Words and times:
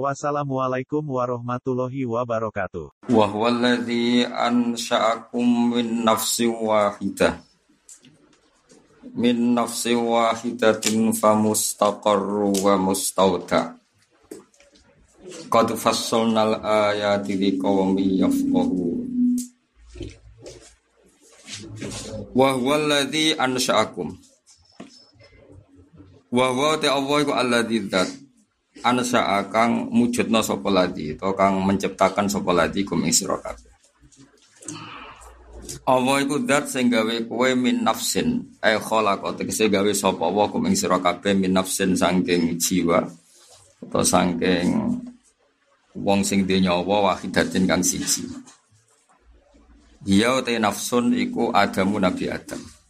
Wassalamualaikum 0.00 1.04
warahmatullahi 1.04 2.08
wabarakatuh. 2.08 3.12
wa 3.12 3.26
huwa 3.28 3.52
alladhi 3.52 4.24
ansha'akum 4.24 5.76
min 5.76 6.00
nafsin 6.08 6.48
wahidah 6.48 7.36
min 9.12 9.52
nafsin 9.52 10.00
wahidatin 10.00 11.12
famustaqarru 11.12 12.56
wa 12.64 12.80
mustauda 12.80 13.76
qad 15.52 15.76
fassalnal 15.76 16.56
ayati 16.64 17.36
liqaumin 17.36 18.16
yafqahun 18.16 18.96
wa 22.32 22.48
huwa 22.56 22.80
alladhi 22.80 23.36
ansha'akum. 23.36 24.16
Wa 26.32 26.48
huwa 26.48 26.80
ta 26.80 26.96
Allah 26.96 27.16
iku 27.20 27.32
alladhi 27.36 27.84
dzat 27.92 28.21
ansa'a 28.82 29.48
kang 29.48 29.88
mujudna 29.88 30.42
sapa 30.42 30.68
ladi 30.68 31.14
to 31.14 31.30
kang 31.38 31.62
menciptakan 31.62 32.26
sapa 32.26 32.50
ladi 32.50 32.82
kum 32.82 33.02
ing 33.06 33.14
sira 33.14 33.38
kabeh. 33.38 33.70
Allah 35.82 36.16
iku 36.22 36.42
zat 36.46 36.70
sing 36.70 36.90
gawe 36.90 37.26
kowe 37.26 37.50
min 37.54 37.86
nafsin. 37.86 38.58
Ay 38.62 38.78
khalaqa 38.78 39.34
tegese 39.38 39.70
gawe 39.70 39.90
sapa 39.94 40.22
Allah 40.26 40.46
kum 40.50 40.66
ing 40.66 40.74
sira 40.74 40.98
kabeh 40.98 41.34
min 41.34 41.54
nafsin 41.54 41.94
saking 41.94 42.58
jiwa 42.58 43.02
atau 43.82 44.02
saking 44.06 44.68
wong 45.98 46.20
sing 46.22 46.46
duwe 46.46 46.62
nyawa 46.62 47.14
wahidatin 47.14 47.66
kang 47.66 47.82
siji. 47.82 48.26
Dia 50.02 50.42
te 50.42 50.58
nafsun 50.58 51.14
iku 51.14 51.54
Adamu 51.54 52.02
Nabi 52.02 52.26
Adam. 52.26 52.81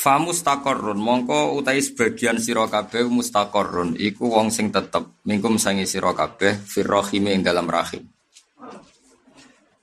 Fa 0.00 0.16
mustaqarrun 0.16 0.96
mongko 0.96 1.60
utai 1.60 1.84
sebagian 1.84 2.40
sira 2.40 2.64
kabeh 2.72 3.04
mustaqarrun 3.04 4.00
iku 4.00 4.32
wong 4.32 4.48
sing 4.48 4.72
tetep 4.72 5.04
mingkum 5.28 5.60
sangi 5.60 5.84
sira 5.84 6.16
kabeh 6.16 6.56
firrahim 6.56 7.28
ing 7.28 7.44
dalam 7.44 7.68
rahim. 7.68 8.08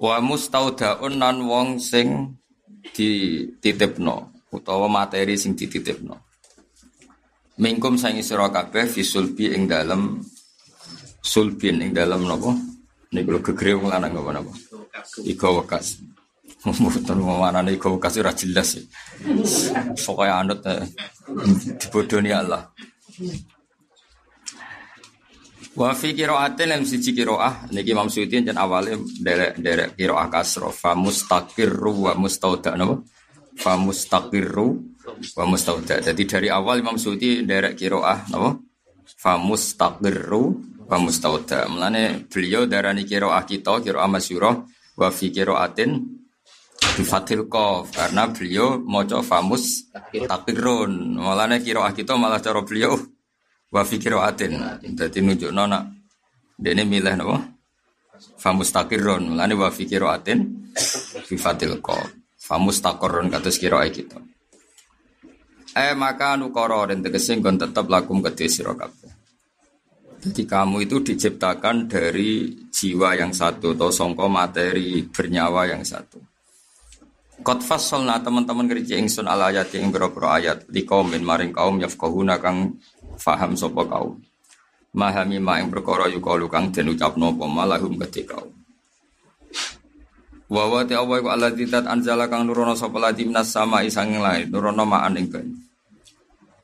Wa 0.01 0.17
mustaudaun 0.17 1.21
nan 1.21 1.45
wong 1.45 1.77
sing 1.77 2.33
dititipno 2.97 4.33
utawa 4.49 4.89
materi 4.89 5.37
sing 5.37 5.53
dititipno. 5.53 6.17
Mingkum 7.61 8.02
sangi 8.02 8.25
sira 8.25 8.49
kabeh 8.49 8.89
fisulbi 8.89 9.53
ing 9.53 9.69
dalam 9.69 10.17
sulbin 11.21 11.77
ing 11.77 11.93
dalam 11.93 12.25
napa? 12.25 12.57
Niku 13.13 13.37
gegere 13.53 13.77
wong 13.77 13.93
lanang 13.93 14.17
napa 14.17 14.33
napa? 14.33 14.53
Iga 15.21 15.61
wekas. 15.61 16.02
Mboten 16.67 17.19
mana 17.23 17.63
iga 17.71 17.87
wekas 17.87 18.19
ora 18.19 18.35
jelas. 18.35 18.75
Pokoknya 20.03 20.33
anut 20.43 20.61
eh, 20.67 20.83
dibodoni 21.79 22.31
Allah. 22.35 22.67
Wa 25.77 25.93
fi 25.93 26.17
qira'atin 26.17 26.73
lam 26.73 26.81
siji 26.81 27.13
qira'ah 27.13 27.69
niki 27.69 27.93
Imam 27.93 28.09
Suyuti 28.09 28.41
jan 28.41 28.57
awale 28.57 28.97
derek-derek 28.97 29.93
qira'ah 29.93 30.25
kasra 30.25 30.73
fa 30.73 30.97
mustaqirru 30.97 32.09
wa 32.09 32.11
mustauda 32.17 32.73
napa? 32.73 33.05
Fa 33.53 33.77
mustaqirru 33.77 34.67
wa 35.37 35.45
mustauda. 35.45 36.02
Jadi 36.02 36.23
dari 36.25 36.49
awal 36.49 36.81
Imam 36.81 36.97
Suyuti 36.97 37.45
derek 37.45 37.77
qira'ah 37.77 38.25
napa? 38.33 38.58
Fa 39.21 39.37
mustaqirru 39.37 40.43
wa 40.89 40.97
mustauda. 40.97 41.69
Mulane 41.69 42.25
beliau 42.25 42.65
darani 42.65 43.05
qira'ah 43.05 43.45
kita 43.45 43.77
qira'ah 43.86 44.09
masyhurah 44.09 44.55
wa 44.97 45.08
fi 45.13 45.30
qira'atin 45.30 45.92
bi 46.77 47.04
fathil 47.05 47.45
qaf 47.49 47.93
karena 47.93 48.30
beliau 48.30 48.82
maca 48.82 49.21
famus 49.21 49.89
takirun. 50.14 51.17
Mulane 51.17 51.61
qira'ah 51.61 51.93
kita 51.93 52.17
malah 52.17 52.42
cara 52.42 52.61
beliau 52.61 52.98
wa 53.73 53.82
fi 53.82 53.95
qira'atin. 53.98 54.82
Dadi 54.93 55.20
nunjukno 55.21 55.64
nak 55.66 55.83
dene 56.58 56.83
milih 56.86 57.14
napa? 57.17 57.37
Famus 58.37 58.70
takirun. 58.73 59.33
Mulane 59.33 59.54
wa 59.54 59.70
bi 59.70 61.36
fathil 61.36 61.82
qaf. 61.82 62.08
Famus 62.37 62.80
takorun 62.80 63.27
kados 63.27 63.58
qira'ah 63.60 63.89
kita. 63.92 64.17
Eh 65.77 65.93
maka 65.93 66.33
nukoro 66.33 66.89
dan 66.89 67.05
tegese 67.05 67.37
nggon 67.37 67.61
tetep 67.61 67.86
lakum 67.86 68.17
kedhe 68.26 68.49
sira. 68.49 68.73
Jadi 70.17 70.49
kamu 70.49 70.89
itu 70.89 70.98
diciptakan 71.05 71.86
dari 71.86 72.49
jiwa 72.73 73.14
yang 73.14 73.30
satu 73.30 73.77
atau 73.77 73.93
songko 73.93 74.26
materi 74.26 75.05
bernyawa 75.05 75.70
yang 75.70 75.86
satu. 75.86 76.17
Qad 77.37 77.61
fassalna 77.61 78.17
teman-teman 78.17 78.65
kerja 78.65 78.98
ingsun 78.98 79.30
al 79.30 79.53
ayat 79.53 79.70
yang 79.77 79.93
berapa 79.93 80.17
ayat 80.42 80.65
di 80.65 80.81
kaum 80.81 81.14
maring 81.14 81.53
kaum 81.53 81.77
yafqahuna 81.77 82.42
kang 82.42 82.81
faham 83.21 83.53
sapa 83.53 83.86
kaum. 83.86 84.17
Mahami 84.98 85.37
ma 85.37 85.61
ing 85.61 85.70
perkara 85.70 86.09
yukalu 86.09 86.49
kang 86.49 86.73
den 86.73 86.89
ucapno 86.89 87.37
apa 87.37 87.45
malahum 87.45 87.93
kedhe 88.02 88.25
kaum. 88.25 88.49
Wa 90.49 90.64
wa 90.65 90.81
ta 90.81 90.98
Allah 90.98 91.17
iku 91.21 91.30
alladzi 91.30 91.65
tat 91.70 91.86
anzala 91.86 92.25
kang 92.25 92.48
nurono 92.49 92.73
sapa 92.73 92.98
ladi 92.98 93.30
minas 93.30 93.54
sama 93.54 93.86
isang 93.86 94.17
lain 94.17 94.49
nurono 94.49 94.87
ma'an 94.87 95.14
ing 95.19 95.30
banyu. 95.30 95.54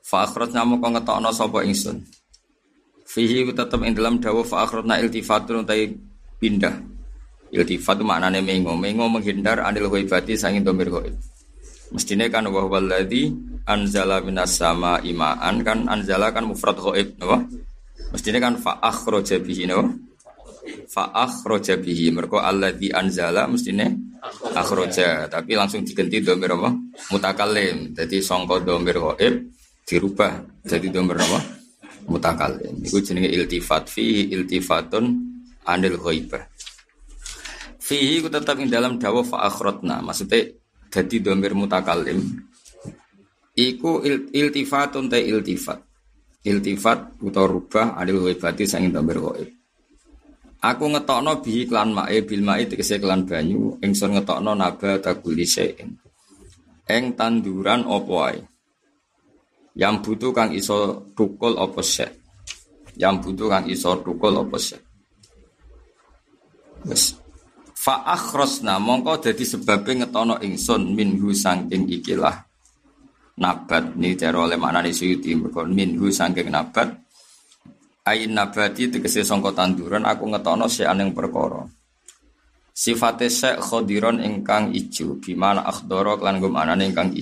Fa 0.02 0.26
akhrajna 0.26 0.66
moko 0.66 0.90
ngetokno 0.90 1.30
sapa 1.30 1.62
ingsun. 1.62 2.02
Fihi 3.06 3.46
tetep 3.46 3.78
ing 3.86 3.94
dalam 3.94 4.18
dawa 4.18 4.42
fa 4.42 4.66
iltifatun 4.66 5.62
utai 5.62 5.94
pindah. 6.42 6.93
Iltifat 7.54 8.02
itu 8.02 8.04
maknanya 8.04 8.42
mengo. 8.42 8.74
Mengo 8.74 9.06
menghindar 9.06 9.62
anil 9.62 9.86
ghaibati 9.86 10.34
sangin 10.34 10.66
domir 10.66 10.90
ghaib. 10.90 11.14
Mestinya 11.94 12.26
kan 12.26 12.50
wa 12.50 12.66
walladzi 12.66 13.30
anzala 13.62 14.18
minas 14.18 14.58
sama 14.58 14.98
imaan 15.06 15.62
kan 15.62 15.86
anzala 15.86 16.34
kan 16.34 16.50
mufrad 16.50 16.74
ghaib, 16.74 17.14
napa? 17.22 17.46
Mestinya 18.10 18.42
kan 18.42 18.58
fa 18.58 18.82
akhraja 18.82 19.38
bihi 19.38 19.70
napa? 19.70 19.86
Fa 20.90 21.14
akhraja 21.14 21.78
bihi 21.78 22.10
mergo 22.10 22.42
alladzi 22.42 22.90
anzala 22.90 23.46
mestinya 23.46 23.86
akhraja, 24.50 25.30
tapi 25.30 25.54
langsung 25.54 25.86
diganti 25.86 26.26
domir 26.26 26.50
apa? 26.58 26.74
Mutakallim. 27.14 27.94
Jadi 27.94 28.18
sangka 28.18 28.58
domir 28.66 28.98
ghaib 28.98 29.34
dirubah 29.86 30.42
jadi 30.66 30.90
domir 30.90 31.22
apa? 31.22 31.38
Mutakallim. 32.10 32.82
Iku 32.82 32.98
jenenge 32.98 33.30
iltifat 33.30 33.86
fihi 33.86 34.34
iltifatun 34.34 35.04
anil 35.70 36.02
ghaibah. 36.02 36.53
Fihi 37.84 38.24
ku 38.24 38.32
tetap 38.32 38.56
ing 38.56 38.72
dalam 38.72 38.96
dawa 38.96 39.20
fa 39.20 39.44
akhrotna. 39.44 40.00
Maksudnya 40.00 40.48
jadi 40.88 41.16
domir 41.20 41.52
mutakalim. 41.52 42.16
Iku 43.52 44.00
il, 44.08 44.32
iltifatun 44.32 45.12
te 45.12 45.20
iltifat. 45.20 45.84
Iltifat 46.48 47.20
utawa 47.20 47.44
rubah 47.44 47.86
adil 48.00 48.24
ghaibati 48.24 48.64
sanging 48.64 48.88
domir 48.88 49.20
ghaib. 49.20 49.48
Aku 50.64 50.88
ngetokno 50.88 51.44
bihi 51.44 51.68
klan 51.68 51.92
mae 51.92 52.24
bil 52.24 52.40
mae 52.40 52.64
tegese 52.64 52.96
klan 52.96 53.28
banyu 53.28 53.76
ingsun 53.84 54.16
ngetokno 54.16 54.56
naba 54.56 54.96
takuli 54.96 55.44
sein. 55.44 56.00
Eng 56.88 57.12
tanduran 57.12 57.84
opo. 57.84 58.24
Yang 59.76 59.94
butuh 60.00 60.32
kang 60.32 60.56
iso 60.56 61.04
tukul 61.12 61.60
opo 61.60 61.84
sek. 61.84 62.16
Yang 62.96 63.14
butuh 63.28 63.48
kang 63.52 63.64
iso 63.68 63.92
tukul 64.00 64.40
opo 64.40 64.56
sek. 64.56 64.80
Wes 66.88 67.23
Fa 67.84 68.00
akhrosna 68.08 68.80
mongko 68.80 69.20
dadi 69.20 69.44
sebabnya 69.44 70.08
ngetono 70.08 70.40
ingsun 70.40 70.96
minhu 70.96 71.36
sangking 71.36 71.84
ikilah 71.92 72.32
nabat 73.36 73.92
ini 74.00 74.16
cara 74.16 74.48
oleh 74.48 74.56
maknane 74.56 74.88
suyuti 74.88 75.36
mergo 75.36 75.68
minhu 75.68 76.08
sangking 76.08 76.48
nabat. 76.48 76.96
Ain 78.08 78.32
nabati 78.32 78.88
tegese 78.88 79.20
sangka 79.20 79.52
tanduran 79.52 80.08
aku 80.08 80.32
ngetono 80.32 80.64
seaneng 80.64 81.12
perkara. 81.12 81.60
Sifate 82.72 83.28
sek 83.28 83.60
khodiron 83.60 84.24
ingkang 84.24 84.72
ijo 84.72 85.20
bimana 85.20 85.68
akhdara 85.68 86.16
lan 86.24 86.40
nggo 86.40 86.48
manane 86.48 86.88
ingkang 86.88 87.12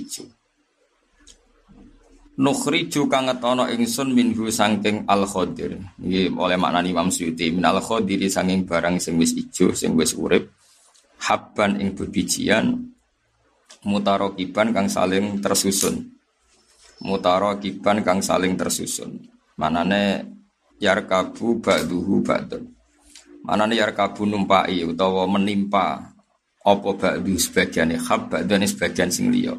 Nukhriju 2.32 3.12
kang 3.12 3.28
ngetono 3.28 3.68
ingsun 3.68 4.16
minhu 4.16 4.48
sangking 4.48 5.04
al 5.04 5.28
khodir. 5.28 5.76
Iki 6.00 6.32
oleh 6.32 6.56
maknani 6.56 6.96
Imam 6.96 7.12
Suyuti 7.12 7.52
min 7.52 7.68
al 7.68 7.84
khodiri 7.84 8.24
sangking 8.32 8.64
barang 8.64 8.96
sing 8.96 9.20
wis 9.20 9.36
ijo 9.36 9.76
sing 9.76 9.92
wis 9.92 10.16
urip 10.16 10.48
habban 11.28 11.76
ing 11.76 11.92
bebijian 11.92 12.88
mutarokiban 13.84 14.72
kang 14.72 14.88
saling 14.88 15.44
tersusun. 15.44 16.08
Mutarokiban 17.04 18.00
kang 18.00 18.24
saling 18.24 18.56
tersusun. 18.56 19.28
Manane 19.60 20.24
yarkabu 20.80 21.60
ba'duhu 21.60 22.24
ba'dun. 22.24 22.64
Mana 23.44 23.66
nih 23.68 23.82
yarkabu 23.82 24.24
numpai 24.24 24.86
utawa 24.86 25.26
menimpa 25.28 26.14
apa 26.62 26.90
ba'du 26.94 27.34
sebagian 27.36 27.92
hab 27.98 28.30
ba'du 28.32 28.56
sebagian 28.64 29.10
sing 29.12 29.28
liya. 29.28 29.52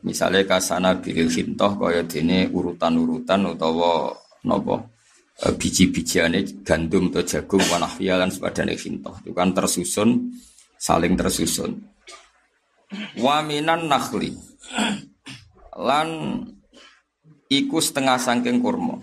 Misalnya 0.00 0.48
kasana 0.48 0.96
bilil 0.96 1.28
hintoh 1.28 1.76
kaya 1.76 2.00
dene 2.08 2.48
urutan-urutan 2.48 3.52
utawa 3.52 4.08
napa 4.48 4.80
e, 5.36 5.52
biji-bijiane 5.52 6.64
gandum 6.64 7.12
atau 7.12 7.20
jagung 7.20 7.60
wanahfiya 7.68 8.16
lan 8.16 8.32
sepadane 8.32 8.72
hintoh. 8.80 9.12
Itu 9.20 9.36
kan 9.36 9.52
tersusun 9.52 10.32
saling 10.80 11.20
tersusun. 11.20 11.76
Waminan 13.20 13.86
nakhli 13.86 14.32
lan 15.76 16.08
iku 17.52 17.78
setengah 17.78 18.16
sangking 18.16 18.64
kurma. 18.64 18.96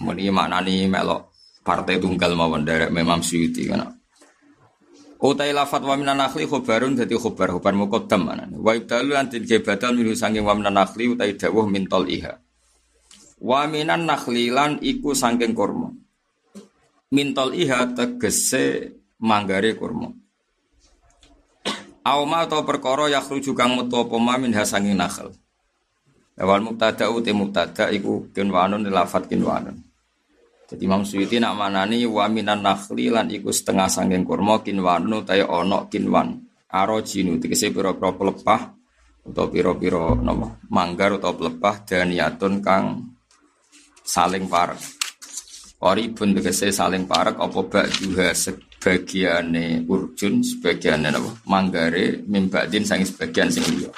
Muni 0.00 0.32
maknani 0.32 0.88
melok 0.88 1.36
partai 1.60 2.00
tunggal 2.00 2.32
mawon 2.32 2.64
derek 2.64 2.90
memang 2.90 3.20
Suyuti 3.20 3.68
kan. 3.68 4.01
Utai 5.22 5.54
lafat 5.54 5.86
wa 5.86 5.94
minan 5.94 6.18
nakhli 6.18 6.50
khobarun 6.50 6.98
dadi 6.98 7.14
khobar 7.14 7.54
khobar 7.54 7.78
muqaddam 7.78 8.26
mana. 8.26 8.50
Wa 8.58 8.74
ibdalu 8.74 9.14
antin 9.14 9.46
ge 9.46 9.62
badal 9.62 9.94
minhu 9.94 10.18
sanging 10.18 10.42
wa 10.42 10.50
minan 10.58 10.74
nakhli 10.74 11.14
utai 11.14 11.38
dawuh 11.38 11.70
mintol 11.70 12.10
iha. 12.10 12.42
Wa 13.38 13.70
minan 13.70 14.02
nakhli 14.02 14.50
lan 14.50 14.82
iku 14.82 15.14
sangking 15.14 15.54
kurma. 15.54 15.94
Mintol 17.14 17.54
iha 17.54 17.86
tegese 17.94 18.98
manggare 19.22 19.78
kurma. 19.78 20.10
Auma 22.02 22.42
atau 22.42 22.66
perkara 22.66 23.06
yakhruju 23.06 23.54
kang 23.54 23.78
metu 23.78 24.02
apa 24.02 24.18
ma 24.18 24.34
min 24.34 24.50
hasanging 24.50 24.98
nakhl. 24.98 25.30
Awal 26.34 26.66
mubtada 26.66 27.06
uti 27.14 27.30
mubtada 27.30 27.94
iku 27.94 28.26
kinwanun 28.34 28.90
lafat 28.90 29.30
kinwanun. 29.30 29.91
Jadi 30.72 30.88
Imam 30.88 31.04
Suyuti 31.04 31.36
nak 31.36 31.52
manani 31.60 32.08
wa 32.08 32.24
minan 32.32 32.64
nakhli 32.64 33.12
lan 33.12 33.28
iku 33.28 33.52
setengah 33.52 33.92
sangking 33.92 34.24
kurma 34.24 34.64
kinwanu 34.64 35.20
tayo 35.20 35.52
ono 35.52 35.84
kinwan. 35.92 36.48
Arojinu 36.72 37.36
tegese 37.36 37.68
pira-pira 37.68 38.16
pelepah 38.16 38.72
atau 39.28 39.52
pira-pira 39.52 40.16
napa 40.16 40.56
manggar 40.72 41.20
atau 41.20 41.36
pelepah 41.36 41.84
daniyatun 41.84 42.64
kang 42.64 43.04
saling 44.00 44.48
parek. 44.48 44.80
pun 46.16 46.32
tegese 46.32 46.72
saling 46.72 47.04
parek 47.04 47.36
apa 47.36 47.92
juga 47.92 48.32
sebagiane 48.32 49.84
urjun 49.84 50.40
sebagiane 50.40 51.12
napa 51.12 51.36
manggare 51.52 52.24
mimbadin 52.24 52.88
sangi 52.88 53.04
sebagian 53.04 53.52
sing 53.52 53.68
liya. 53.76 53.92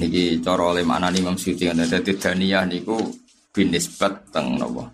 Niki 0.00 0.40
cara 0.40 0.72
oleh 0.72 0.88
maknani 0.88 1.20
Imam 1.20 1.36
Suyuti 1.36 1.68
dadi 1.68 2.16
daniyah 2.16 2.64
niku 2.64 3.28
binisbat 3.50 4.30
teng 4.30 4.58
nopo 4.58 4.86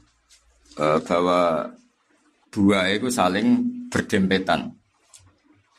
e, 0.76 0.84
bahwa 1.04 1.70
dua 2.48 2.88
itu 2.92 3.12
saling 3.12 3.48
berdempetan. 3.92 4.72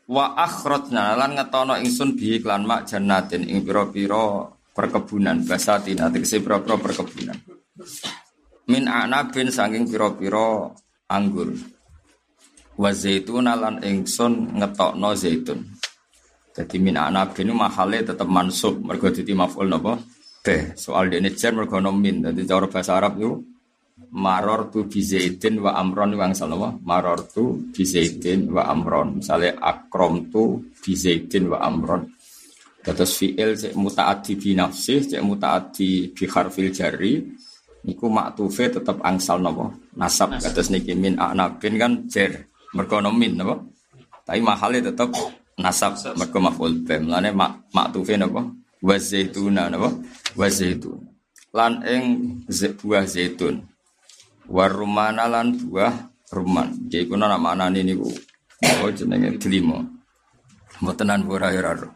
Wa 0.07 0.39
akhrajna 0.39 1.19
lan 1.19 1.35
ngetono 1.35 1.75
ingsun 1.75 2.15
bi 2.15 2.39
iklan 2.39 2.63
mak 2.63 2.87
jannatin 2.87 3.43
ing 3.43 3.67
pira-pira 3.67 4.47
perkebunan. 4.71 5.43
Basatin 5.43 5.99
ategese 5.99 6.39
pira-pira 6.39 6.79
perkebunan. 6.79 7.35
Min 8.71 8.87
anabin 8.87 9.51
saking 9.51 9.91
pira-pira 9.91 10.71
anggur. 11.11 11.51
Wa 12.79 12.93
zaitun 12.95 13.51
lan 13.51 13.83
ingsun 13.83 14.55
ngetokno 14.55 15.11
zaitun. 15.11 15.59
Jadi 16.55 16.77
min 16.79 16.95
anabin 16.95 17.51
mahale 17.51 17.99
tetep 18.07 18.29
mansub. 18.31 18.79
Mergo 18.79 19.11
dadi 19.11 19.35
maf'ul 19.35 19.67
napa 19.67 19.99
soal 20.75 21.11
dene 21.11 21.29
jar 21.35 21.53
mergo 21.53 21.77
min. 21.91 22.23
Dadi 22.23 22.41
cara 22.47 22.67
bahasa 22.67 22.97
Arab 22.97 23.13
itu 23.19 23.31
maror 24.13 24.69
tu 24.71 24.85
bizaidin 24.87 25.59
wa 25.59 25.75
amron 25.75 26.13
wang 26.15 26.31
salawa 26.31 26.69
maror 26.85 27.27
tu 27.27 27.71
bizaidin 27.73 28.49
wa 28.53 28.63
amron. 28.69 29.19
Misalnya 29.19 29.57
akrom 29.59 30.31
tu 30.31 30.71
bizaidin 30.83 31.51
wa 31.51 31.59
amron. 31.65 32.07
Terus 32.87 33.19
fi'il 33.19 33.51
cek 33.59 33.73
mutaati 33.75 34.39
bi 34.39 34.55
nafsih 34.55 35.03
cek 35.11 35.19
mutaati 35.19 36.15
bi 36.15 36.23
harfil 36.23 36.71
jari 36.71 37.19
niku 37.83 38.07
maktufe 38.07 38.71
tetap 38.71 39.03
angsal 39.03 39.43
nopo 39.43 39.91
nasab. 39.99 40.39
Kados 40.39 40.71
niki 40.71 40.95
min 40.95 41.19
anabin 41.19 41.75
kan 41.75 41.93
jer. 42.07 42.47
Mergo 42.71 43.03
min 43.11 43.35
napa? 43.35 43.59
Tapi 44.23 44.39
mahalnya 44.39 44.91
tetap 44.91 45.11
nasab 45.59 45.99
mergo 46.15 46.39
maf'ul 46.39 46.79
bim 46.87 47.11
lane 47.11 47.35
mak 47.35 47.67
maktufe 47.75 48.15
napa? 48.15 48.47
Wa 48.79 48.95
zaituna 48.95 49.67
napa 49.67 49.91
wa 50.37 50.47
zaitun 50.47 51.01
lan 51.51 51.81
ing 51.83 52.03
buah 52.47 53.05
zaitun 53.09 53.65
warumana 54.45 55.25
lan 55.25 55.57
buah 55.57 55.93
ruman 56.31 56.87
jadi 56.87 57.09
kuna 57.09 57.25
nama 57.25 57.57
anani 57.57 57.81
niku 57.81 58.07
oh 58.85 58.91
jenenge 58.93 59.41
delima 59.41 59.81
mbotenan 60.77 61.25
ora 61.25 61.49
ora 61.49 61.89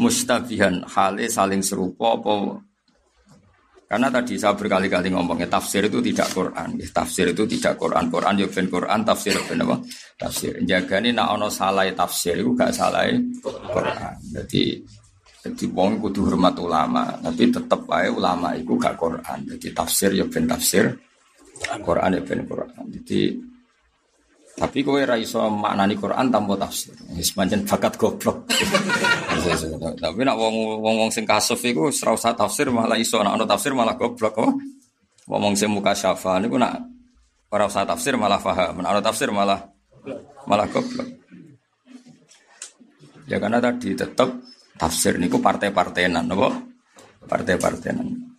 mustabihan 0.00 0.80
hale 0.88 1.28
saling 1.28 1.60
serupa 1.60 2.16
apa 2.16 2.64
karena 3.86 4.10
tadi 4.10 4.34
saya 4.34 4.58
berkali-kali 4.58 5.14
ngomongnya 5.14 5.46
tafsir 5.46 5.86
itu 5.86 6.02
tidak 6.02 6.26
Quran, 6.34 6.74
ya, 6.74 6.90
tafsir 6.90 7.30
itu 7.30 7.46
tidak 7.46 7.78
Quran. 7.78 8.10
Quran 8.10 8.34
ya 8.34 8.50
ben 8.50 8.66
Quran, 8.66 9.06
tafsir 9.06 9.38
ben 9.46 9.62
apa? 9.62 9.78
Tafsir. 10.18 10.58
Jaga 10.66 10.98
ini 10.98 11.14
nak 11.14 11.38
ono 11.38 11.46
salah 11.46 11.86
tafsir 11.94 12.34
itu 12.34 12.50
gak 12.58 12.74
salah 12.74 13.06
Quran. 13.46 14.14
Jadi 14.34 14.82
jadi 15.46 15.64
wong 15.70 16.02
kudu 16.02 16.26
hormat 16.26 16.58
ulama, 16.58 17.14
tapi 17.22 17.46
tetap 17.54 17.86
aja 17.86 18.10
ulama 18.10 18.50
itu 18.58 18.74
gak 18.74 18.98
Quran. 18.98 19.38
Jadi 19.54 19.68
tafsir 19.70 20.10
ya 20.10 20.26
ben 20.26 20.50
tafsir, 20.50 20.90
Quran 21.82 22.18
ya 22.18 22.22
ben 22.26 22.40
Quran. 22.42 22.82
Jadi 22.90 23.20
tapi 24.56 24.80
kowe 24.80 24.96
ra 25.04 25.20
iso 25.20 25.52
maknani 25.52 26.00
Quran 26.00 26.32
tanpa 26.32 26.56
tafsir. 26.56 26.96
Wis 27.12 27.28
pancen 27.36 27.68
bakat 27.68 28.00
goblok. 28.00 28.48
tapi 30.02 30.20
nak 30.24 30.36
wong 30.40 30.80
wong 30.80 31.12
sing 31.12 31.28
kasuf 31.28 31.60
iku 31.60 31.92
ora 31.92 32.32
tafsir 32.32 32.72
malah 32.72 32.96
iso 32.96 33.20
nak 33.20 33.36
ono 33.36 33.44
tafsir 33.44 33.76
malah 33.76 33.92
goblok 34.00 34.32
kok. 34.32 34.50
Wong 35.28 35.52
sing 35.52 35.68
muka 35.68 35.92
syafa 35.92 36.40
niku 36.40 36.56
nak 36.56 36.72
ora 37.52 37.68
tafsir 37.68 38.16
malah 38.16 38.40
paham. 38.40 38.80
Nak 38.80 38.90
ono 38.96 39.00
tafsir 39.04 39.28
malah 39.28 39.60
malah 40.48 40.66
goblok. 40.72 41.04
Ya 43.28 43.36
karena 43.36 43.60
tadi 43.60 43.92
tetap 43.92 44.32
tafsir 44.76 45.16
niku 45.16 45.40
partai-partainan 45.40 46.24
napa? 46.28 46.52
Partai-partainan. 47.26 48.36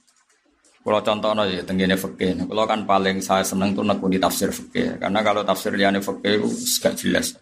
Kalau 0.88 1.04
contohnya 1.04 1.44
ya 1.52 1.64
tenggine 1.68 2.00
fikih. 2.00 2.48
Kalau 2.48 2.64
kan 2.64 2.88
paling 2.88 3.20
saya 3.20 3.44
seneng 3.44 3.76
tuh 3.76 3.84
nekuni 3.84 4.16
tafsir 4.16 4.56
fikih. 4.56 4.96
Karena 4.96 5.20
kalau 5.20 5.44
tafsir 5.44 5.76
liane 5.76 6.00
fikih 6.00 6.40
itu 6.40 6.48
gak 6.80 6.96
jelas. 6.96 7.36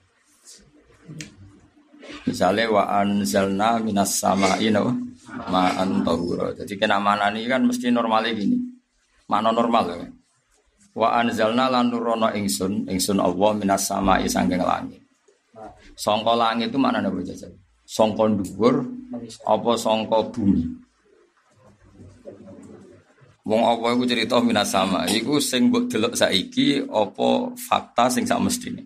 Misalnya 2.26 2.74
wa 2.74 2.90
anzalna 2.90 3.78
minas 3.78 4.18
sama'i 4.18 4.74
no 4.74 4.90
ma'an 5.30 6.02
tahura. 6.02 6.58
Jadi 6.58 6.74
kena 6.74 6.98
mana 6.98 7.30
ini 7.30 7.46
kan 7.46 7.62
mesti 7.62 7.94
normalnya 7.94 8.34
gini. 8.34 8.58
Mana 9.30 9.54
normal 9.54 9.94
ya. 9.94 10.10
Wa 10.98 11.22
anzalna 11.22 11.70
lan 11.70 11.94
nurono 11.94 12.34
ingsun, 12.34 12.90
ingsun 12.90 13.22
Allah 13.22 13.52
minas 13.54 13.86
sama'i 13.86 14.26
sanggeng 14.26 14.66
langit. 14.66 15.06
Songko 15.94 16.34
langit 16.34 16.74
itu 16.74 16.82
mana 16.82 16.98
nih 16.98 17.30
jajan? 17.30 17.54
Songko 17.86 18.24
dhuwur 18.42 18.76
apa 19.46 19.72
songko 19.78 20.20
bumi 20.34 20.64
Wong 23.46 23.62
apa 23.62 23.94
iku 23.94 24.10
cerita 24.10 24.42
minas 24.42 24.74
sama 24.74 25.06
iku 25.06 25.38
sing 25.38 25.70
mbok 25.70 25.86
delok 25.86 26.18
saiki 26.18 26.82
apa 26.82 27.54
fakta 27.54 28.10
sing 28.10 28.26
sak 28.26 28.42
mestine 28.42 28.82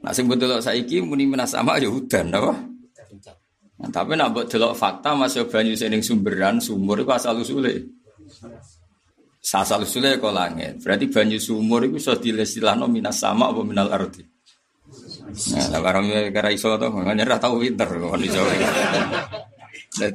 Nah 0.00 0.08
sing 0.16 0.24
mbok 0.24 0.40
delok 0.40 0.64
saiki 0.64 1.04
muni 1.04 1.28
minas 1.28 1.52
sama 1.52 1.76
ya 1.76 1.92
udan 1.92 2.32
apa 2.32 2.56
Nah, 3.76 3.92
tapi 3.92 4.16
nak 4.16 4.32
buat 4.32 4.48
delok 4.48 4.72
fakta 4.72 5.12
masih 5.12 5.52
banyu 5.52 5.76
sing 5.76 5.92
sumberan 6.00 6.56
sumur 6.56 6.96
itu 6.96 7.12
asal 7.12 7.36
usule. 7.36 7.92
Asal 9.44 9.84
usule 9.84 10.16
kok 10.16 10.32
langit. 10.32 10.80
Berarti 10.80 11.12
banyu 11.12 11.36
sumur 11.36 11.84
itu 11.84 12.00
sudah 12.00 12.16
dilestilano 12.16 12.88
minas 12.88 13.20
sama 13.20 13.52
apa 13.52 13.60
minal 13.60 13.92
arti. 13.92 14.24
Nah, 15.26 15.80
barang 15.82 16.06
kira 16.30 16.50
iso 16.54 16.78
to, 16.78 16.88
ngene 16.92 17.26
ora 17.26 17.36
tau 17.42 17.58
pinter 17.58 17.88
kok 17.90 18.20
iso. 18.22 18.42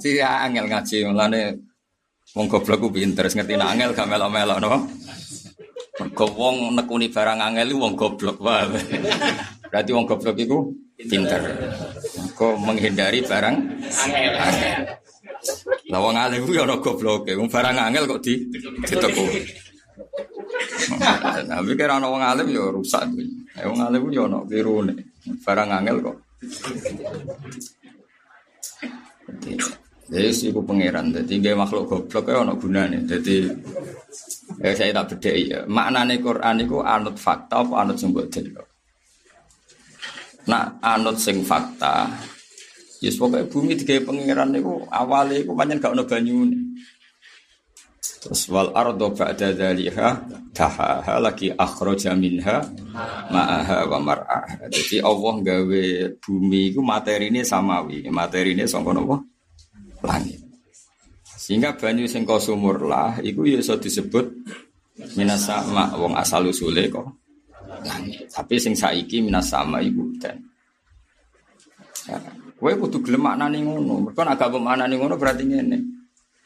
Ya 0.08 0.46
angel 0.48 0.66
ngaji 0.72 1.10
mulane 1.10 1.42
wong 2.32 2.48
goblok 2.48 2.80
ku 2.86 2.88
pinter 2.94 3.28
ngerti 3.28 3.60
nek 3.60 3.76
angel 3.76 3.92
gak 3.92 4.08
melok-melok 4.08 4.58
no. 4.64 4.88
Mergo 6.00 6.26
wong 6.34 6.74
nekuni 6.80 7.12
barang 7.12 7.40
angel 7.44 7.76
wong 7.76 7.94
goblok 8.00 8.40
wae. 8.40 8.72
Berarti 9.68 9.92
wong 9.92 10.06
goblok 10.08 10.38
iku 10.40 10.72
pinter. 10.96 11.42
Kok 12.38 12.56
menghindari 12.62 13.20
barang 13.26 13.56
angel. 13.84 14.34
Lah 15.92 16.00
wong 16.00 16.16
alim 16.16 16.46
ku 16.48 16.56
ya 16.56 16.64
ana 16.64 16.78
gobloke, 16.80 17.36
wong 17.36 17.50
barang 17.52 17.76
angel 17.76 18.06
kok 18.08 18.22
di 18.24 18.48
diteku. 18.88 19.26
Tapi 21.50 21.72
kira 21.76 21.98
ana 22.00 22.08
wong 22.08 22.24
alim 22.24 22.48
ya 22.54 22.70
rusak 22.72 23.04
tuh. 23.12 23.41
Eh 23.60 23.66
wong 23.68 23.80
alim 23.84 24.08
ya 24.14 24.24
ana 24.28 24.40
birune. 24.48 24.94
Barang 25.44 25.70
angel 25.76 25.98
kok. 26.00 26.18
Yes, 30.12 30.44
iku 30.44 30.60
pangeran. 30.64 31.16
Jadi 31.16 31.40
gaya 31.40 31.56
makhluk 31.56 31.88
goblok 31.88 32.26
ya 32.28 32.44
ono 32.44 32.60
gunane. 32.60 33.08
Jadi 33.08 33.48
ya 34.60 34.72
saya 34.76 34.92
tak 35.04 35.24
ya. 35.24 35.64
Maknane 35.68 36.20
Quran 36.20 36.68
iku 36.68 36.84
anut 36.84 37.16
fakta 37.16 37.64
apa 37.64 37.74
anut 37.80 37.96
sing 37.96 38.12
mbok 38.12 38.28
Nak 40.52 40.66
anut 40.84 41.16
sing 41.16 41.44
fakta. 41.48 42.12
Yes 43.02 43.18
pokoknya 43.18 43.50
bumi 43.50 43.74
digawe 43.74 44.06
pangeran 44.06 44.54
niku 44.54 44.86
awale 44.94 45.42
iku 45.42 45.58
pancen 45.58 45.82
gak 45.82 45.96
ono 45.96 46.06
banyune. 46.06 46.60
Terus 48.02 48.50
wal 48.50 48.74
ardo 48.74 49.14
ba'da 49.14 49.54
dzaliha 49.54 50.10
tahaha 50.58 51.22
lagi 51.22 51.54
akhraja 51.54 52.18
minha 52.18 52.66
ma'aha 53.30 53.86
wa 53.86 54.00
mar'aha. 54.02 54.66
Jadi 54.74 55.06
Allah 55.06 55.34
gawe 55.38 55.84
bumi 56.18 56.74
iku 56.74 56.82
materine 56.82 57.46
samawi, 57.46 58.10
materine 58.10 58.66
sangka 58.66 58.98
napa? 58.98 59.22
Langit. 60.02 60.42
Sehingga 61.38 61.78
banyu 61.78 62.10
sing 62.10 62.26
sumur 62.26 62.90
lah 62.90 63.22
iku 63.22 63.46
ya 63.46 63.62
iso 63.62 63.78
disebut 63.78 64.26
minasama 65.14 65.94
wong 65.94 66.18
asal 66.18 66.50
usule 66.50 66.90
kok 66.90 67.06
langit. 67.86 68.34
Tapi 68.34 68.58
sing 68.58 68.74
saiki 68.74 69.22
minasama 69.22 69.78
iku 69.78 70.10
dan 70.18 70.42
ya, 72.10 72.18
Kowe 72.62 72.74
kudu 72.78 73.02
gelem 73.02 73.26
maknane 73.26 73.58
ngono. 73.66 74.06
Mergo 74.06 74.22
agak 74.22 74.54
maknane 74.54 74.94
ngono 74.98 75.18
berarti 75.18 75.50
ngene. 75.50 75.78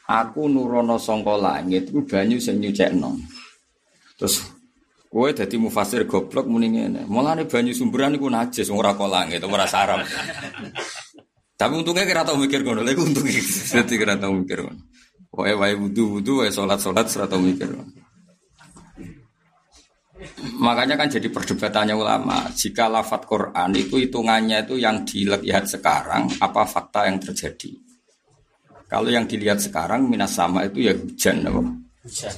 Aku 0.06 0.46
nurono 0.46 1.02
sangka 1.02 1.34
langit 1.34 1.90
iku 1.90 2.06
banyu 2.06 2.38
sing 2.38 2.62
nyucekno. 2.62 3.18
Terus 4.14 4.38
kowe 5.10 5.26
dadi 5.34 5.58
mufasir 5.58 6.06
goblok 6.06 6.46
muni 6.46 6.70
ngene. 6.70 7.10
Mulane 7.10 7.50
banyu 7.50 7.74
sumberan 7.74 8.14
iku 8.14 8.30
najis 8.30 8.70
ora 8.70 8.94
kok 8.94 9.10
langit 9.10 9.42
ora. 9.42 9.66
Tapi 11.56 11.72
untungnya 11.72 12.04
kira 12.04 12.22
tau 12.22 12.36
mikir 12.36 12.60
ngono, 12.62 12.84
lha 12.84 12.92
untungnya 12.94 13.40
dadi 13.74 13.94
kira 13.98 14.14
tau 14.14 14.30
mikir 14.30 14.62
ngono. 14.62 14.82
Wae 15.34 15.52
wae 15.58 15.74
wudu-wudu 15.74 16.44
wae 16.44 16.54
salat-salat 16.54 17.10
ora 17.18 17.26
tau 17.26 17.42
mikir 17.42 17.66
ngono. 17.66 18.06
Makanya 20.56 20.96
kan 20.96 21.12
jadi 21.12 21.28
perdebatannya 21.28 21.92
ulama. 21.92 22.48
Jika 22.54 22.88
lafat 22.88 23.28
Quran 23.28 23.74
itu 23.76 24.00
hitungannya 24.00 24.64
itu 24.64 24.80
yang 24.80 25.04
dilihat 25.04 25.68
sekarang, 25.68 26.30
apa 26.40 26.64
fakta 26.64 27.04
yang 27.04 27.20
terjadi? 27.20 27.85
Kalau 28.86 29.10
yang 29.10 29.26
dilihat 29.26 29.58
sekarang 29.58 30.06
minas 30.06 30.38
sama 30.38 30.62
itu 30.66 30.86
ya 30.86 30.94
hujan, 30.94 31.42
apa? 31.42 31.62
Hujan. 32.06 32.34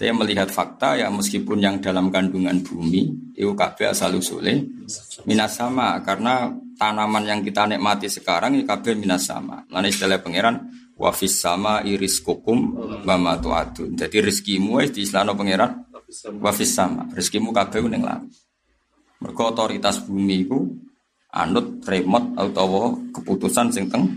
Saya 0.00 0.16
melihat 0.16 0.48
fakta 0.48 0.96
ya 0.96 1.12
meskipun 1.12 1.60
yang 1.60 1.76
dalam 1.76 2.08
kandungan 2.08 2.64
bumi 2.64 3.36
itu 3.36 3.52
kabeh 3.52 3.92
asal 3.92 4.16
usule 4.16 4.64
minas 5.28 5.60
sama 5.60 6.00
karena 6.00 6.48
tanaman 6.80 7.28
yang 7.28 7.44
kita 7.44 7.68
nikmati 7.68 8.08
sekarang 8.08 8.56
itu 8.56 8.64
kabeh 8.64 8.96
minas 8.96 9.28
sama. 9.28 9.60
Lain 9.68 9.92
istilah 9.92 10.24
pangeran 10.24 10.72
wafis 10.96 11.44
sama 11.44 11.84
iris 11.84 12.24
kukum 12.24 12.80
bama 13.04 13.36
tuatun. 13.44 13.92
Jadi 13.92 14.24
rizkimu 14.24 14.80
di 14.88 15.04
Islam 15.04 15.36
pangeran 15.36 15.84
wafis 16.40 16.72
sama. 16.72 17.04
Rizkimu 17.12 17.52
kabeh 17.52 17.84
ning 17.84 18.00
langit. 18.00 18.32
Mergo 19.20 19.52
otoritas 19.52 20.00
bumi 20.00 20.48
itu 20.48 20.64
anut 21.28 21.84
remote 21.84 22.40
atau 22.40 22.96
keputusan 23.12 23.68
sing 23.68 23.92
teng 23.92 24.16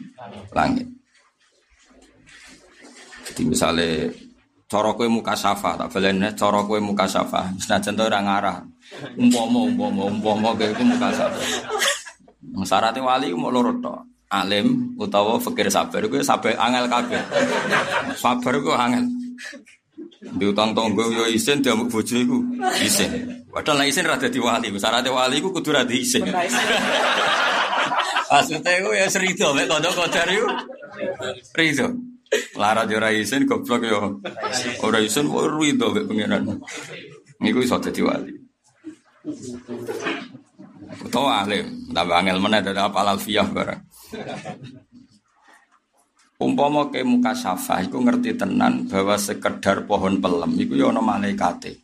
langit. 0.56 0.88
Jadi 3.34 3.50
misalnya 3.50 4.14
cara 4.70 4.94
kowe 4.94 5.10
muka 5.10 5.34
safa 5.34 5.74
tak 5.74 5.90
balene 5.90 6.38
cara 6.38 6.62
kowe 6.70 6.78
muka 6.78 7.10
safa. 7.10 7.50
Senajan 7.58 7.98
to 7.98 8.06
ora 8.06 8.22
ngarah. 8.22 8.62
Umpama 9.18 9.66
umpama 9.66 10.06
umpama 10.06 10.54
kowe 10.54 10.70
iku 10.70 10.86
muka 10.86 11.10
safa. 11.10 11.42
Syaratnya 12.62 13.02
wali 13.02 13.34
mau 13.34 13.50
loro 13.50 13.74
to 13.82 13.90
alim 14.30 14.94
utawa 15.02 15.42
fakir 15.42 15.74
sabar 15.74 16.06
kowe 16.06 16.22
sabar 16.22 16.54
angel 16.62 16.86
kabeh. 16.86 17.26
Sabar 18.22 18.54
kowe 18.62 18.78
angel. 18.78 19.10
Di 20.38 20.46
utang 20.46 20.78
tonggo 20.78 21.10
yo 21.10 21.26
isin 21.26 21.66
dia 21.66 21.74
mau 21.74 21.90
bojo 21.90 22.14
iku 22.14 22.38
isin. 22.86 23.42
Padahal 23.50 23.82
lah 23.82 23.90
isin 23.90 24.06
rada 24.06 24.30
di 24.30 24.38
wali 24.38 24.70
syaratnya 24.78 25.10
wali 25.10 25.42
iku 25.42 25.50
kudu 25.50 25.74
rada 25.74 25.90
isin. 25.90 26.22
Maksudnya 28.30 28.78
ya 28.94 29.10
serido 29.10 29.58
mek 29.58 29.66
kodok-kodok 29.66 30.30
iku. 30.30 30.46
Rido 31.58 32.13
Larat 32.54 32.86
yo 32.90 32.98
ora 33.02 33.10
isin 33.10 33.50
goblok 33.50 33.82
yo. 33.82 34.22
Ora 34.86 35.02
isin 35.02 35.26
ora 35.30 35.58
itu 35.66 35.86
mek 35.90 36.06
pengiran. 36.06 36.44
Niku 37.42 37.66
iso 37.66 37.82
dadi 37.82 38.02
wali. 38.06 38.34
Utawa 41.04 41.42
alim, 41.42 41.90
tambah 41.90 42.16
angel 42.22 42.38
meneh 42.38 42.62
dadi 42.62 42.78
apal 42.78 43.10
alfiyah 43.10 43.48
barang. 43.50 43.82
Umpama 46.44 46.92
ke 46.92 47.02
muka 47.08 47.32
syafa 47.32 47.82
iku 47.88 48.04
ngerti 48.04 48.36
tenan 48.36 48.86
bahwa 48.86 49.16
sekedar 49.16 49.88
pohon 49.88 50.20
pelem 50.20 50.54
iku 50.60 50.76
ya 50.76 50.92
ana 50.92 51.00
malaikate. 51.00 51.80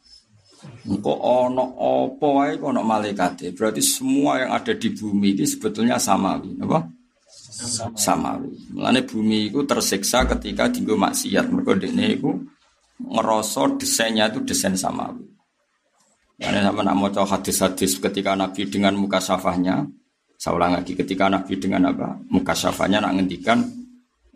Engko 0.83 1.15
ana 1.15 1.63
apa 1.63 2.27
wae 2.27 2.53
ana 2.59 2.83
malaikate. 2.83 3.55
Berarti 3.55 3.79
semua 3.79 4.43
yang 4.43 4.51
ada 4.51 4.75
di 4.75 4.91
bumi 4.91 5.33
ini 5.33 5.47
sebetulnya 5.47 5.95
samawi, 5.95 6.59
apa? 6.59 6.98
Samawi. 7.95 8.51
Mulane 8.71 9.03
bumi 9.03 9.51
itu 9.51 9.63
tersiksa 9.67 10.23
ketika 10.25 10.71
tinggal 10.71 10.95
maksiat. 10.95 11.51
Mereka 11.51 11.75
dene 11.75 12.15
itu 12.15 12.31
ngerosot 12.99 13.79
desainnya 13.79 14.31
itu 14.31 14.39
desain 14.43 14.75
samawi. 14.75 15.27
Karena 16.39 16.71
sama 16.71 16.87
nak 16.87 16.95
mau 16.95 17.11
hadis-hadis 17.11 17.99
ketika 17.99 18.31
Nabi 18.31 18.63
dengan 18.71 18.95
muka 18.95 19.19
syafahnya, 19.19 19.83
saya 20.39 20.55
ulang 20.55 20.71
lagi 20.71 20.95
ketika 20.95 21.27
Nabi 21.27 21.59
dengan 21.59 21.91
apa 21.91 22.15
muka 22.31 22.55
syafahnya 22.55 23.03
nak 23.03 23.19
ngendikan 23.19 23.59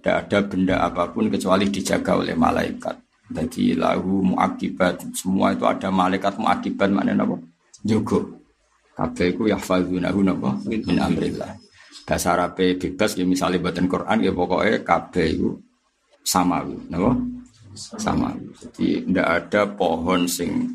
tidak 0.04 0.28
ada 0.28 0.40
benda 0.44 0.76
apa 0.84 1.08
pun 1.16 1.32
kecuali 1.32 1.72
dijaga 1.72 2.20
oleh 2.20 2.36
malaikat. 2.36 3.00
Jadi 3.32 3.80
lahu 3.80 4.20
muakibat 4.20 5.16
semua 5.16 5.56
itu 5.56 5.64
ada 5.64 5.88
malaikat 5.88 6.36
muakibat 6.36 6.92
mana 6.92 7.16
apa? 7.16 7.40
Jogo. 7.88 8.44
Kabeh 9.00 9.32
iku 9.32 9.48
yahfazunahu 9.48 10.20
napa 10.28 10.60
min 10.68 11.00
amrillah 11.00 11.56
bahasa 12.04 12.36
Arab 12.36 12.60
bebas 12.60 13.16
ya 13.16 13.24
misalnya 13.24 13.64
buatan 13.64 13.88
Quran 13.88 14.18
ya 14.20 14.32
pokoknya 14.36 14.84
kabeh 14.84 15.28
itu 15.40 15.50
samawi 16.24 16.76
napa? 16.92 17.16
Samawi 17.74 18.44
jadi 18.60 19.08
tidak 19.08 19.28
ada 19.28 19.62
pohon 19.72 20.28
sing 20.28 20.68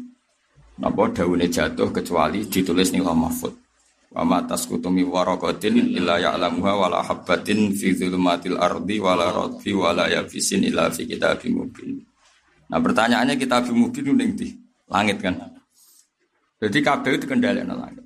napa 0.80 1.12
daunnya 1.12 1.47
jatuh 1.47 1.92
kecuali 1.92 2.49
ditulis 2.49 2.90
nih 2.97 3.04
mahfud 3.04 3.52
wa 4.08 4.25
ma 4.25 4.38
tasqutu 4.40 4.88
waraqatin 4.88 5.92
illa 5.92 6.16
ya'lamuha 6.16 6.73
wala 6.80 7.04
habbatin 7.04 7.76
fi 7.76 7.92
dzulumatil 7.92 8.56
ardi 8.56 8.97
wala 8.97 9.28
radfi 9.28 9.76
wala 9.76 10.08
yafisin 10.08 10.64
illa 10.64 10.88
fi 10.88 11.04
kitabim 11.04 11.61
mubin. 11.61 12.00
Nah 12.73 12.80
pertanyaannya 12.80 13.37
kitabim 13.37 13.76
mubin 13.76 14.16
ning 14.16 14.32
di 14.32 14.49
langit 14.88 15.20
kan? 15.20 15.37
Jadi 16.56 16.78
kabeh 16.80 17.20
itu 17.20 17.28
kendali 17.28 17.61
langit. 17.61 18.00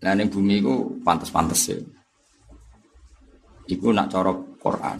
Nah 0.00 0.12
ning 0.16 0.32
bumi 0.32 0.64
itu 0.64 1.04
pantas-pantas 1.04 1.68
ya 1.68 1.76
Iku 3.70 3.94
nak 3.94 4.10
coro 4.10 4.58
Quran. 4.58 4.98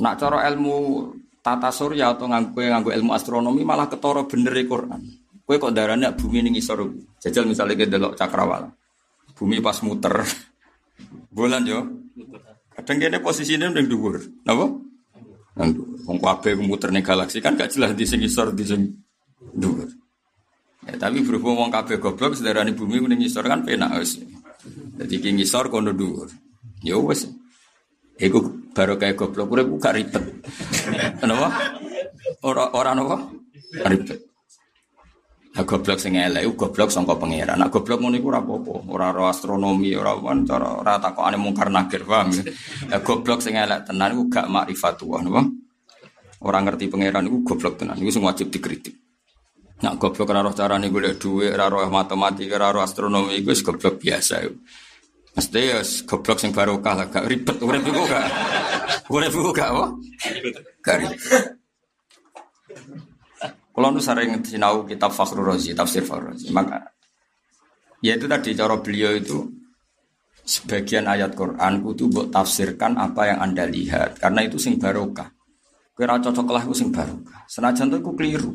Nak 0.00 0.14
coro 0.16 0.40
ilmu 0.40 0.76
tata 1.44 1.68
surya 1.68 2.16
atau 2.16 2.24
nganggu 2.28 2.56
nganggu 2.56 2.90
ilmu 2.96 3.12
astronomi 3.12 3.64
malah 3.64 3.88
ketoro 3.88 4.24
bener 4.24 4.56
di 4.56 4.64
Quran. 4.64 5.00
Kue 5.44 5.58
kok 5.60 5.74
darahnya 5.74 6.16
bumi 6.16 6.46
ini 6.46 6.56
ngisor. 6.56 6.78
Jajal 7.20 7.44
misalnya 7.44 7.76
kita 7.76 7.98
delok 7.98 8.16
cakrawala. 8.16 8.70
Bumi 9.36 9.60
pas 9.60 9.76
muter. 9.84 10.24
Bulan 11.36 11.68
yo. 11.68 11.84
Kadang 12.70 12.96
kene 12.96 13.18
posisinya 13.20 13.68
udah 13.68 13.84
dhuwur. 13.84 14.16
Napa? 14.46 14.66
Nang 15.60 15.70
wong 16.06 16.16
kabeh 16.22 16.56
muter 16.56 16.94
ning 16.94 17.04
galaksi 17.04 17.42
kan 17.44 17.58
gak 17.58 17.74
jelas 17.76 17.92
di 17.92 18.08
sing 18.08 18.24
ngisor 18.24 18.56
di 18.56 18.64
sing 18.64 18.80
dhuwur. 19.52 19.90
Ya, 20.88 20.96
tapi 20.96 21.20
berhubung 21.20 21.60
wong 21.60 21.68
kabeh 21.68 22.00
goblok 22.00 22.38
sedarani 22.38 22.72
bumi 22.72 23.04
ning 23.04 23.20
ngisor 23.20 23.44
kan 23.44 23.66
penak 23.66 24.00
wis. 24.00 24.16
Jadi 24.96 25.14
ki 25.20 25.36
ngisor 25.36 25.68
kono 25.68 25.92
dhuwur. 25.92 26.30
Ya 26.80 26.96
wes. 26.96 27.28
Iku 28.20 28.70
baru 28.76 29.00
kayak 29.00 29.16
goblok 29.16 29.48
urip 29.52 29.68
gak 29.80 29.96
ribet. 29.96 30.24
Kenapa? 31.20 31.48
Ora 32.44 32.68
ora 32.76 32.92
napa? 32.92 33.16
Ribet. 33.88 34.30
Nah, 35.50 35.66
goblok 35.66 35.98
sing 35.98 36.14
elek 36.14 36.46
goblok 36.54 36.94
sangka 36.94 37.18
pangeran. 37.18 37.58
Nah, 37.58 37.66
goblok 37.66 37.98
ngono 37.98 38.14
iku 38.14 38.30
ora 38.30 38.38
apa-apa, 38.38 38.74
ora 38.86 39.06
ora 39.10 39.34
astronomi, 39.34 39.90
ora 39.98 40.14
wan 40.14 40.46
cara 40.46 40.78
ora 40.78 41.02
takokane 41.02 41.36
mungkar 41.42 41.74
nakir, 41.74 42.06
paham 42.06 42.30
ya? 42.30 42.46
Nah, 42.86 43.00
goblok 43.02 43.42
sing 43.42 43.58
elek 43.58 43.90
tenan 43.90 44.14
iku 44.14 44.30
gak 44.30 44.46
makrifatullah, 44.46 45.20
napa? 45.26 45.42
Ora 46.46 46.58
ngerti 46.62 46.86
pangeran 46.86 47.26
iku 47.26 47.38
goblok 47.42 47.82
tenan, 47.82 47.98
iku 47.98 48.14
sing 48.14 48.22
wajib 48.22 48.46
dikritik. 48.54 48.94
Nah, 49.82 49.98
goblok 49.98 50.30
ora 50.30 50.46
roh 50.46 50.54
carane 50.54 50.86
golek 50.86 51.18
dhuwit, 51.18 51.50
ora 51.50 51.66
roh 51.66 51.82
matematika, 51.90 52.54
ora 52.54 52.70
roh 52.70 52.82
astronomi 52.86 53.34
iku 53.42 53.50
goblok 53.50 53.98
biasa. 53.98 54.46
Iku. 54.46 54.54
Mesti 55.30 55.60
ya 55.62 55.80
goblok 56.06 56.38
sing 56.42 56.50
barokah 56.50 56.94
lah, 56.98 57.06
gak 57.06 57.26
ribet. 57.30 57.56
Urip 57.62 57.86
iku 57.86 58.02
gak. 58.06 58.26
Urip 59.06 59.32
iku 59.32 59.50
gak 59.54 59.68
apa? 59.70 59.86
Gak 60.82 60.96
ribet. 61.02 61.18
Kalau 63.70 63.88
nu 63.94 64.02
sering 64.02 64.42
sinau 64.44 64.82
kitab 64.84 65.14
Fakhrul 65.14 65.46
Razi, 65.46 65.72
tafsir 65.72 66.02
Fakhrul 66.02 66.34
Razi, 66.34 66.50
maka 66.50 66.82
ya 68.04 68.16
itu 68.16 68.26
tadi 68.26 68.52
cara 68.52 68.76
beliau 68.76 69.12
itu 69.16 69.38
sebagian 70.44 71.06
ayat 71.06 71.36
Quran 71.36 71.84
kudu 71.84 72.10
buat 72.10 72.28
tafsirkan 72.32 72.98
apa 72.98 73.30
yang 73.30 73.38
anda 73.38 73.64
lihat 73.68 74.18
karena 74.18 74.42
itu 74.42 74.58
sing 74.58 74.80
barokah 74.80 75.30
kira 75.94 76.16
cocok 76.18 76.48
lah 76.50 76.64
sing 76.74 76.90
barokah 76.90 77.44
senajan 77.46 77.92
itu 77.92 78.02
aku 78.02 78.12
keliru 78.16 78.50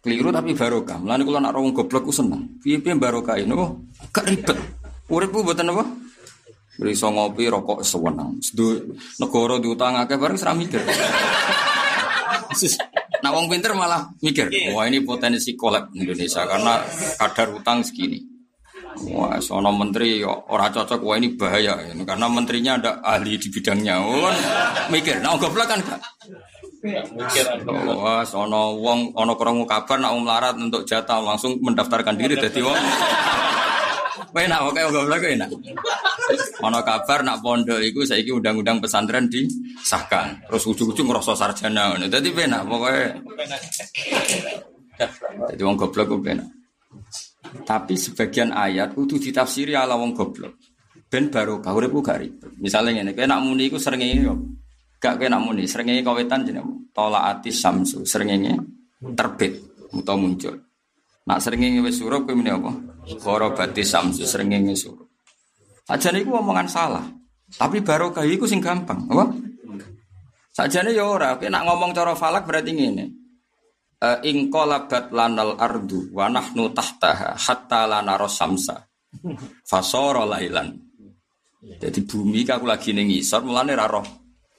keliru 0.00 0.30
tapi 0.30 0.54
barokah 0.54 0.96
melani 1.02 1.22
kalau 1.26 1.40
nak 1.42 1.52
rawung 1.52 1.74
goblok 1.74 2.08
aku 2.08 2.14
seneng 2.14 2.48
piye 2.62 2.78
barokah 2.80 3.36
ini 3.36 3.52
oh 3.52 3.82
gak 4.14 4.24
ribet 4.30 4.56
urip 5.10 5.30
buatan 5.32 5.72
apa 5.72 5.84
Beriso 6.74 7.06
ngopi 7.06 7.46
rokok 7.46 7.86
sewenang. 7.86 8.42
Sedu 8.42 8.98
negara 9.22 9.62
diutang 9.62 9.94
akeh 9.94 10.18
bareng 10.18 10.34
seram 10.34 10.58
mikir. 10.58 10.82
Nah 13.22 13.30
wong 13.30 13.46
pinter 13.46 13.72
malah 13.78 14.10
mikir, 14.20 14.50
wah 14.74 14.84
ini 14.84 15.00
potensi 15.00 15.54
kolab 15.54 15.94
Indonesia 15.94 16.44
karena 16.44 16.82
kadar 17.16 17.54
utang 17.54 17.80
segini. 17.86 18.20
Wah, 19.10 19.42
sono 19.42 19.74
menteri 19.74 20.22
orang 20.22 20.70
cocok, 20.70 21.02
wah 21.02 21.18
ini 21.18 21.34
bahaya 21.34 21.74
ini 21.90 22.06
karena 22.06 22.30
menterinya 22.30 22.78
ada 22.78 22.92
ahli 23.02 23.34
di 23.34 23.50
bidangnya. 23.50 23.98
Oh, 23.98 24.30
mikir, 24.86 25.18
nah 25.18 25.34
goblok 25.34 25.66
kan 25.66 25.82
gak? 25.82 25.98
Wah, 27.66 28.22
sono 28.22 28.78
wong 28.78 29.18
ono 29.18 29.34
krungu 29.34 29.66
kabar 29.66 29.98
nak 29.98 30.14
melarat 30.14 30.54
untuk 30.54 30.86
jatah 30.86 31.18
langsung 31.18 31.58
mendaftarkan 31.58 32.14
diri 32.14 32.38
jadi 32.38 32.60
wong. 32.62 32.78
Enak, 34.34 34.60
oke 34.66 34.80
goblok 34.90 35.22
enak. 35.22 35.50
Ono 36.66 36.78
kabar 36.82 37.22
nak 37.22 37.38
pondok 37.38 37.78
iku 37.78 38.02
saiki 38.02 38.34
undang-undang 38.34 38.82
pesantren 38.82 39.30
disahkan. 39.30 40.42
Terus 40.50 40.66
ujung-ujung 40.66 41.06
ngerasa 41.06 41.38
sarjana 41.38 41.94
ngono. 41.94 42.10
Dadi 42.10 42.34
pokoke. 42.34 43.04
Jadi 45.54 45.62
wong 45.62 45.76
goblok 45.78 46.06
ku 46.10 46.18
penak. 46.18 46.50
Tapi 47.62 47.94
sebagian 47.94 48.50
ayat 48.50 48.98
kudu 48.98 49.22
ditafsiri 49.22 49.78
ala 49.78 49.94
wong 49.94 50.18
goblok. 50.18 50.58
Ben 51.06 51.30
baru 51.30 51.62
kau 51.62 51.78
uripku 51.78 52.02
gak. 52.02 52.26
Misalnya 52.58 52.98
ngene, 52.98 53.14
kowe 53.14 53.22
nak 53.22 53.38
muni 53.46 53.70
iku 53.70 53.78
srengenge 53.78 54.18
yo. 54.18 54.34
Gak 54.98 55.22
kowe 55.22 55.30
nak 55.30 55.46
muni, 55.46 55.62
srengenge 55.62 56.02
kawetan 56.02 56.42
jeneng 56.42 56.90
tolaati 56.90 57.54
samsu, 57.54 58.02
srengenge 58.02 58.58
terbit 59.14 59.62
utawa 59.94 60.18
muncul. 60.18 60.58
Nak 61.24 61.40
srengenge 61.40 61.80
wis 61.80 61.96
surup 61.96 62.28
muni 62.28 62.52
apa? 62.52 62.72
Gharabati 63.16 63.80
samsu, 63.80 64.28
srengenge 64.28 64.76
surup. 64.76 65.08
Sajane 65.88 66.20
iku 66.20 66.36
omongan 66.36 66.68
salah. 66.68 67.04
Tapi 67.54 67.80
barokah 67.80 68.24
iku 68.28 68.44
sing 68.44 68.60
gampang, 68.60 69.08
apa? 69.08 69.32
Sajane 70.52 70.92
ya 70.92 71.08
ora, 71.08 71.36
nak 71.36 71.62
ngomong 71.64 71.96
cara 71.96 72.12
falak 72.12 72.44
berarti 72.44 72.72
ngene. 72.76 73.24
Uh, 74.04 74.20
ingkolabat 74.20 75.16
lanal 75.16 75.56
ardu 75.56 76.12
wa 76.12 76.28
nahnu 76.28 76.76
tahtaha 76.76 77.40
hatta 77.40 77.88
lana 77.88 78.20
rosamsa 78.20 78.84
fasoro 79.64 80.28
lailan 80.28 80.76
jadi 81.80 82.04
bumi 82.04 82.44
aku 82.44 82.68
lagi 82.68 82.92
ning 82.92 83.08
ngisor 83.08 83.46
mulane 83.46 83.72
ra 83.72 83.88
roh 83.88 84.04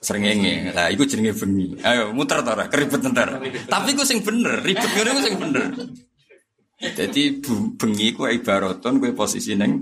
srengenge 0.02 0.74
lah 0.74 0.90
iku 0.90 1.06
jenenge 1.06 1.38
bengi 1.38 1.78
ayo 1.86 2.10
muter 2.10 2.42
to 2.42 2.58
keribet 2.74 3.06
ntar 3.06 3.38
tapi 3.70 3.94
ku 3.94 4.02
sing 4.02 4.26
bener 4.26 4.66
ribet 4.66 4.90
ngene 4.98 5.10
ku 5.14 5.22
sing 5.22 5.36
bener 5.38 5.64
jadi 6.80 7.24
bengi 7.80 8.12
ku 8.12 8.28
ibaraton 8.28 9.00
kowe 9.00 9.12
posisi 9.16 9.56
ning 9.56 9.80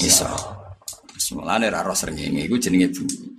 ngisor 0.00 0.32
mulane 1.34 1.66
ra 1.72 1.86
roh 1.86 1.96
srengenge 1.96 2.44
iku 2.44 2.58
jenenge 2.60 2.90
bengi 2.90 3.34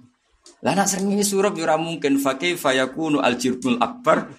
lah 0.66 0.74
nak 0.74 0.90
sering 0.90 1.14
surup 1.22 1.54
yura 1.54 1.78
mungkin 1.78 2.18
fakih 2.18 2.58
fayakunu 2.58 3.22
al 3.22 3.38
jirbul 3.38 3.78
akbar 3.78 4.34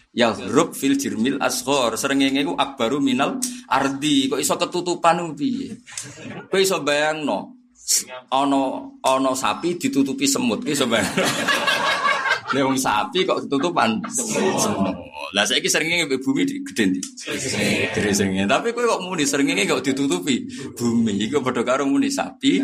rub 0.50 0.74
fil 0.74 0.98
jirmil 0.98 1.38
asghar. 1.38 1.94
Srengenge 1.94 2.42
iku 2.42 2.58
akbaru 2.58 2.98
minal 2.98 3.38
ardi. 3.70 4.26
Kok 4.26 4.42
iso 4.42 4.58
ketutupan 4.58 5.22
piye? 5.38 5.78
Kok 6.50 6.58
iso 6.58 6.82
bayangno 6.82 7.54
ana 8.34 8.90
ana 9.06 9.38
sapi 9.38 9.78
ditutupi 9.78 10.26
semut. 10.26 10.66
Iso 10.66 10.90
bayangno. 10.90 11.22
Lah 12.54 12.62
sapi 12.78 13.26
kok 13.26 13.42
ketutupan 13.42 13.98
semut. 14.06 14.94
Lah 15.34 15.42
saiki 15.42 15.66
srengenge 15.66 16.06
bumi 16.22 16.46
gede? 16.62 17.02
Gede 17.90 18.10
srengenge. 18.14 18.46
Tapi 18.46 18.70
kowe 18.70 18.86
kok 18.86 19.02
muni 19.02 19.26
srengenge 19.26 19.66
kok 19.66 19.82
ditutupi 19.82 20.46
bumi. 20.78 21.26
Iku 21.26 21.42
padha 21.42 21.66
karo 21.66 21.82
muni 21.88 22.06
sapi. 22.06 22.62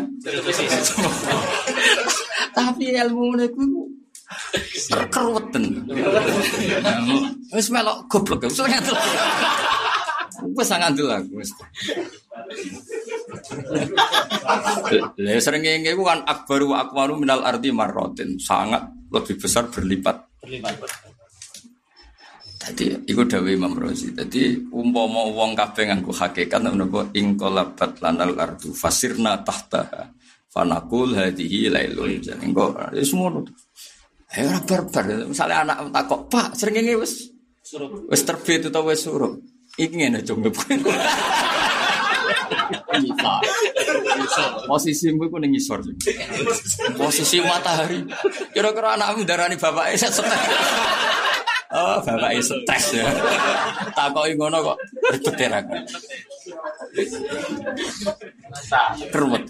Tapi 2.53 2.83
ilmu 2.95 3.35
niku 3.35 3.63
keruweten. 5.11 5.83
Wis 7.51 7.67
melok 7.67 8.07
goblok 8.07 8.47
wis 8.47 8.61
ngandel. 8.63 8.95
Wis 10.55 10.71
ngandel 10.71 11.07
aku. 11.11 11.43
Lah 15.19 15.41
sering 15.43 15.63
ngene 15.67 15.99
kan 15.99 16.23
akbaru 16.23 16.71
wa 16.71 16.87
akwaru 16.87 17.19
minal 17.19 17.43
ardi 17.43 17.69
marrotin, 17.75 18.39
sangat 18.39 18.87
lebih 19.13 19.35
besar 19.37 19.69
berlipat. 19.69 20.41
Berlipat. 20.41 20.89
Jadi 22.63 22.95
iku 23.11 23.27
dawe 23.27 23.49
Imam 23.51 23.75
Rozi. 23.75 24.15
Jadi 24.15 24.55
umpama 24.71 25.27
wong 25.27 25.51
kabeh 25.51 25.91
nganggo 25.91 26.15
hakikat 26.15 26.63
menapa 26.63 27.11
ing 27.11 27.35
kolabat 27.35 27.99
lanal 27.99 28.33
ardu 28.39 28.71
fasirna 28.71 29.43
tahtaha 29.43 30.15
Fanakul 30.53 31.17
hadihi 31.17 31.67
lailun. 31.73 32.21
Jadi 32.21 32.39
engko 32.45 32.77
wis 32.93 33.09
ngono. 33.11 33.41
Ayo 34.37 34.53
ora 34.53 34.61
barbar. 34.61 35.03
Misale 35.25 35.53
anak 35.57 35.89
takok, 35.89 36.29
"Pak, 36.29 36.53
srengenge 36.53 36.93
wis 36.93 37.33
surup. 37.65 38.05
Wis 38.05 38.21
terbit 38.21 38.69
utawa 38.69 38.93
wis 38.93 39.01
surup." 39.01 39.41
Iki 39.73 39.93
ngene 39.97 40.21
jombe. 44.21 44.69
Posisimu 44.69 45.25
iku 45.25 45.37
ning 45.41 45.57
isor. 45.57 45.81
Posisi 47.01 47.41
matahari. 47.41 48.05
Kira-kira 48.53 48.93
anakmu 48.93 49.25
darani 49.25 49.57
bapake 49.57 49.97
set 49.97 50.13
stres. 50.13 50.43
Oh, 51.73 51.97
bapake 52.05 52.41
stres 52.45 52.85
ya. 52.93 53.09
Takoki 53.97 54.37
ngono 54.37 54.73
kok 54.73 54.77
ribet 55.17 55.37
ya. 55.41 55.59
Keruwet. 59.09 59.43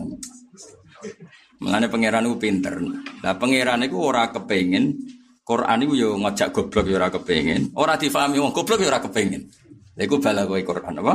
Mengenai 1.63 1.87
pangeran 1.87 2.27
itu 2.27 2.35
pinter. 2.39 2.75
Nah 3.23 3.33
pangeran 3.39 3.83
itu 3.87 3.95
ora 3.95 4.27
kepengen 4.31 4.95
Quran 5.43 5.83
itu 5.83 5.93
yo 5.99 6.09
ngajak 6.19 6.55
goblok 6.55 6.87
yo 6.87 6.95
ora 6.95 7.11
kepengen. 7.11 7.75
Ora 7.75 7.99
difahami 7.99 8.39
wong 8.39 8.55
goblok 8.55 8.79
yo 8.79 8.87
ora 8.87 9.03
kepengen. 9.03 9.43
Lha 9.99 10.03
iku 10.07 10.17
bala 10.23 10.47
kowe 10.47 10.59
Quran 10.63 11.03
apa? 11.03 11.13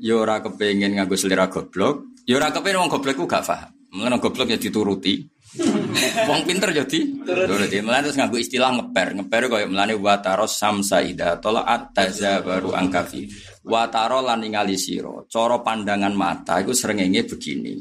Yo 0.00 0.24
ora 0.24 0.40
kepengen 0.40 0.96
nganggo 0.96 1.16
selera 1.16 1.52
goblok. 1.52 2.17
Yo 2.28 2.36
ora 2.36 2.52
kepengen 2.52 2.84
wong 2.84 2.92
goblok 2.92 3.16
ku 3.16 3.24
gak 3.24 3.40
paham. 3.40 3.72
Mengenai 3.88 4.20
goblok 4.20 4.52
ya 4.52 4.60
dituruti. 4.60 5.24
wong 6.28 6.44
pinter 6.44 6.76
jadi 6.76 7.00
turuti. 7.24 7.80
Mulane 7.80 8.04
terus 8.04 8.20
nganggo 8.20 8.36
istilah 8.36 8.68
ngeper. 8.76 9.16
Ngeper 9.16 9.42
koyo 9.48 9.64
mulane 9.64 9.96
wataros 9.96 10.60
samsaida 10.60 11.40
tolaat 11.40 11.96
baru 12.44 12.76
angkafi. 12.76 13.32
Wataro 13.64 14.20
lan 14.20 14.44
ningali 14.44 14.76
sira. 14.76 15.24
Cara 15.24 15.64
pandangan 15.64 16.12
mata 16.12 16.60
iku 16.60 16.76
srengenge 16.76 17.24
begini. 17.24 17.80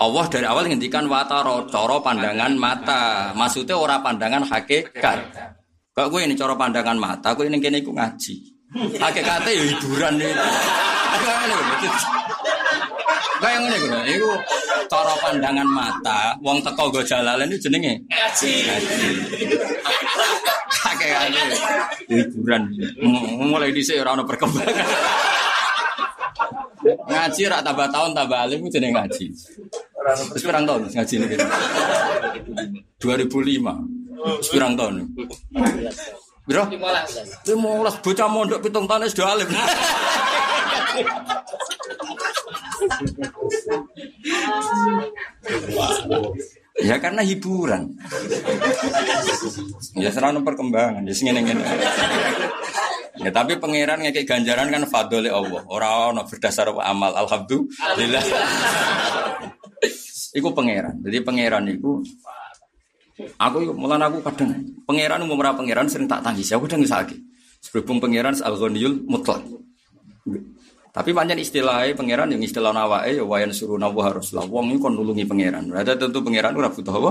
Allah 0.00 0.24
dari 0.32 0.48
awal 0.48 0.64
ngendikan 0.64 1.04
wataro, 1.04 1.68
coro 1.68 2.00
pandangan 2.00 2.56
mata. 2.56 3.36
Maksudnya 3.36 3.76
ora 3.76 4.00
pandangan 4.00 4.48
hakikat. 4.48 5.18
Kok 5.92 6.08
gue 6.08 6.24
ini 6.24 6.32
coro 6.32 6.56
pandangan 6.56 6.96
mata, 6.96 7.36
gue 7.36 7.44
ini 7.44 7.60
kene 7.60 7.84
iku 7.84 7.92
ngaji. 7.92 8.34
Hakikatnya 8.96 9.52
ya 9.52 9.62
hiburan 9.68 10.16
nih. 10.16 10.32
Kayak 13.40 13.58
ngene 13.64 13.76
gue, 13.80 14.00
iku 14.20 14.30
coro 14.92 15.14
pandangan 15.24 15.64
mata, 15.64 16.36
wong 16.44 16.60
teko 16.60 16.92
go 16.92 17.00
jalalan 17.00 17.48
ini 17.48 17.56
jenenge 17.56 17.92
ngaji. 18.04 18.52
Hakikatnya 20.68 21.42
hiburan. 22.08 22.62
Mulai 23.40 23.72
dhisik 23.72 23.96
ora 24.04 24.12
ono 24.12 24.28
perkembangan. 24.28 24.86
Ngaji 27.08 27.42
rak 27.48 27.64
tambah 27.64 27.88
tahun 27.88 28.10
tambah 28.12 28.38
alim 28.44 28.68
jenenge 28.68 28.92
ngaji. 28.92 29.26
Terus 30.36 30.42
pirang 30.44 30.64
tahun 30.68 30.92
ngaji 30.92 31.14
ini? 31.16 31.36
2005. 33.00 34.52
Pirang 34.52 34.72
tahun. 34.76 35.08
Biro? 36.44 36.64
15 36.68 38.04
bocah 38.04 38.28
mondok 38.28 38.60
pitung 38.60 38.84
tahun 38.84 39.08
sudah 39.08 39.32
alim. 39.32 39.48
Ya 46.80 46.96
karena 46.96 47.20
hiburan. 47.20 47.92
Ya 49.98 50.08
serana 50.08 50.40
perkembangan, 50.40 51.04
ya 51.04 51.12
sing 51.12 51.28
ngene 51.28 51.60
Ya 53.20 53.28
tapi 53.28 53.60
pangeran 53.60 54.00
ngekek 54.00 54.24
ganjaran 54.24 54.72
kan 54.72 54.88
fadole 54.88 55.28
Allah. 55.28 55.60
Orang 55.68 56.16
ono 56.16 56.22
berdasar 56.24 56.72
amal. 56.72 57.12
Alhamdulillah. 57.12 58.24
Iku 60.32 60.48
pangeran. 60.56 61.04
Jadi 61.04 61.18
pangeran 61.20 61.68
itu 61.68 62.00
aku 63.36 63.76
mulan 63.76 64.00
aku 64.00 64.24
kadang 64.24 64.56
pangeran 64.88 65.20
umum 65.20 65.36
pangeran 65.36 65.84
sering 65.92 66.08
tak 66.08 66.24
tangis. 66.24 66.48
Aku 66.56 66.64
kadang 66.64 66.80
sakit. 66.88 67.20
Sebelum 67.60 68.00
pangeran 68.00 68.32
al 68.40 68.56
mutlak. 69.04 69.44
Tapi 70.90 71.14
panjang 71.14 71.38
istilahnya 71.38 71.94
pangeran 71.94 72.34
yang 72.34 72.42
istilah 72.42 72.74
nawake 72.74 73.14
ya 73.14 73.22
wayan 73.22 73.54
suruh 73.54 73.78
nawa 73.78 74.10
harus 74.10 74.34
lah. 74.34 74.42
Wong 74.42 74.74
kon 74.82 74.98
nulungi 74.98 75.22
pangeran. 75.22 75.70
Ada 75.70 75.94
tentu 75.94 76.18
pangeran 76.18 76.58
ora 76.58 76.66
butuh 76.66 76.90
apa? 76.90 77.10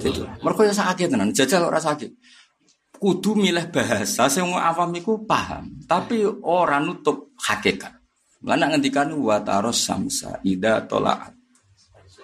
Itu. 0.00 0.24
Mereka 0.40 0.60
ya 0.64 0.72
sakit 0.72 1.12
tenan, 1.12 1.30
jajal 1.36 1.68
ora 1.68 1.76
sakit. 1.76 2.08
Kudu 2.98 3.36
milih 3.36 3.68
bahasa 3.70 4.26
sing 4.26 4.48
awam 4.48 4.90
iku 4.96 5.22
paham, 5.22 5.70
tapi 5.86 6.24
ora 6.24 6.80
nutup 6.80 7.36
hakikat. 7.36 7.94
Mana 8.42 8.70
ngendikan 8.72 9.12
wa 9.14 9.38
taros 9.44 9.84
samsa 9.86 10.40
ida 10.42 10.82
tolaat. 10.88 11.38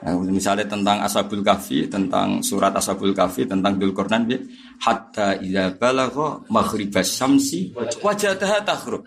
Nah, 0.04 0.20
misalnya 0.20 0.68
tentang 0.68 1.00
Ashabul 1.00 1.40
Kahfi, 1.40 1.88
tentang 1.88 2.44
surat 2.44 2.76
Ashabul 2.76 3.16
Kahfi, 3.16 3.48
tentang 3.48 3.80
Dzulqarnain, 3.80 4.36
hatta 4.84 5.40
idza 5.40 5.72
balagha 5.80 6.44
maghribas 6.52 7.08
samsi 7.08 7.72
wajadaha 8.04 8.60
taghrub. 8.68 9.06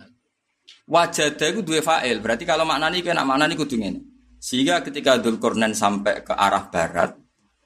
Wajadah 0.88 1.48
itu 1.52 1.62
dua 1.68 1.84
fa'il. 1.84 2.24
Berarti 2.24 2.48
kalau 2.48 2.64
maknanya 2.64 3.04
kena 3.04 3.28
maknanya 3.28 3.60
kudu 3.60 3.76
ngene. 3.76 4.00
Sehingga 4.40 4.80
ketika 4.80 5.20
Dzulqarnain 5.20 5.76
sampai 5.76 6.24
ke 6.24 6.32
arah 6.32 6.72
barat, 6.72 7.12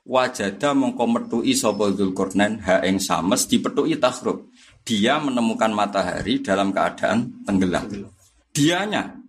wajada 0.01 0.73
mongko 0.73 1.05
metui 1.05 1.53
sapa 1.53 1.93
Dzulqarnain 1.93 2.65
ha 2.65 2.81
ing 2.81 2.97
sames 2.97 3.45
dipethuki 3.45 4.01
tahrub. 4.01 4.49
Dia 4.81 5.21
menemukan 5.21 5.69
matahari 5.69 6.41
dalam 6.41 6.73
keadaan 6.73 7.45
tenggelam. 7.45 7.85
Dianya 8.49 9.21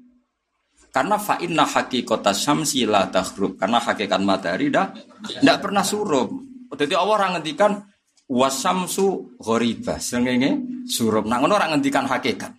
karena 0.93 1.17
fa'inna 1.21 1.69
hakikota 1.69 2.33
syamsi 2.33 2.89
la 2.89 3.13
tahrub. 3.13 3.61
Karena 3.61 3.77
hakikat 3.77 4.21
matahari 4.25 4.73
dah 4.73 4.89
tidak 5.21 5.61
pernah 5.61 5.85
surup. 5.85 6.33
Jadi 6.73 6.97
Allah 6.97 7.15
orang 7.21 7.31
ngendikan 7.37 7.77
wasamsu 8.25 9.37
ghoribah. 9.37 10.01
Sengenge 10.01 10.57
surup. 10.89 11.29
Nah, 11.29 11.45
orang 11.45 11.77
ngendikan 11.77 12.09
hakikat. 12.09 12.57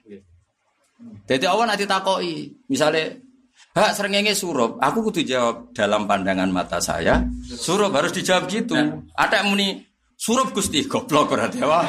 Jadi 1.24 1.46
awan 1.48 1.72
nanti 1.72 1.88
takoi, 1.88 2.52
misalnya 2.68 3.16
Hak 3.74 3.98
serengenge 3.98 4.38
surup, 4.38 4.78
aku 4.78 5.10
kudu 5.10 5.26
jawab 5.26 5.74
dalam 5.74 6.06
pandangan 6.06 6.46
mata 6.46 6.78
saya. 6.78 7.26
Surup 7.42 7.89
harus 7.98 8.13
dijawab 8.13 8.46
gitu. 8.46 8.78
Ada 9.18 9.42
yang 9.42 9.50
muni 9.50 9.82
surup 10.13 10.54
gusti 10.54 10.86
goblok 10.86 11.34
berarti 11.34 11.58
apa? 11.58 11.82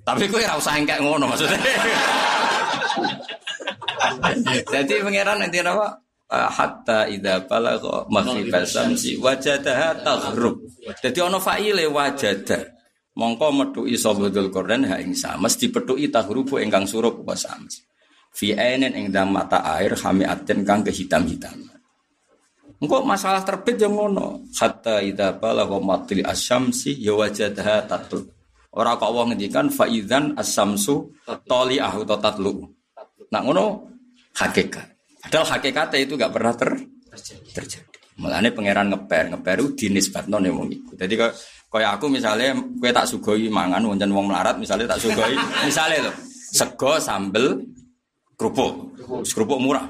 Tapi 0.00 0.24
kue 0.32 0.40
ora 0.40 0.56
usah 0.56 0.80
engkek 0.80 1.04
ngono 1.04 1.28
maksudnya. 1.28 1.60
Jadi 4.72 4.92
pangeran 5.04 5.44
nanti 5.44 5.60
apa? 5.60 5.92
Hatta 6.32 7.04
idza 7.04 7.44
balagha 7.44 8.08
maghribal 8.08 8.64
samsi 8.64 9.20
wajadaha 9.20 10.00
taghrub. 10.00 10.56
Jadi 11.04 11.18
ono 11.20 11.36
fa'ile 11.36 11.84
wajada. 11.84 12.75
Mongko 13.16 13.46
metuki 13.48 13.96
sapa 13.96 14.28
Dzulqarnain 14.28 14.84
ha 14.92 15.00
ing 15.00 15.16
sames 15.16 15.56
dipetuki 15.56 16.12
tahrubu 16.12 16.60
ingkang 16.60 16.84
surup 16.84 17.24
wa 17.24 17.32
sames 17.32 17.80
fi 18.36 18.52
ainin 18.52 18.92
ing 18.92 19.08
dalam 19.08 19.32
mata 19.32 19.64
air 19.80 19.96
hamiatin 19.96 20.60
kang 20.68 20.84
kehitam-hitam. 20.84 21.56
Engkau 22.76 23.00
masalah 23.08 23.40
terbit 23.40 23.80
yang 23.80 23.96
ngono. 23.96 24.44
Hatta 24.52 25.00
idza 25.00 25.32
balagha 25.40 25.80
matli 25.80 26.20
asyamsi 26.20 27.00
ya 27.00 27.16
wajadaha 27.16 27.88
tatul. 27.88 28.28
Ora 28.76 29.00
kok 29.00 29.08
wong 29.08 29.32
ngendikan 29.32 29.72
fa 29.72 29.88
idzan 29.88 30.36
asyamsu 30.36 31.08
tali'ahu 31.48 32.04
tatlu. 32.04 32.68
Nah 33.32 33.40
ngono 33.40 33.88
hakikat. 34.36 34.92
Padahal 35.24 35.56
hakikatnya 35.56 36.04
itu 36.04 36.20
gak 36.20 36.30
pernah 36.36 36.52
ter 36.52 36.76
terjadi. 37.56 37.96
Mulane 38.20 38.52
pangeran 38.52 38.92
ngeper, 38.92 39.32
ngeper 39.32 39.56
itu 39.64 39.68
dinisbatno 39.88 40.36
ning 40.36 40.52
wong 40.52 40.68
iku. 40.68 40.92
Dadi 40.92 41.16
kaya 41.76 41.92
aku 41.92 42.08
misalnya 42.08 42.56
kowe 42.80 42.90
tak 42.90 43.04
sugoi 43.04 43.52
mangan 43.52 43.84
wonten 43.84 44.08
wong 44.10 44.32
melarat 44.32 44.56
misalnya 44.56 44.96
tak 44.96 45.04
sugoi 45.04 45.36
misalnya 45.68 46.08
lho 46.08 46.12
sego 46.56 46.96
sambel 46.96 47.60
kerupuk, 48.36 48.72
kerupuk 49.24 49.58
murah. 49.60 49.86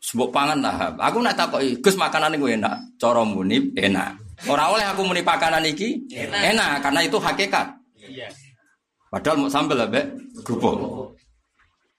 Sebut 0.00 0.32
pangan 0.32 0.64
lah. 0.64 0.96
Aku 0.96 1.20
nak 1.20 1.36
takoki, 1.36 1.76
Gus 1.84 1.92
makanan 1.94 2.40
gue 2.40 2.56
enak. 2.56 2.96
Coro 2.96 3.22
muni 3.28 3.60
enak. 3.76 4.16
Orang 4.48 4.80
oleh 4.80 4.88
aku 4.88 5.04
muni 5.04 5.20
pakanan 5.20 5.60
iki 5.68 6.08
enak, 6.08 6.40
enak 6.56 6.70
karena 6.80 7.00
itu 7.04 7.20
hakikat. 7.20 7.68
Iya. 8.00 8.32
Padahal 9.12 9.44
mau 9.44 9.52
sambel 9.52 9.76
lah, 9.76 9.88
kerupuk. 10.40 11.12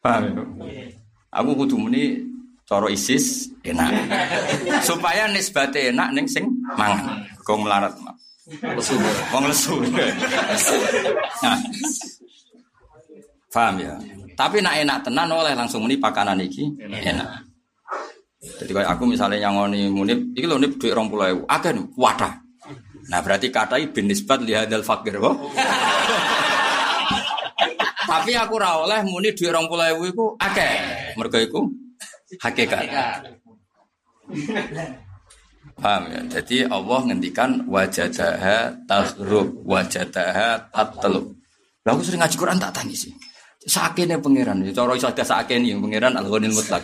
Paham 0.02 0.34
ya? 0.66 0.90
Aku 1.30 1.54
kudu 1.54 1.78
muni 1.78 2.26
coro 2.66 2.90
isis 2.90 3.54
enak. 3.62 3.94
Supaya 4.90 5.30
nisbate 5.30 5.94
enak 5.94 6.10
neng 6.18 6.26
sing 6.26 6.50
mangan. 6.74 7.22
Kau 7.46 7.62
melarat 7.62 7.94
mak. 8.02 8.18
Lesu, 8.50 8.98
wong 9.30 9.44
lesu. 9.46 9.74
Nah, 11.46 11.58
paham 13.54 13.76
ya? 13.78 13.94
Tapi 14.34 14.58
nak 14.66 14.82
enak 14.82 14.98
tenan 15.06 15.30
oleh 15.30 15.54
langsung 15.54 15.86
muni 15.86 16.02
pakanan 16.02 16.42
iki 16.42 16.66
enak. 16.82 17.46
Jadi 18.42 18.74
kayak 18.74 18.98
aku 18.98 19.06
misalnya 19.06 19.38
yang 19.38 19.54
ngoni 19.54 19.86
munib, 19.94 20.34
iki 20.34 20.50
lho 20.50 20.58
nip 20.58 20.82
duit 20.82 20.98
rong 20.98 21.14
pulau 21.14 21.46
agen 21.46 21.94
wadah. 21.94 22.42
Nah 23.14 23.22
berarti 23.22 23.54
katai 23.54 23.94
bin 23.94 24.10
nisbat 24.10 24.42
lihadal 24.42 24.82
fakir 24.82 25.22
kok. 25.22 25.38
Tapi 28.10 28.34
aku 28.34 28.58
ora 28.58 28.82
oleh 28.82 29.06
muni 29.06 29.38
duit 29.38 29.54
rong 29.54 29.70
pulau 29.70 30.02
iku 30.02 30.34
akeh. 30.42 30.74
Mergo 31.14 31.38
iku 31.38 31.70
hakikat. 32.42 32.90
Paham 35.82 36.14
ya? 36.14 36.22
Jadi 36.40 36.66
Allah 36.68 37.00
ngendikan 37.10 37.66
wajadaha 37.66 38.86
tahrub 38.86 39.66
wajadaha 39.66 40.70
tatlub. 40.70 41.34
Lah 41.82 41.92
aku 41.98 42.06
sering 42.06 42.22
ngaji 42.22 42.36
Quran 42.38 42.62
tak 42.62 42.74
tangis 42.78 43.10
sih. 43.10 43.14
Sakene 43.62 44.18
pangeran, 44.18 44.66
cara 44.74 44.94
iso 44.98 45.10
sakene 45.14 45.70
yang 45.70 45.82
pangeran 45.82 46.18
Al-Ghanil 46.18 46.54
Mutlak. 46.54 46.82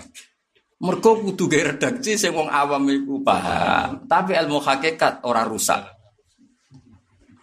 Mergo 0.78 1.18
kudu 1.26 1.50
gawe 1.50 1.74
redaksi 1.74 2.14
sing 2.14 2.38
wong 2.38 2.54
awam 2.54 2.86
iku 2.86 3.18
paham, 3.26 4.06
tapi 4.06 4.38
ilmu 4.38 4.62
hakikat 4.62 5.26
ora 5.26 5.42
rusak. 5.42 5.82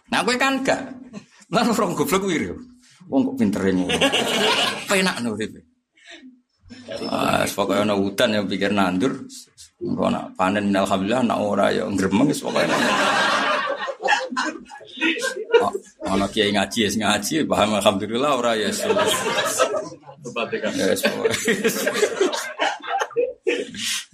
Nah 0.07 0.23
kowe 0.23 0.35
kan 0.39 0.63
gak. 0.63 0.87
Lan 1.51 1.67
orang 1.67 1.99
goblok 1.99 2.31
kuwi 2.31 2.47
Wong 3.11 3.21
kok 3.21 3.35
pintere 3.37 3.69
ngono. 3.69 3.91
Penak 4.89 5.21
no 5.21 5.37
urip. 5.37 5.51
Ah, 7.11 7.45
pokoknya 7.45 7.85
ana 7.85 7.93
hutan 7.93 8.33
yang 8.33 8.45
pikir 8.49 8.73
nandur, 8.73 9.29
engko 9.85 10.09
nak 10.09 10.33
panen 10.33 10.73
alhamdulillah 10.73 11.21
nak 11.21 11.39
ora 11.39 11.69
ya 11.69 11.85
gremeng 11.93 12.33
wis 12.33 12.41
pokoke. 12.41 12.65
Ana 16.05 16.25
kiai 16.29 16.53
ngaji 16.53 16.79
ya 16.85 16.89
ngaji 16.93 17.45
paham 17.45 17.77
alhamdulillah 17.77 18.31
ora 18.37 18.51
ya. 18.57 18.69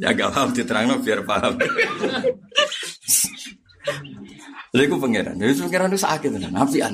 Ya 0.02 0.10
gak 0.18 0.34
paham 0.34 0.50
diterangno 0.52 0.98
biar 1.00 1.22
paham. 1.22 1.54
Lha 4.72 4.82
iku 4.88 4.96
pangeran. 4.98 5.36
Ya 5.36 5.52
pangeran 5.52 5.92
itu 5.92 6.00
sakit 6.00 6.30
tenan, 6.32 6.56
apian. 6.56 6.94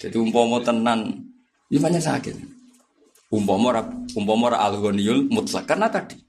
Jadi 0.00 0.16
umpama 0.18 0.58
tenan, 0.64 1.20
ini 1.68 1.78
banyak 1.78 2.00
sakit. 2.00 2.34
Umpama 3.28 3.76
ora 3.76 3.82
umpama 4.16 4.52
ora 4.52 4.58
al-ghaniyul 4.66 5.28
mutlak 5.28 5.68
karena 5.68 5.92
tadi. 5.92 6.23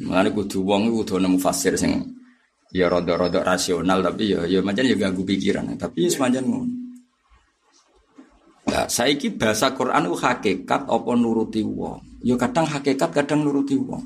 Mulane 0.00 0.30
kudu 0.30 0.64
wong 0.64 0.92
kudu 0.92 1.20
nemu 1.20 1.38
fasir 1.40 1.74
sing 1.78 2.04
ya 2.74 2.90
rodok-rodok 2.90 3.46
rasional 3.46 4.02
tapi 4.02 4.34
ya 4.34 4.42
ya 4.50 4.58
macam 4.58 4.82
ya 4.82 4.98
ganggu 4.98 5.22
pikiran 5.22 5.78
tapi 5.78 6.06
ya 6.06 6.10
semacam 6.10 6.42
ngono 6.42 6.66
Nah, 8.64 8.90
saiki 8.90 9.36
bahasa 9.36 9.70
Quran 9.76 10.08
itu 10.08 10.16
hakikat 10.18 10.88
apa 10.88 11.10
nuruti 11.14 11.62
wong. 11.62 12.24
Ya 12.24 12.34
kadang 12.34 12.64
hakikat, 12.64 13.12
kadang 13.12 13.44
nuruti 13.44 13.76
wong. 13.76 14.02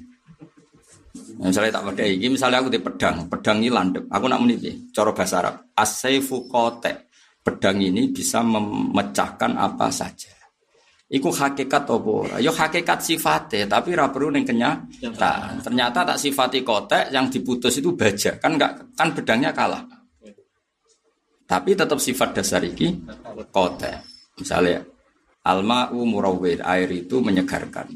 Nah, 1.38 1.48
misalnya 1.48 1.78
tak 1.78 1.94
pakai 1.94 2.18
ini, 2.18 2.34
misalnya 2.34 2.60
aku 2.60 2.68
di 2.68 2.82
pedang, 2.82 3.30
pedang 3.30 3.62
ini 3.62 3.70
landep. 3.70 4.04
Aku 4.10 4.26
nak 4.26 4.42
meniti, 4.42 4.90
cara 4.90 5.14
bahasa 5.14 5.40
Arab. 5.40 5.54
Asaifu 5.72 6.50
kote. 6.50 7.08
Pedang 7.40 7.80
ini 7.80 8.10
bisa 8.10 8.42
memecahkan 8.42 9.56
apa 9.56 9.88
saja. 9.88 10.37
Iku 11.08 11.32
hakikat 11.32 11.88
apa 11.88 12.36
Yo 12.36 12.52
hakikat 12.52 13.00
sifatnya, 13.00 13.64
tapi 13.64 13.96
ora 13.96 14.12
perlu 14.12 14.28
ning 14.28 14.44
kenyataan. 14.44 15.64
Ternyata 15.64 16.04
tak 16.04 16.20
sifati 16.20 16.60
kotek 16.60 17.08
yang 17.08 17.32
diputus 17.32 17.80
itu 17.80 17.96
baja. 17.96 18.36
Kan 18.36 18.60
enggak 18.60 18.92
kan 18.92 19.16
bedangnya 19.16 19.56
kalah. 19.56 19.88
Tapi 21.48 21.72
tetap 21.72 21.96
sifat 21.96 22.36
dasar 22.36 22.60
iki 22.60 22.92
kotek. 23.48 24.04
Misalnya 24.36 24.84
alma'u 25.48 26.04
murawwir, 26.04 26.60
air 26.60 26.92
itu 26.92 27.24
menyegarkan. 27.24 27.88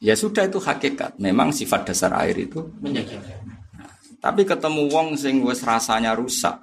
Ya 0.00 0.16
sudah 0.16 0.48
itu 0.48 0.56
hakikat. 0.56 1.20
Memang 1.20 1.52
sifat 1.52 1.92
dasar 1.92 2.16
air 2.24 2.40
itu 2.40 2.72
menyegarkan. 2.80 3.52
Nah, 3.76 3.92
tapi 4.16 4.48
ketemu 4.48 4.88
wong 4.88 5.12
sing 5.12 5.44
wis 5.44 5.60
rasanya 5.60 6.16
rusak. 6.16 6.56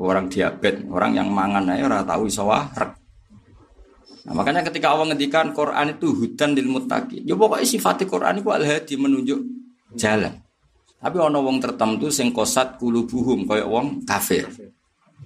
Orang 0.00 0.32
diabetes, 0.32 0.88
orang 0.88 1.12
yang 1.12 1.28
mangan 1.28 1.76
aja 1.76 1.84
ora 1.84 2.00
tahu 2.00 2.24
iso. 2.24 2.48
Nah, 4.28 4.36
makanya 4.36 4.60
ketika 4.68 4.92
Allah 4.92 5.12
ngendikan 5.12 5.56
Quran 5.56 5.96
itu 5.96 6.12
hudan 6.12 6.52
lil 6.52 6.68
muttaqin. 6.68 7.24
Ya 7.24 7.32
pokoknya 7.32 7.64
sifat 7.64 8.04
Quran 8.04 8.44
itu 8.44 8.48
al-hadi 8.52 8.94
menunjuk 9.00 9.40
jalan. 9.96 10.36
Tapi 11.00 11.16
ana 11.16 11.40
wong 11.40 11.56
tertentu 11.64 12.12
sing 12.12 12.28
kosat 12.28 12.76
kulubuhum 12.76 13.48
kaya 13.48 13.64
wong 13.64 14.04
kafir. 14.04 14.44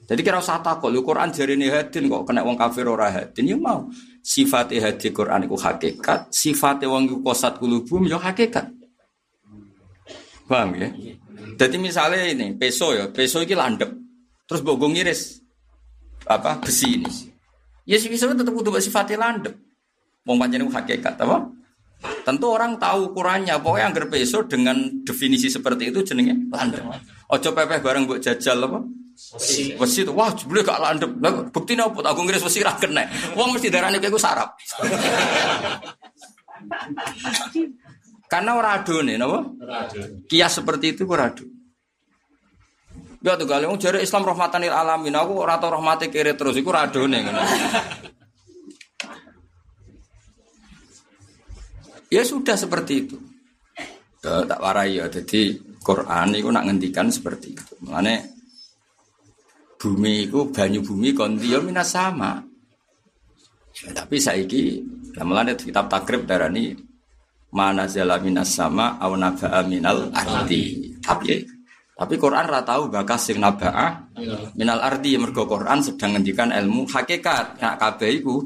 Jadi 0.05 0.21
kira 0.21 0.39
usah 0.39 0.61
takut, 0.61 0.93
lu 0.93 1.01
Quran 1.01 1.33
ini 1.33 1.67
hadin 1.73 2.13
kok 2.13 2.29
kena 2.29 2.45
wong 2.45 2.55
kafir 2.55 2.85
ora 2.87 3.11
hadin 3.11 3.51
ya 3.51 3.57
mau. 3.59 3.89
Sifatnya 4.23 4.93
hadin 4.93 5.11
Quran 5.11 5.49
itu 5.49 5.57
hakikat, 5.59 6.31
sifatnya 6.31 6.93
wong 6.93 7.11
iku 7.11 7.17
kosat 7.25 7.59
kulubum 7.59 8.07
ya 8.07 8.21
hakikat. 8.21 8.71
Paham 10.45 10.77
ya? 10.77 10.93
Jadi 11.57 11.77
misalnya 11.81 12.21
ini 12.29 12.53
peso 12.55 12.93
ya, 12.93 13.09
peso 13.09 13.41
ini 13.41 13.57
landep. 13.57 13.91
Terus 14.45 14.61
bogong 14.61 14.93
ngiris 14.93 15.41
apa 16.29 16.61
besi 16.61 17.01
ini. 17.01 17.34
Ya 17.85 18.01
sih 18.01 18.09
bisa 18.09 18.29
tetap 18.29 18.53
kudu 18.53 18.73
sifatnya 18.81 19.21
landep. 19.21 19.55
Wong 20.25 20.41
pancen 20.41 20.65
hakikat 20.65 21.21
apa? 21.21 21.53
Tentu 22.25 22.49
orang 22.49 22.81
tahu 22.81 23.13
ukurannya. 23.13 23.61
Pokoknya 23.61 23.93
yang 23.93 24.09
peso 24.09 24.45
dengan 24.49 25.05
definisi 25.05 25.53
seperti 25.53 25.93
itu 25.93 26.01
jenenge 26.01 26.49
landep. 26.49 26.81
Ojo 27.29 27.49
pepeh 27.53 27.81
bareng 27.85 28.09
buat 28.09 28.25
jajal 28.25 28.65
apa? 28.65 28.81
Wesi. 29.15 29.77
Wesi 29.79 30.03
itu 30.03 30.13
wah 30.17 30.33
jebule 30.33 30.65
gak 30.65 30.81
landep. 30.81 31.13
Lah 31.21 31.45
buktine 31.53 31.85
opo 31.85 32.01
aku 32.03 32.25
ngiris 32.25 32.43
wesi 32.43 32.65
ra 32.65 32.75
kena. 32.81 33.05
Wong 33.37 33.53
mesti 33.53 33.69
darane 33.69 34.01
kayak 34.01 34.17
sarap. 34.17 34.57
Karena 38.33 38.59
ora 38.59 38.83
nih, 38.83 39.15
napa? 39.15 39.47
Kias 40.27 40.59
seperti 40.59 40.97
itu 40.97 41.07
ora 41.07 41.31
ado. 41.31 41.54
Ya 43.25 43.41
tuh 43.41 43.49
kali 43.49 43.65
jare 43.81 44.05
Islam 44.05 44.29
rahmatanil 44.29 44.69
alamin. 44.69 45.17
Aku 45.17 45.41
ora 45.41 45.57
tau 45.57 45.73
rahmate 45.73 46.13
kere 46.13 46.37
terus 46.37 46.61
iku 46.61 46.77
ora 46.77 46.85
nih. 46.93 47.25
ngono. 47.25 47.41
Ya 52.13 52.21
sudah 52.21 52.53
seperti 52.53 53.09
itu. 53.09 53.17
Ya, 54.21 54.45
tak 54.45 54.61
warai 54.61 55.01
ya. 55.01 55.09
Jadi 55.09 55.57
Quran 55.81 56.37
itu 56.37 56.53
nak 56.53 56.69
ngendikan 56.69 57.09
seperti 57.09 57.57
itu. 57.57 57.75
Makanya 57.89 58.29
bumi 59.81 60.29
itu 60.29 60.45
banyu 60.53 60.85
bumi 60.85 61.17
kondio 61.17 61.49
ya 61.49 61.59
minas 61.65 61.97
sama. 61.97 62.45
Ya, 63.73 63.89
tapi 63.97 64.21
saiki 64.21 64.85
mulane 65.25 65.57
kitab 65.57 65.89
takrib 65.89 66.29
darani 66.29 66.77
mana 67.57 67.89
zala 67.89 68.21
minas 68.21 68.53
sama 68.53 69.01
au 69.01 69.17
minal 69.65 70.13
ardi. 70.13 70.93
Tapi 71.01 71.64
tapi 71.95 72.19
Quran 72.19 72.51
ra 72.51 72.67
tahu 72.67 72.91
bakas 72.91 73.31
sing 73.31 73.39
naba'a 73.39 74.11
minal 74.59 74.83
ardi 74.83 75.15
mergo 75.15 75.47
Quran 75.47 75.79
sedang 75.79 76.19
ngendikan 76.19 76.51
ilmu 76.51 76.91
hakikat. 76.91 77.63
Nak 77.63 77.75
kabeh 77.79 78.19
iku 78.19 78.43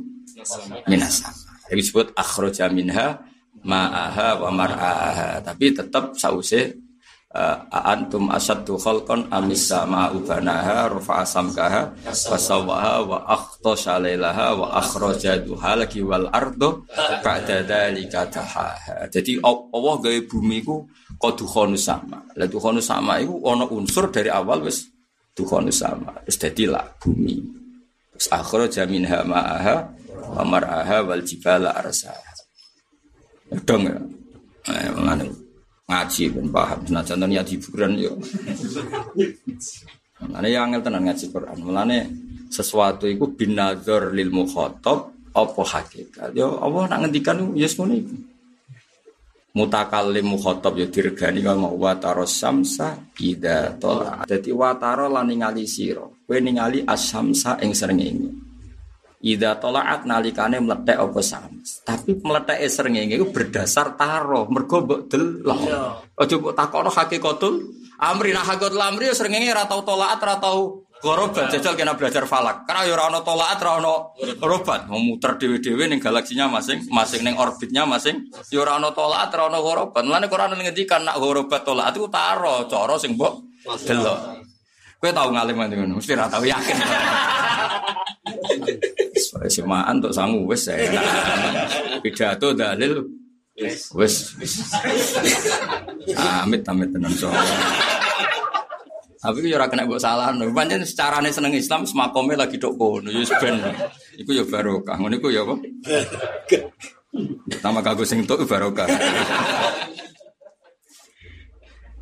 minas 0.84 1.24
sama. 1.24 1.48
Itu 1.72 1.80
disebut 1.80 2.06
akhraja 2.12 2.68
minha 2.68 3.16
ma'aha 3.64 4.44
wa 4.44 4.50
mar'aha. 4.52 5.40
Tapi 5.40 5.72
tetap 5.72 6.12
sause 6.20 6.76
uh, 7.32 7.56
antum 7.72 8.28
asaddu 8.32 8.76
khalqan 8.76 9.28
amis 9.32 9.68
sama 9.68 10.12
ubanaha 10.12 10.92
rafa'a 10.92 11.24
samkaha 11.24 11.82
wa 12.04 12.36
sawaha 12.36 12.94
wa 13.04 13.18
akhtasha 13.28 14.00
lailaha 14.00 14.56
wa 14.56 14.76
akhraja 14.76 15.40
duhalaki 15.40 16.00
wal 16.04 16.28
ardo 16.32 16.88
ba'da 17.24 17.64
dzalika 17.64 18.28
tahaha 18.28 19.08
jadi 19.12 19.40
Allah 19.44 19.94
gawe 20.00 20.18
bumi 20.28 20.64
iku 20.64 20.88
qadukhonu 21.18 21.74
sama. 21.74 22.22
La 22.38 22.46
dukhonu 22.46 22.78
sama 22.78 23.18
iku 23.18 23.42
ana 23.50 23.66
unsur 23.66 24.08
dari 24.14 24.30
awal 24.30 24.64
wis 24.64 24.86
dukhonu 25.34 25.74
sama. 25.74 26.14
Terus 26.24 26.38
dadi 26.38 26.64
lah 26.70 26.86
bumi. 26.98 27.36
Terus 28.14 28.28
akhraja 28.30 28.86
minha 28.86 29.22
ma'aha 29.26 29.76
wa 30.38 30.42
mar'aha 30.46 31.04
wal 31.06 31.22
jibala 31.26 31.74
arsaha. 31.74 32.30
Dong 33.66 33.84
ya? 33.86 33.98
Eh, 34.68 34.90
ngaji 35.88 36.22
ben 36.36 36.46
paham. 36.52 36.78
Senajan 36.84 37.24
niat 37.24 37.48
hiburan 37.48 37.96
yo. 37.96 38.12
Mulane 40.18 40.48
yang 40.50 40.68
angel 40.70 40.82
tenan 40.84 41.02
ngaji 41.08 41.24
Quran. 41.32 41.58
Mulane 41.64 41.98
sesuatu 42.52 43.08
itu 43.08 43.24
binadzar 43.32 44.12
lil 44.12 44.28
mukhatab 44.28 45.14
apa 45.32 45.62
hakikat. 45.64 46.34
Yo 46.36 46.58
Allah 46.60 46.92
nak 46.92 47.08
ngendikan 47.08 47.56
yes 47.56 47.78
ngono 47.78 47.94
iku. 47.96 48.14
Mutakallim 49.56 50.36
mukhatab 50.36 50.76
yo 50.76 50.86
diregani 50.92 51.40
kama 51.40 51.72
wa 51.72 51.96
samsa 52.28 53.00
ida 53.16 53.72
tola. 53.80 54.28
Dadi 54.28 54.52
wa 54.52 54.76
taro 54.76 55.08
lan 55.08 55.32
ningali 55.32 55.64
sira. 55.64 56.04
Kowe 56.04 56.38
ningali 56.38 56.84
asamsa 56.84 57.56
ing 57.64 57.72
srengenge. 57.72 58.28
Ida 59.18 59.58
tolaat 59.58 60.06
nalikane 60.06 60.62
meletek 60.62 61.00
apa 61.00 61.20
sams. 61.24 61.82
Tapi 61.82 62.20
meletek 62.22 62.60
srengenge 62.70 63.18
itu 63.18 63.26
berdasar 63.34 63.98
taro, 63.98 64.46
mergo 64.46 64.84
mbok 64.84 65.10
delok. 65.10 65.58
Iya. 65.64 65.82
Aja 66.14 66.34
mbok 66.38 66.54
takono 66.54 66.92
hakikatul 66.92 67.54
amri 67.98 68.30
nah 68.30 68.46
hakikatul 68.46 68.78
amri 68.78 69.10
ya 69.10 69.14
srengenge 69.16 69.50
ora 69.50 69.66
tau 69.66 69.82
tolaat 69.82 70.22
ora 70.22 70.38
tau 70.38 70.86
gorobat 70.98 71.50
jajal 71.54 71.74
kena 71.78 71.94
belajar 71.94 72.26
falak. 72.26 72.66
Karena 72.66 72.82
ya 72.86 72.94
ora 72.98 73.20
tolaat 73.22 73.58
ora 73.62 73.72
ono 73.78 73.94
gorobat. 74.38 74.90
Mau 74.90 74.98
muter 74.98 75.38
dhewe-dhewe 75.38 75.86
ning 75.86 76.02
galaksinya 76.02 76.50
masing, 76.50 76.86
masing 76.90 77.22
ning 77.22 77.38
orbitnya 77.38 77.86
masing. 77.86 78.28
Ya 78.50 78.62
ora 78.62 78.78
ono 78.82 78.90
tolaat 78.90 79.30
ora 79.34 79.50
ono 79.50 79.58
gorobat. 79.62 80.02
Mulane 80.02 80.26
Quran 80.26 80.58
ngendikan 80.58 81.06
nak 81.06 81.22
gorobat 81.22 81.62
tolaat 81.62 81.94
itu 81.94 82.08
taro, 82.10 82.66
cara 82.66 82.94
sing 82.98 83.14
mbok 83.14 83.34
delok. 83.86 84.42
Kowe 84.98 85.14
tau 85.14 85.30
ngalim 85.30 85.54
ngono, 85.54 86.02
mesti 86.02 86.12
ora 86.18 86.26
tau 86.26 86.42
yakin. 86.42 86.76
Semaan 89.48 90.02
untuk 90.02 90.12
sangu 90.12 90.42
wes 90.44 90.66
saya. 90.66 90.98
Pidato 92.02 92.50
dalil 92.52 93.06
wes. 93.94 94.34
Amit 96.18 96.66
amit 96.66 96.90
tenan 96.90 97.14
so. 97.14 97.30
Tapi 99.18 99.50
yo 99.50 99.58
ora 99.58 99.66
kena 99.66 99.82
mbok 99.82 99.98
salah. 99.98 100.30
Pancen 100.30 100.86
secarane 100.86 101.34
seneng 101.34 101.50
Islam 101.50 101.82
semakome 101.82 102.38
lagi 102.38 102.54
tok 102.54 102.78
kono 102.78 103.10
yo 103.10 103.26
ben. 103.42 103.58
Iku 104.14 104.30
yo 104.30 104.46
barokah. 104.46 104.94
Ngono 104.94 105.18
iku 105.18 105.28
yo 105.34 105.42
apa? 105.42 105.54
Pertama 107.50 107.82
kagak 107.82 108.06
sing 108.06 108.22
tok 108.22 108.46
barokah. 108.46 108.86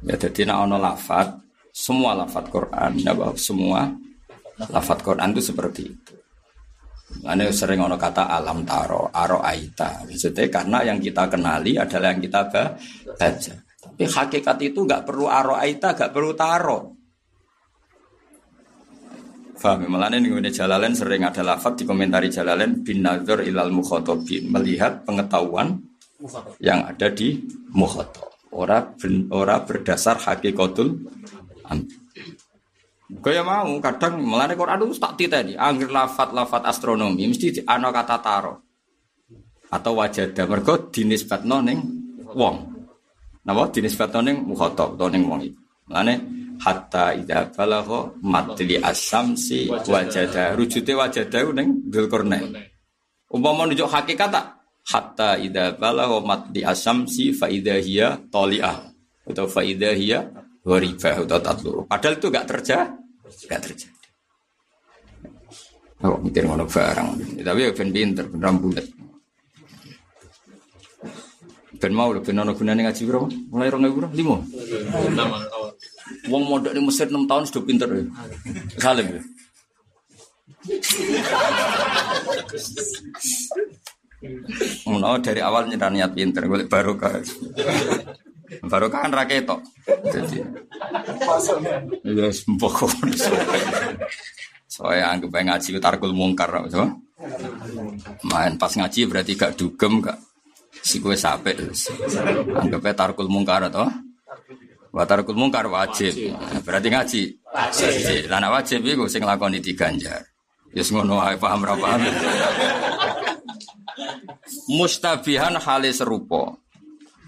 Ya 0.07 0.15
jadi 0.15 0.47
nak 0.47 0.71
ono 0.71 0.77
lafat, 0.79 1.35
semua 1.75 2.15
lafat 2.15 2.47
Quran, 2.47 2.95
ya 3.01 3.11
semua 3.35 3.91
lafat 4.71 5.03
Quran 5.03 5.35
itu 5.35 5.51
seperti 5.51 5.83
itu. 5.83 6.15
Ane 7.27 7.51
sering 7.51 7.83
ono 7.83 7.99
kata 7.99 8.31
alam 8.31 8.63
taro, 8.63 9.11
aro 9.11 9.43
aita. 9.43 10.07
Maksudnya 10.07 10.47
karena 10.47 10.85
yang 10.87 11.03
kita 11.03 11.27
kenali 11.27 11.75
adalah 11.75 12.15
yang 12.15 12.23
kita 12.23 12.41
baca. 12.47 13.55
Tapi 13.83 14.05
hakikat 14.05 14.59
itu 14.63 14.85
nggak 14.85 15.03
perlu 15.03 15.27
aro 15.27 15.59
aita, 15.59 15.97
nggak 15.97 16.13
perlu 16.13 16.33
taro. 16.39 16.96
Faham? 19.67 19.91
Malah 19.91 20.15
ini 20.15 20.31
nih 20.31 20.55
Jalalain 20.55 20.95
sering 20.95 21.27
ada 21.27 21.43
lafat 21.43 21.83
di 21.83 21.85
komentari 21.91 22.31
Jalalain 22.31 22.87
bin 22.87 23.03
nazar 23.03 23.43
ilal 23.43 23.75
mukhotobin 23.75 24.47
melihat 24.47 25.03
pengetahuan 25.03 25.83
yang 26.63 26.87
ada 26.87 27.11
di 27.11 27.43
mukhotob. 27.75 28.31
Ora, 28.55 28.95
ora 29.35 29.67
berdasar 29.67 30.23
hakikatul 30.23 31.03
Kaya 33.19 33.43
mau 33.43 33.67
kadang 33.83 34.23
melane 34.23 34.55
Quran 34.55 34.87
itu 34.87 35.03
tak 35.03 35.19
titeni, 35.19 35.59
angger 35.59 35.91
lafat-lafat 35.91 36.63
astronomi 36.63 37.27
mesti 37.27 37.67
ana 37.67 37.91
kata 37.91 38.23
taro. 38.23 38.63
Atau 39.67 39.99
wajada 39.99 40.47
mergo 40.47 40.91
dinisbatno 40.95 41.59
ning 41.67 41.79
wong. 42.23 42.57
Napa 43.43 43.67
dinisbatno 43.75 44.23
ning 44.23 44.47
mukhatab 44.47 44.95
utawa 44.95 45.11
ning 45.11 45.27
wong 45.27 45.43
iku. 45.43 45.59
Melane 45.91 46.36
hatta 46.63 47.15
idza 47.17 47.51
balagha 47.53 48.13
matli 48.23 48.77
asamsi 48.81 49.69
wajada 49.69 50.57
rujute 50.57 50.93
wajada 50.97 51.41
ning 51.53 51.87
Dzulqarnain. 51.91 52.57
Umpama 53.33 53.67
nunjuk 53.67 53.91
hakikat 53.91 54.31
tak 54.31 54.47
hatta 54.87 55.37
idza 55.37 55.77
balagha 55.77 56.19
matli 56.23 56.61
asamsi 56.63 57.35
fa 57.35 57.47
idza 57.51 57.77
hiya 57.81 58.19
tali'ah 58.31 58.77
atau 59.27 59.47
fa 59.51 59.61
idza 59.67 59.91
hiya 59.93 60.21
atau 60.67 61.39
tatlu. 61.39 61.87
Padahal 61.87 62.19
itu 62.19 62.27
gak 62.27 62.47
terjadi. 62.51 62.91
Gak 63.47 63.61
terjadi. 63.63 63.95
Oh, 66.05 66.21
mikir 66.21 66.45
ngono 66.45 66.69
barang. 66.69 67.41
Tapi 67.41 67.61
ya 67.65 67.71
ben 67.73 67.89
pinter, 67.89 68.29
ben 68.29 68.43
rambulet. 68.43 68.85
Ben 71.81 71.93
mau 71.95 72.13
ben 72.13 72.37
ono 72.37 72.53
gunane 72.53 72.85
ngaji 72.85 73.03
bro. 73.07 73.31
Mulai 73.49 73.71
rong 73.73 73.87
ewu 73.87 73.99
limo. 74.13 74.37
Wong 76.31 76.43
modok 76.47 76.73
di 76.75 76.81
Mesir 76.83 77.11
6 77.11 77.27
tahun 77.27 77.45
sudah 77.47 77.63
pinter 77.67 77.89
ya. 77.91 78.05
Salim 78.79 79.07
ya. 79.11 79.23
Ngono 84.87 85.19
dari 85.23 85.41
awal 85.43 85.71
nyerah 85.71 85.91
niat 85.93 86.13
pinter, 86.15 86.47
golek 86.47 86.71
barokah. 86.71 87.23
Baru 88.67 88.87
kan 88.91 89.11
raketo. 89.11 89.59
Jadi, 89.87 90.39
ya 92.07 92.31
semboko. 92.31 92.87
Soalnya 94.71 95.15
anggap 95.15 95.31
ngaji 95.35 95.69
tarkul 95.83 96.15
mungkar, 96.15 96.51
so. 96.71 96.87
Main 98.29 98.55
pas 98.61 98.71
ngaji 98.71 99.09
berarti 99.09 99.33
gak 99.35 99.57
dugem, 99.57 100.05
gak 100.05 100.21
si 100.85 101.03
kue 101.03 101.19
sape. 101.19 101.59
Anggapnya 102.55 102.95
tarkul 102.95 103.27
mungkar 103.27 103.67
atau 103.67 103.89
Wa 104.97 105.05
tarkul 105.05 105.37
mungkar 105.37 105.69
wajib. 105.69 106.17
Nah, 106.33 106.65
Berarti 106.65 106.89
ngaji. 106.89 107.23
Wajib. 107.53 108.33
Lah 108.33 108.41
nek 108.41 108.49
wajib 108.49 108.81
iku 108.81 109.05
sing 109.13 109.21
nglakoni 109.21 109.61
diganjar. 109.61 110.25
Ya 110.73 110.81
yes, 110.81 110.89
ngono 110.89 111.21
ae 111.21 111.37
paham 111.37 111.69
ra 111.69 111.77
paham. 111.77 112.01
Mustabihan 114.73 115.53
hale 115.61 115.93
serupa. 115.93 116.57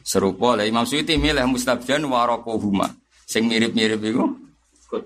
Serupa 0.01 0.57
lah 0.57 0.65
Imam 0.65 0.89
Suyuti 0.89 1.21
milih 1.21 1.45
mustabihan 1.45 2.01
warakohuma. 2.09 2.89
Sing 3.29 3.45
mirip-mirip 3.45 4.01
iku 4.01 4.49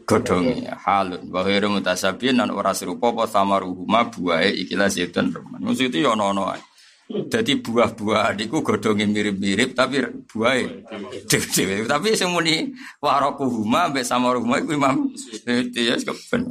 godhonge 0.07 0.71
halun 0.87 1.35
wa 1.35 1.43
ghairu 1.43 1.67
mutasabihin 1.67 2.39
lan 2.39 2.55
ora 2.55 2.71
serupa 2.71 3.11
apa 3.11 3.27
samaruhuma 3.27 4.07
buahe 4.07 4.55
ikilah 4.63 4.87
zaitun 4.87 5.35
reman. 5.35 5.59
Maksud 5.67 5.91
itu 5.91 6.07
ya 6.07 6.15
ono-ono 6.15 6.55
ae. 6.55 6.63
Jadi 7.13 7.61
buah-buah 7.61 8.33
niku 8.37 8.65
godhonge 8.65 9.05
mirip-mirip 9.05 9.77
tapi 9.77 10.01
buahe 10.29 10.85
dhewe 11.29 11.85
Tapi 11.85 12.17
sing 12.17 12.33
muni 12.33 12.73
warakuhuma 13.05 13.93
mbek 13.93 14.05
samaruhuma 14.07 14.65
iku 14.65 14.77
Imam 14.77 15.13
ya 15.77 15.97
keben. 16.01 16.43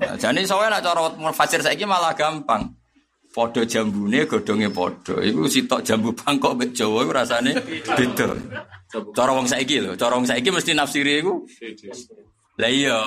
Nah, 0.00 0.16
Jadi 0.16 0.48
soalnya 0.48 0.80
nak 0.80 0.82
cara 0.86 1.02
fasir 1.34 1.60
saiki 1.60 1.84
malah 1.84 2.16
gampang. 2.16 2.72
Podo 3.30 3.62
jambune 3.62 4.26
godhonge 4.26 4.70
podo. 4.74 5.22
Iku 5.22 5.46
sitok 5.46 5.86
jambu 5.86 6.10
Bangkok 6.16 6.58
mek 6.58 6.70
Jawa 6.74 7.06
iku 7.06 7.12
rasane 7.14 7.52
beda. 7.86 8.28
Cara 9.14 9.30
wong 9.30 9.46
saiki 9.46 9.78
lho, 9.78 9.94
cara 9.94 10.18
wong 10.18 10.26
saiki 10.26 10.50
mesti 10.50 10.74
nafsiri 10.74 11.22
iku. 11.22 11.46
Lah 12.58 12.70
iya 12.70 12.98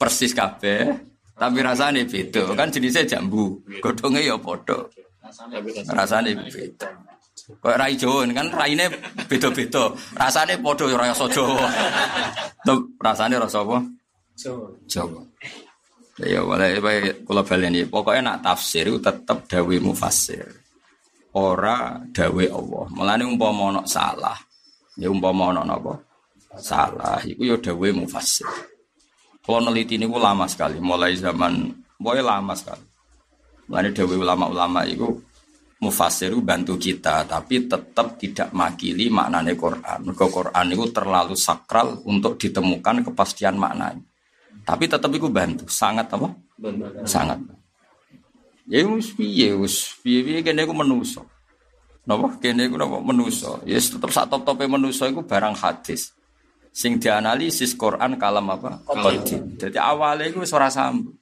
persis 0.00 0.32
kabeh, 0.32 0.88
tapi 1.36 1.58
rasane 1.60 2.08
beda. 2.08 2.56
Kan 2.56 2.72
jenisnya 2.72 3.04
jambu, 3.04 3.60
godhonge 3.84 4.24
ya 4.24 4.40
podo. 4.40 4.88
Rasane 5.90 6.30
beda. 6.38 6.88
Kok 7.46 7.76
rai 7.78 7.94
Jawa 7.94 8.26
kan 8.32 8.48
raine 8.50 8.90
beda-beda. 9.30 9.92
Rasane 10.18 10.58
podo 10.58 10.90
ya 10.90 10.96
rasa 10.98 11.26
Jawa. 11.30 11.68
Rasane 12.98 13.34
rasa 13.38 13.62
apa? 13.62 13.78
Jawa. 14.34 14.68
Jawa. 14.86 15.20
Ya 16.16 16.40
baik 16.80 17.28
kula 17.28 17.44
baleni. 17.44 17.84
Pokoknya 17.84 18.20
nak 18.24 18.38
tafsir 18.40 18.88
itu 18.88 18.98
tetap 19.04 19.44
dawe 19.44 19.76
mufassir. 19.84 20.48
Ora 21.36 22.00
dawe 22.16 22.44
Allah. 22.48 22.84
Mulane 22.96 23.28
umpama 23.28 23.68
ana 23.68 23.82
salah, 23.84 24.40
ya 24.96 25.12
umpama 25.12 25.52
ana 25.52 25.60
napa? 25.68 25.92
Salah 26.56 27.20
iku 27.20 27.44
ya 27.44 27.60
dawe 27.60 27.88
mufassir. 27.92 28.48
Kalau 29.44 29.60
neliti 29.60 30.00
ini 30.00 30.08
lama 30.08 30.48
sekali, 30.48 30.80
mulai 30.80 31.14
zaman, 31.20 31.68
mulai 32.00 32.24
lama 32.24 32.56
sekali. 32.56 32.82
Mulai 33.66 33.90
dawe 33.90 34.14
ulama-ulama 34.14 34.86
itu 34.86 35.10
mufassir 35.82 36.32
itu 36.32 36.40
bantu 36.40 36.78
kita, 36.78 37.26
tapi 37.26 37.68
tetap 37.68 38.16
tidak 38.16 38.48
makili 38.54 39.12
maknanya 39.12 39.52
Quran. 39.58 39.98
Mergo 40.06 40.26
Quran 40.30 40.66
itu 40.72 40.84
terlalu 40.94 41.34
sakral 41.36 42.00
untuk 42.06 42.38
ditemukan 42.40 43.04
kepastian 43.10 43.58
maknanya. 43.58 44.00
Tapi 44.66 44.84
tetap 44.90 45.10
itu 45.12 45.28
bantu, 45.30 45.66
sangat 45.68 46.10
apa? 46.10 46.32
Sangat. 47.04 47.38
Ya 48.66 48.82
wis 48.82 49.14
piye 49.14 49.54
wis 49.54 49.94
piye-piye 50.02 50.42
kene 50.42 50.66
iku 50.66 50.74
manusa. 50.74 51.22
Napa 52.02 52.34
kene 52.42 52.66
iku 52.66 52.74
napa 52.74 52.98
manusa. 52.98 53.62
Ya 53.62 53.78
yes, 53.78 53.94
tetep 53.94 54.10
sak 54.10 54.26
top-tope 54.26 54.66
manusa 54.66 55.06
iku 55.06 55.22
barang 55.22 55.54
hadis. 55.54 56.10
Sing 56.74 56.98
dianalisis 56.98 57.78
Quran 57.78 58.18
kalam 58.18 58.50
apa? 58.50 58.82
Qadim. 58.90 59.54
Jadi 59.54 59.78
awalnya 59.78 60.26
iku 60.26 60.42
wis 60.42 60.50
ora 60.50 60.66
sambung. 60.66 61.14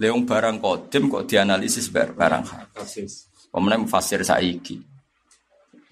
Leung 0.00 0.24
barang 0.24 0.56
qadim 0.64 1.12
kok 1.12 1.28
dianalisis 1.28 1.92
bar- 1.92 2.16
barang 2.16 2.44
hadis. 2.48 3.28
Pemenang 3.52 3.84
fasir 3.84 4.24
saiki. 4.24 4.80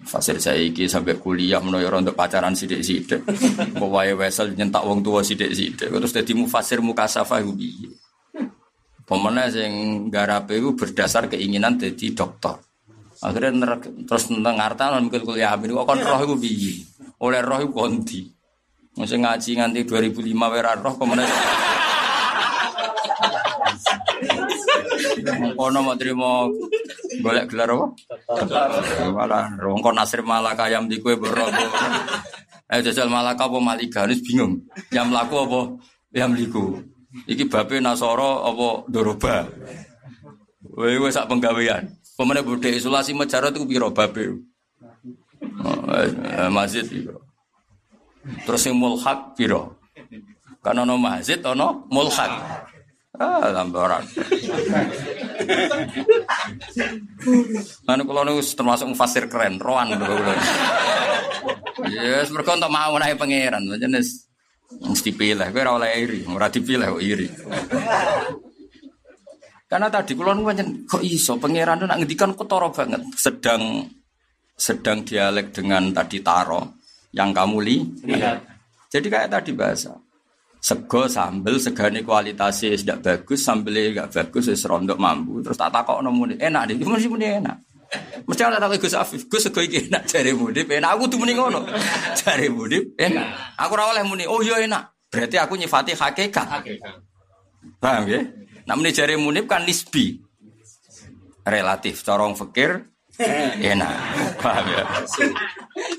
Fasir 0.01 0.41
saiki 0.41 0.89
sampai 0.89 1.19
kuliah 1.21 1.61
menawa 1.61 1.85
ora 1.85 1.97
untuk 2.01 2.15
pacaran 2.17 2.55
sithik-sithik. 2.55 3.19
Kok 3.79 3.89
wae 3.91 4.15
wesel 4.15 4.55
nyentak 4.55 4.87
wong 4.87 5.03
tua 5.03 5.19
sithik-sithik. 5.19 5.91
Terus 5.91 6.15
dadi 6.15 6.31
mufasir 6.39 6.79
mukasafah 6.79 7.43
iku 7.43 7.51
piye? 7.51 7.91
Pemenang 9.03 9.51
sing 9.51 9.71
garape 10.07 10.55
iku 10.55 10.71
berdasar 10.71 11.27
keinginan 11.27 11.75
jadi 11.75 12.15
dokter. 12.15 12.55
Akhirnya 13.19 13.51
nerek, 13.51 14.07
terus 14.07 14.31
tentang 14.31 14.55
ngartan 14.55 15.03
mikir 15.11 15.27
kuliah 15.27 15.51
amin 15.51 15.75
kok 15.75 15.83
kon 15.83 15.99
roh 15.99 16.19
iku 16.23 16.35
piye? 16.39 16.79
Oleh 17.19 17.43
roh 17.43 17.59
iku 17.59 17.83
kondi. 17.83 18.23
Mesti 18.95 19.19
ngaji 19.19 19.49
nganti 19.59 19.79
2005 19.83 20.31
wera 20.55 20.79
roh 20.79 20.95
pemenang. 20.95 21.27
Kono 25.55 25.79
mau 25.83 25.95
terima 25.95 26.47
golek 27.21 27.49
gelar 27.51 27.69
apa? 27.73 27.87
Malah 29.13 29.55
rongkon 29.59 29.95
nasir 29.95 30.21
malaka 30.21 30.69
ayam 30.69 30.89
di 30.89 31.01
kue 31.01 31.15
berrobo. 31.15 31.65
Eh 32.69 32.85
jajal 32.85 33.09
malaka 33.09 33.49
apa 33.49 33.57
malika 33.57 34.05
ini 34.05 34.21
bingung. 34.21 34.53
Yang 34.93 35.05
melaku 35.09 35.35
apa? 35.41 35.61
Yang 36.13 36.31
liku. 36.37 36.65
Iki 37.25 37.49
bape 37.49 37.81
nasoro 37.81 38.45
apa 38.45 38.67
doroba. 38.85 39.49
Wei 40.77 41.01
wes 41.01 41.17
sak 41.17 41.25
penggawean. 41.25 41.89
Pemene 42.13 42.45
budhe 42.45 42.75
isolasi 42.75 43.15
mejarot 43.17 43.55
iku 43.55 43.65
piro 43.65 43.89
bape. 43.89 44.37
Oh, 45.59 45.79
eh, 45.95 46.11
eh, 46.11 46.49
masjid 46.51 46.85
piro. 46.85 47.25
Terus 48.45 48.61
yang 48.69 48.77
mulhak 48.77 49.33
piro. 49.33 49.79
Kan 50.61 50.77
ono 50.83 50.99
masjid 50.99 51.39
ono 51.41 51.87
mulhak. 51.89 52.31
Ah, 53.19 53.51
lambaran. 53.51 54.07
Mana 57.83 58.01
kalau 58.07 58.23
nu 58.23 58.39
termasuk 58.39 58.95
mufasir 58.95 59.27
keren, 59.27 59.59
roan 59.59 59.91
kalau. 59.91 60.15
Yes, 61.91 62.31
mereka 62.31 62.55
untuk 62.55 62.71
mau 62.71 62.95
naik 62.95 63.19
pangeran, 63.19 63.59
jenis 63.75 64.23
mesti 64.79 65.11
pilih. 65.11 65.51
Gue 65.51 65.63
oleh 65.67 65.89
iri, 65.99 66.19
ora 66.31 66.47
dipilih 66.47 66.95
kok 66.95 67.03
iri. 67.03 67.27
Karena 69.67 69.91
tadi 69.91 70.15
kalau 70.15 70.31
nu 70.33 70.47
pancen 70.47 70.87
kok 70.87 71.03
iso 71.03 71.35
pangeran 71.35 71.83
itu 71.83 71.85
nak 71.91 71.99
ngendikan 71.99 72.31
ketara 72.39 72.71
banget, 72.71 73.03
sedang 73.19 73.83
sedang 74.55 75.03
dialek 75.03 75.51
dengan 75.51 75.91
tadi 75.91 76.23
taro 76.23 76.79
yang 77.11 77.35
kamu 77.35 77.57
li. 77.59 77.77
Jadi 78.87 79.07
kayak 79.11 79.29
tadi 79.29 79.51
bahasa 79.51 79.91
sego 80.59 81.07
sambel 81.07 81.55
segane 81.55 82.03
kualitasnya 82.03 82.75
tidak 82.75 82.99
bagus 82.99 83.39
sambelnya 83.47 84.03
nggak 84.03 84.09
bagus 84.11 84.51
wis 84.51 84.67
rondok 84.67 84.99
mampu 84.99 85.39
terus 85.39 85.55
tak 85.55 85.71
takok 85.71 86.03
muni. 86.11 86.35
Enak 86.35 86.69
deh 86.69 86.75
mesti 86.75 87.07
muni 87.07 87.25
enak. 87.39 87.57
Mesti 88.27 88.41
ada 88.45 88.61
takok 88.61 88.85
Gus 88.85 88.93
Afif 88.93 89.25
Gus 89.31 89.47
sego 89.47 89.63
iki 89.63 89.89
enak 89.89 90.05
jare 90.05 90.35
mudi 90.35 90.67
enak. 90.67 90.89
Aku 90.99 91.07
tuh 91.07 91.17
muni 91.17 91.33
ngono. 91.33 91.65
Jare 92.19 92.45
mudi 92.51 92.77
enak. 92.99 93.57
Aku 93.57 93.73
ora 93.73 93.95
oleh 93.95 94.03
muni 94.05 94.27
oh 94.29 94.43
iya 94.43 94.61
enak. 94.61 95.09
Berarti 95.09 95.41
aku 95.41 95.57
nyifati 95.57 95.97
hakikat. 95.97 96.47
Paham 97.81 98.03
ya? 98.05 98.21
Nah 98.67 98.73
muni 98.77 98.93
jare 98.93 99.17
kan 99.47 99.65
nisbi. 99.65 100.21
Relatif 101.47 102.05
corong 102.05 102.37
fikir 102.37 102.77
enak. 103.73 103.95
Paham 104.37 104.65
ya? 104.69 104.85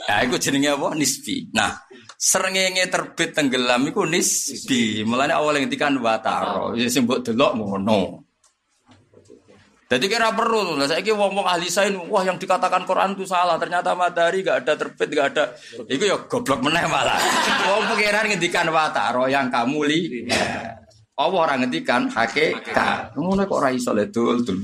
Nah 0.07 0.19
itu 0.23 0.37
jenenge 0.39 0.71
apa? 0.79 0.95
Nisbi. 0.95 1.51
Nah 1.51 1.75
Serengenge 2.21 2.85
terbit 2.93 3.33
tenggelam 3.33 3.89
iku 3.89 4.05
nisbi. 4.05 5.01
Mulane 5.09 5.33
awal 5.33 5.57
ngendikan 5.57 5.97
wataro. 6.05 6.77
Ya 6.77 6.85
sing 6.93 7.09
mbok 7.09 7.25
delok 7.25 7.57
ngono. 7.57 8.29
Jadi 9.91 10.05
kira 10.07 10.31
perlu 10.31 10.79
lah. 10.79 10.87
Saya 10.87 11.03
wong-wong 11.17 11.43
ahli 11.43 11.67
sains, 11.67 11.99
wah 12.13 12.23
yang 12.23 12.39
dikatakan 12.39 12.87
Quran 12.87 13.17
itu 13.19 13.27
salah. 13.27 13.59
Ternyata 13.59 13.97
matahari 13.97 14.47
gak 14.47 14.63
ada 14.63 14.79
terbit, 14.79 15.09
gak 15.11 15.35
ada. 15.35 15.51
Itu 15.91 16.05
ya 16.07 16.15
goblok 16.31 16.63
meneh 16.63 16.87
malah. 16.87 17.19
Wong 17.75 17.91
pengiran 17.91 18.31
ngendikan 18.31 18.71
wataro 18.71 19.27
yang 19.27 19.51
kamu 19.51 19.81
li. 19.91 20.31
Allah 21.19 21.39
orang 21.43 21.67
ngendikan 21.67 22.07
hakikat. 22.07 23.19
Ngono 23.19 23.49
kok 23.51 23.59
ora 23.59 23.75
iso 23.75 23.91
le 23.91 24.07
dul 24.13 24.47
dul. 24.47 24.63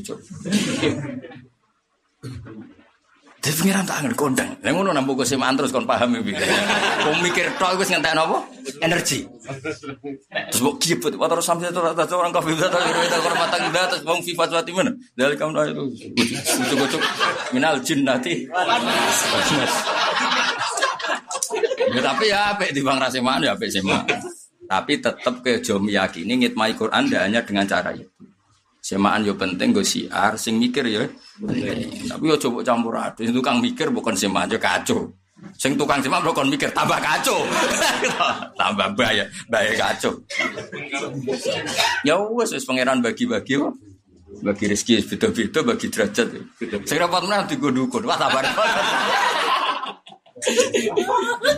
Jadi 3.47 3.63
pengiran 3.63 3.87
tak 3.87 4.03
ngerti 4.03 4.19
kondang. 4.19 4.51
Lah 4.59 4.71
ngono 4.75 4.91
nampu 4.91 5.15
kok 5.15 5.23
semaan 5.23 5.55
terus 5.55 5.71
kon 5.71 5.87
paham 5.87 6.19
iki. 6.19 6.35
Kok 6.35 7.15
mikir 7.23 7.47
tok 7.63 7.79
wis 7.79 7.95
ngentek 7.95 8.19
napa? 8.19 8.43
Energi. 8.83 9.23
Terus 10.51 10.59
kok 10.67 10.75
kiput 10.83 11.15
wa 11.15 11.31
terus 11.31 11.47
sampai 11.47 11.71
terus 11.71 11.95
terus 11.95 12.11
orang 12.11 12.35
kafir 12.35 12.59
terus 12.59 12.75
kita 12.75 13.19
hormatan 13.23 13.61
kita 13.71 13.81
terus 13.87 14.03
wong 14.03 14.19
FIFA 14.27 14.45
suatu 14.51 14.71
mana? 14.75 14.93
Dari 15.15 15.39
kamu 15.39 15.63
itu 15.63 15.85
ucuk-ucuk 16.59 17.03
minal 17.55 17.79
jinnati. 17.87 18.51
Ya 21.95 22.01
tapi 22.03 22.25
ya 22.27 22.51
apik 22.51 22.75
di 22.75 22.83
Bang 22.83 22.99
Rasemaan 22.99 23.47
ya 23.47 23.55
apik 23.55 23.71
sema. 23.71 24.03
Tapi 24.67 24.99
tetap 24.99 25.47
ke 25.47 25.63
jom 25.63 25.87
meyakini 25.87 26.35
ngitmai 26.43 26.75
Quran 26.75 27.07
hanya 27.15 27.47
dengan 27.47 27.63
cara 27.71 27.95
itu. 27.95 28.11
Semaan 28.87 29.27
yo 29.27 29.35
penting 29.35 29.75
gue 29.75 29.83
siar, 29.83 30.39
sing 30.39 30.63
mikir 30.63 30.87
penting. 30.87 31.11
Tapi 32.07 32.23
yo 32.23 32.39
coba 32.39 32.63
campur 32.63 32.95
aduk. 32.95 33.27
Tukang 33.35 33.59
mikir 33.59 33.91
bukan 33.91 34.15
semaan 34.15 34.47
yo 34.47 34.63
kacau. 34.63 35.11
Sing 35.59 35.75
tukang 35.75 35.99
semaan 35.99 36.23
bukan 36.23 36.47
mikir 36.47 36.71
tambah 36.71 36.95
kacau. 37.03 37.43
tambah 38.61 38.95
bahaya, 38.95 39.27
bahaya 39.51 39.75
kacau. 39.75 40.15
ya 42.07 42.15
wes 42.31 42.55
pangeran 42.63 43.03
bagi-bagi 43.03 43.59
kok. 43.59 43.75
Bagi 44.47 44.71
rezeki 44.71 45.03
beda-beda, 45.03 45.59
bagi 45.67 45.87
derajat. 45.91 46.27
Sing 46.87 46.97
rapat 47.03 47.27
menang 47.27 47.51
digo 47.51 47.75
dukun. 47.75 48.07
Wah 48.07 48.15
sabar. 48.15 48.47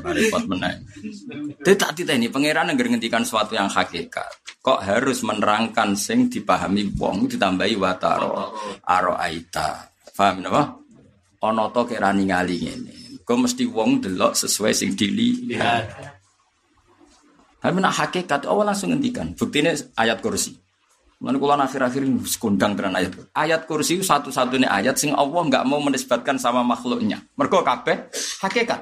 Repot 0.03 0.45
menang. 0.49 0.81
Dia 1.63 1.75
tak 1.77 2.01
ini 2.01 2.33
pangeran 2.33 2.73
yang 2.73 2.79
ngendikan 2.79 3.23
sesuatu 3.23 3.53
yang 3.55 3.69
hakikat. 3.69 4.29
Kok 4.59 4.81
harus 4.85 5.23
menerangkan 5.25 5.95
sing 5.95 6.29
dipahami 6.29 6.93
wong 6.97 7.29
ditambahi 7.31 7.75
wataro 7.79 8.53
aro 8.85 9.15
aita. 9.17 9.89
Paham 10.13 10.43
napa? 10.43 10.75
Ana 11.39 11.71
to 11.71 11.87
kira 11.87 12.11
ningali 12.11 12.67
ngene. 12.67 13.23
Kok 13.23 13.39
mesti 13.47 13.65
wong 13.69 14.03
delok 14.03 14.35
sesuai 14.35 14.73
sing 14.75 14.99
dilihat. 14.99 15.85
Tapi 17.59 17.77
nak 17.83 17.95
hakikat 17.95 18.47
awal 18.47 18.71
langsung 18.71 18.95
ngendikan. 18.95 19.35
Buktinya 19.35 19.75
ayat 19.99 20.23
kursi. 20.23 20.55
Mana 21.19 21.35
kalau 21.35 21.59
akhir-akhir 21.59 22.03
sekundang 22.31 22.79
dengan 22.79 22.95
ayat. 22.95 23.11
Ayat 23.35 23.67
kursi 23.67 23.99
satu-satunya 23.99 24.71
ayat 24.71 24.95
sing 24.95 25.11
Allah 25.11 25.43
nggak 25.51 25.67
mau 25.67 25.83
menisbatkan 25.83 26.39
sama 26.39 26.63
makhluknya. 26.63 27.19
Mereka 27.35 27.67
kabeh 27.67 28.07
hakikat. 28.47 28.81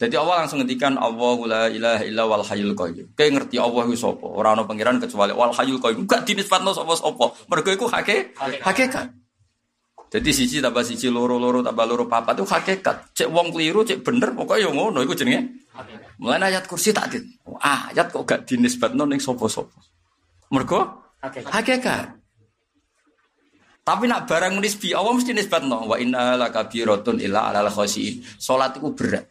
Jadi 0.00 0.14
Allah 0.14 0.46
langsung 0.46 0.62
ngendikan 0.62 0.94
Allah 0.94 1.36
la 1.44 1.62
ilaha 1.66 2.02
illa 2.06 2.22
wal 2.24 2.46
hayyul 2.46 2.72
qayyum. 2.78 3.12
Kayak 3.18 3.30
ngerti 3.36 3.58
Allah 3.58 3.82
itu 3.84 3.98
sapa? 3.98 4.24
Ora 4.30 4.54
ana 4.54 4.62
pangeran 4.62 5.02
kecuali 5.02 5.34
wal 5.34 5.50
hayyul 5.50 5.82
qayyum. 5.82 6.06
Enggak 6.06 6.22
dinisbatno 6.22 6.70
sapa-sapa. 6.70 7.26
Mergo 7.50 7.70
iku 7.74 7.86
hakikat. 7.90 8.62
hakikat. 8.62 9.06
Jadi 10.10 10.30
sisi 10.30 10.58
tambah 10.62 10.86
sisi 10.86 11.10
loro-loro 11.10 11.66
tambah 11.66 11.82
loro 11.84 12.06
papat 12.06 12.38
itu 12.38 12.46
hakikat. 12.46 13.10
Cek 13.12 13.28
wong 13.28 13.50
keliru, 13.50 13.82
cek 13.82 14.06
bener 14.06 14.32
pokoknya 14.38 14.70
yang 14.70 14.74
ngono 14.78 15.02
iku 15.02 15.18
jenenge. 15.18 15.66
Mulai 16.22 16.54
ayat 16.54 16.64
kursi 16.70 16.94
tak 16.94 17.10
dit. 17.10 17.26
Ayat 17.58 18.08
kok 18.08 18.22
gak 18.22 18.46
dinisbatno 18.46 19.02
ning 19.04 19.18
sapa-sapa. 19.18 19.74
Mergo 20.54 21.09
hakikat. 21.20 22.20
Tapi 23.80 24.04
nak 24.06 24.28
barang 24.28 24.60
nisbi 24.60 24.92
Allah 24.92 25.16
mesti 25.16 25.32
nisbatno 25.32 25.88
wa 25.88 25.96
inna 25.96 26.36
lakabiratun 26.36 27.18
illa 27.18 27.48
alal 27.50 27.72
khosiin. 27.72 28.22
Salat 28.38 28.76
itu 28.76 28.92
berat. 28.92 29.24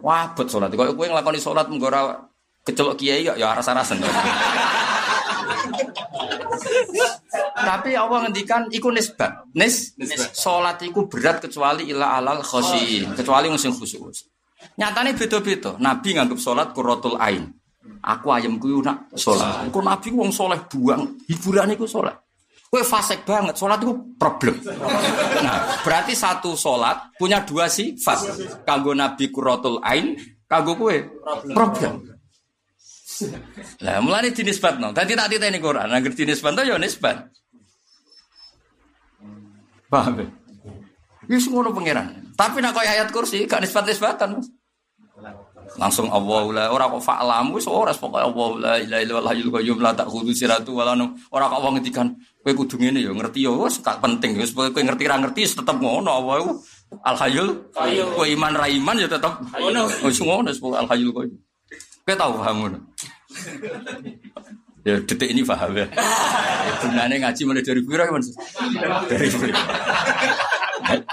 Wabot 0.00 0.48
salat. 0.48 0.72
Kok 0.72 0.96
kowe 0.96 1.06
nglakoni 1.06 1.38
salat 1.38 1.68
mengko 1.68 1.86
ora 1.86 2.18
kecelok 2.64 2.96
kiai 2.98 3.28
ya 3.28 3.46
aras-arasen. 3.52 4.00
Tapi 7.54 7.90
Allah 7.96 8.28
ngendikan 8.28 8.68
iku 8.72 8.90
nisbat. 8.92 9.48
Nis, 9.56 9.96
salat 10.34 10.82
iku 10.84 11.06
berat 11.08 11.40
kecuali 11.40 11.88
ila 11.92 12.18
alal 12.20 12.42
khosiin, 12.44 13.16
kecuali 13.16 13.48
musim 13.48 13.72
khusus. 13.72 14.28
Nyatane 14.80 15.14
beda-beda. 15.16 15.76
Nabi 15.80 16.16
nganggep 16.16 16.40
salat 16.40 16.72
qurratul 16.72 17.16
ain. 17.20 17.52
Aku 18.04 18.32
ayamku 18.32 18.68
yo 18.68 18.80
nak 18.80 19.12
salat. 19.16 19.68
Engko 19.68 19.80
Nabi 19.80 20.08
wong 20.12 20.32
soleh 20.32 20.60
buang, 20.68 21.20
hiburan 21.28 21.72
iku 21.72 21.84
salat. 21.88 22.16
Kowe 22.68 22.82
fasik 22.82 23.22
banget, 23.22 23.54
salat 23.54 23.78
itu 23.80 23.94
problem. 24.18 24.56
Nah, 25.40 25.78
berarti 25.84 26.12
satu 26.16 26.56
salat 26.58 27.12
punya 27.16 27.44
dua 27.44 27.68
sifat. 27.68 28.18
Kanggo 28.66 28.92
Nabi 28.96 29.30
qurratul 29.30 29.80
ain, 29.84 30.16
kanggo 30.48 30.76
kowe 30.76 30.96
problem. 31.52 32.02
Lah 33.84 34.02
mulane 34.02 34.34
dinisbatno. 34.34 34.90
Dadi 34.90 35.14
tak 35.14 35.30
titeni 35.30 35.62
Quran, 35.62 35.86
nek 35.86 36.12
dinisbatno 36.12 36.66
ya 36.66 36.76
nisbat. 36.80 37.30
Paham 39.86 40.18
ya? 40.18 40.26
Semua 41.38 41.70
pangeran. 41.70 42.34
Tapi 42.34 42.58
nak 42.58 42.74
kaya 42.74 42.98
ayat 42.98 43.08
kursi, 43.14 43.46
gak 43.46 43.62
nisbat-nisbatan. 43.62 44.42
Langsung 45.74 46.06
Allah 46.12 46.42
la 46.52 46.64
ora 46.70 46.86
kok 46.86 47.02
fa'lamu 47.02 47.58
wis 47.58 47.66
ora 47.66 47.90
pokoke 47.90 48.20
Allah 48.20 48.48
la 48.60 48.72
ilaha 48.78 49.00
illallah 49.02 49.32
hayyul 49.34 49.50
qayyum 49.50 49.78
la 49.82 49.90
ta'khudhu 49.96 50.30
siratu 50.30 50.70
wa 50.76 50.86
la 50.86 50.94
ora 51.34 51.50
kok 51.50 51.60
wong 51.64 51.72
ngendikan 51.80 52.14
kowe 52.44 52.52
kudu 52.52 52.76
ngene 52.78 53.00
ya 53.02 53.10
ngerti 53.10 53.42
ya 53.42 53.52
wis 53.52 53.80
gak 53.80 53.98
penting 54.04 54.36
wis 54.36 54.52
kowe 54.52 54.68
ngerti 54.68 55.04
ra 55.08 55.16
ngerti 55.18 55.48
tetep 55.56 55.76
ngono 55.80 56.10
Allah 56.12 56.34
iku 56.44 56.52
al 57.02 57.16
hayyul 57.16 57.48
kowe 58.14 58.26
iman 58.28 58.52
ra 58.54 58.66
iman 58.68 58.96
ya 59.00 59.08
tetep 59.08 59.32
ngono 59.56 59.88
wis 60.04 60.18
ngono 60.20 60.48
wis 60.52 60.60
al 60.60 60.86
hayyul 60.86 61.10
qayyum 61.16 61.38
kowe 62.04 62.14
tau 62.14 62.32
paham 62.38 62.56
ngono 62.60 62.78
Ya 64.84 65.00
detik 65.00 65.32
ini 65.32 65.40
paham 65.40 65.72
ya. 65.72 65.88
Sebenarnya 66.84 67.16
ngaji 67.24 67.42
mulai 67.48 67.64
dari 67.64 67.80
piro 67.80 68.04
kan? 68.04 68.20
Dari. 69.08 69.28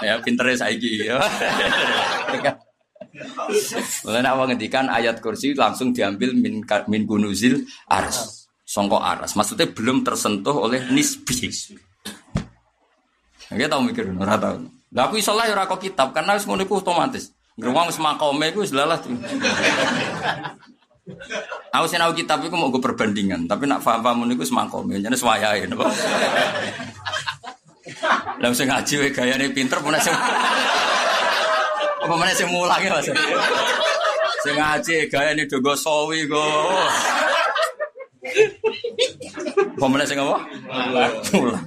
Ya 0.04 0.20
pinternya 0.20 0.60
saiki 0.60 1.08
ya. 1.08 1.16
Mulane 4.08 4.28
awak 4.28 4.44
ngendikan 4.52 4.88
ayat 4.88 5.20
kursi 5.20 5.52
langsung 5.52 5.92
diambil 5.92 6.32
min 6.32 6.64
min 6.88 7.02
gunuzil 7.04 7.64
aras. 7.88 8.48
Songko 8.64 8.98
aras. 9.00 9.36
Maksudnya 9.36 9.68
belum 9.68 10.00
tersentuh 10.00 10.56
oleh 10.56 10.88
nisbi. 10.88 11.52
Nggak 13.52 13.68
tahu 13.68 13.80
mikir 13.84 14.08
ora 14.16 14.40
tahu. 14.40 14.64
Lah 14.92 15.08
aku 15.08 15.20
iso 15.20 15.36
ya 15.36 15.52
ora 15.52 15.68
kitab 15.76 16.16
karena 16.16 16.36
wis 16.36 16.48
ngono 16.48 16.64
otomatis. 16.64 17.32
Ngruwang 17.60 17.92
wis 17.92 18.00
makome 18.00 18.48
iku 18.48 18.64
wis. 18.64 18.72
Aku 21.72 21.84
sing 21.90 22.00
aku 22.00 22.24
kitab 22.24 22.40
iku 22.40 22.54
mau 22.56 22.70
gue 22.70 22.80
perbandingan, 22.80 23.50
tapi 23.50 23.66
nak 23.66 23.82
paham-paham 23.82 24.24
niku 24.24 24.46
wis 24.46 24.54
makome, 24.54 25.02
jane 25.02 25.16
swayahe 25.18 25.68
napa. 25.68 25.90
Lah 28.40 28.48
sing 28.56 28.70
ngaji 28.70 28.94
wae 29.02 29.10
gayane 29.12 29.52
pinter 29.52 29.82
pun 29.84 29.92
sing 30.00 30.14
apa 32.02 32.14
mana 32.18 32.34
sing 32.34 32.50
mulangi 32.50 32.88
Mas? 32.90 33.06
Ngaji 34.42 35.06
gayane 35.06 35.46
dogo 35.46 35.72
sawi 35.78 36.26
go. 36.26 36.42
Apa 39.78 39.86
mana 39.86 40.04
sing 40.06 40.18
apa? 40.18 40.36
Mulang. 41.32 41.64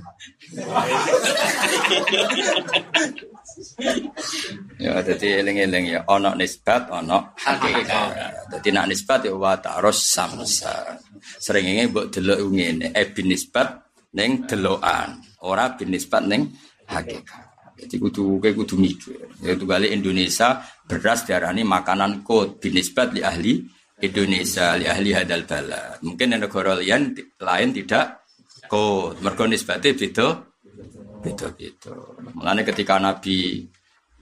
ya 4.75 4.99
jadi 5.03 5.43
eling-eling 5.43 5.85
ya 5.95 5.99
ono 6.07 6.35
nisbat 6.35 6.91
ono 6.91 7.35
hakikat. 7.39 8.51
Dadi 8.51 8.69
nak 8.71 8.87
nisbat 8.91 9.27
ya 9.27 9.33
wa 9.35 9.55
samsa. 9.91 10.99
Sering 11.39 11.65
ini 11.65 11.89
mbok 11.89 12.11
delok 12.13 12.39
ngene, 12.53 12.93
e 12.93 13.03
bin 13.09 13.31
nisbat 13.31 13.67
ning 14.13 14.45
delokan, 14.45 15.17
ora 15.41 15.73
bin 15.73 15.89
nisbat 15.89 16.23
ning 16.27 16.53
hakikat. 16.85 17.44
Jadi 17.75 17.95
kudu 17.99 18.39
kayak 18.39 18.55
kudu 18.55 18.75
mikir. 18.79 19.19
Yaitu 19.43 19.67
kali 19.67 19.91
Indonesia 19.91 20.63
beras 20.87 21.27
diarani 21.27 21.67
makanan 21.67 22.23
kod 22.23 22.63
binisbat 22.63 23.11
li 23.11 23.21
ahli 23.21 23.59
Indonesia 23.99 24.79
li 24.79 24.87
ahli 24.87 25.11
hadal 25.11 25.43
bala. 25.43 25.99
Mungkin 25.99 26.35
yang 26.35 26.41
negara 26.47 26.79
lain 26.79 27.11
lain 27.39 27.69
tidak 27.75 28.23
kod. 28.71 29.19
Mergo 29.19 29.43
beda 29.47 30.27
beda 31.25 31.47
beda. 31.57 31.93
Mulane 32.37 32.61
ketika 32.63 32.95
Nabi 33.01 33.65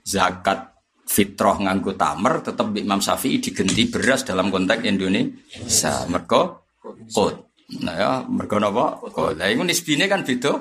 zakat 0.01 0.73
fitrah 1.03 1.59
nganggo 1.59 1.93
tamer 1.99 2.39
tetap 2.41 2.71
Imam 2.73 3.03
Syafi'i 3.03 3.37
digenti 3.43 3.91
beras 3.91 4.25
dalam 4.25 4.49
konteks 4.49 4.81
Indonesia. 4.81 6.09
Mergo 6.09 6.73
kod. 7.11 7.53
Nah 7.85 7.95
ya, 7.95 8.11
mergo 8.29 8.57
napa? 8.57 8.97
Kod. 9.13 9.37
Lah 9.37 9.49
iku 9.49 9.65
kan 10.09 10.21
beda. 10.25 10.53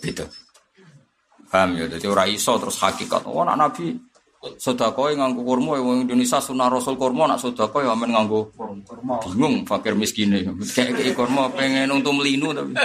Beda. 0.00 0.24
Paham 1.50 1.74
ya? 1.74 1.90
Jadi 1.90 2.06
orang 2.06 2.30
iso 2.30 2.54
terus 2.62 2.78
hakikat. 2.78 3.26
Oh, 3.26 3.42
nak 3.42 3.58
Nabi 3.58 3.98
sedekah 4.40 5.12
nganggo 5.12 5.44
kurma 5.44 5.76
yang 5.76 6.08
Indonesia 6.08 6.40
sunah 6.40 6.72
Rasul 6.72 6.96
kurma 6.96 7.28
nak 7.28 7.44
sedekah 7.44 7.84
ya 7.84 7.92
amen 7.92 8.08
nganggo 8.08 8.48
kurma. 8.56 9.20
Bingung 9.28 9.68
fakir 9.68 9.92
miskin 9.92 10.32
Kayak 10.76 10.96
kayak 10.96 11.12
kurma 11.12 11.52
pengen 11.52 11.92
untuk 11.92 12.16
melinu 12.16 12.56
tapi. 12.56 12.72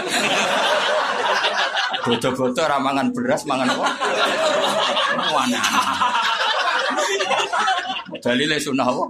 Bodoh-bodoh 2.05 2.70
ramangan 2.70 3.09
beras 3.18 3.41
mangan 3.49 3.66
apa? 3.66 3.88
Mana? 5.34 5.57
Dalile 8.22 8.61
sunah 8.61 8.86
apa? 8.86 9.05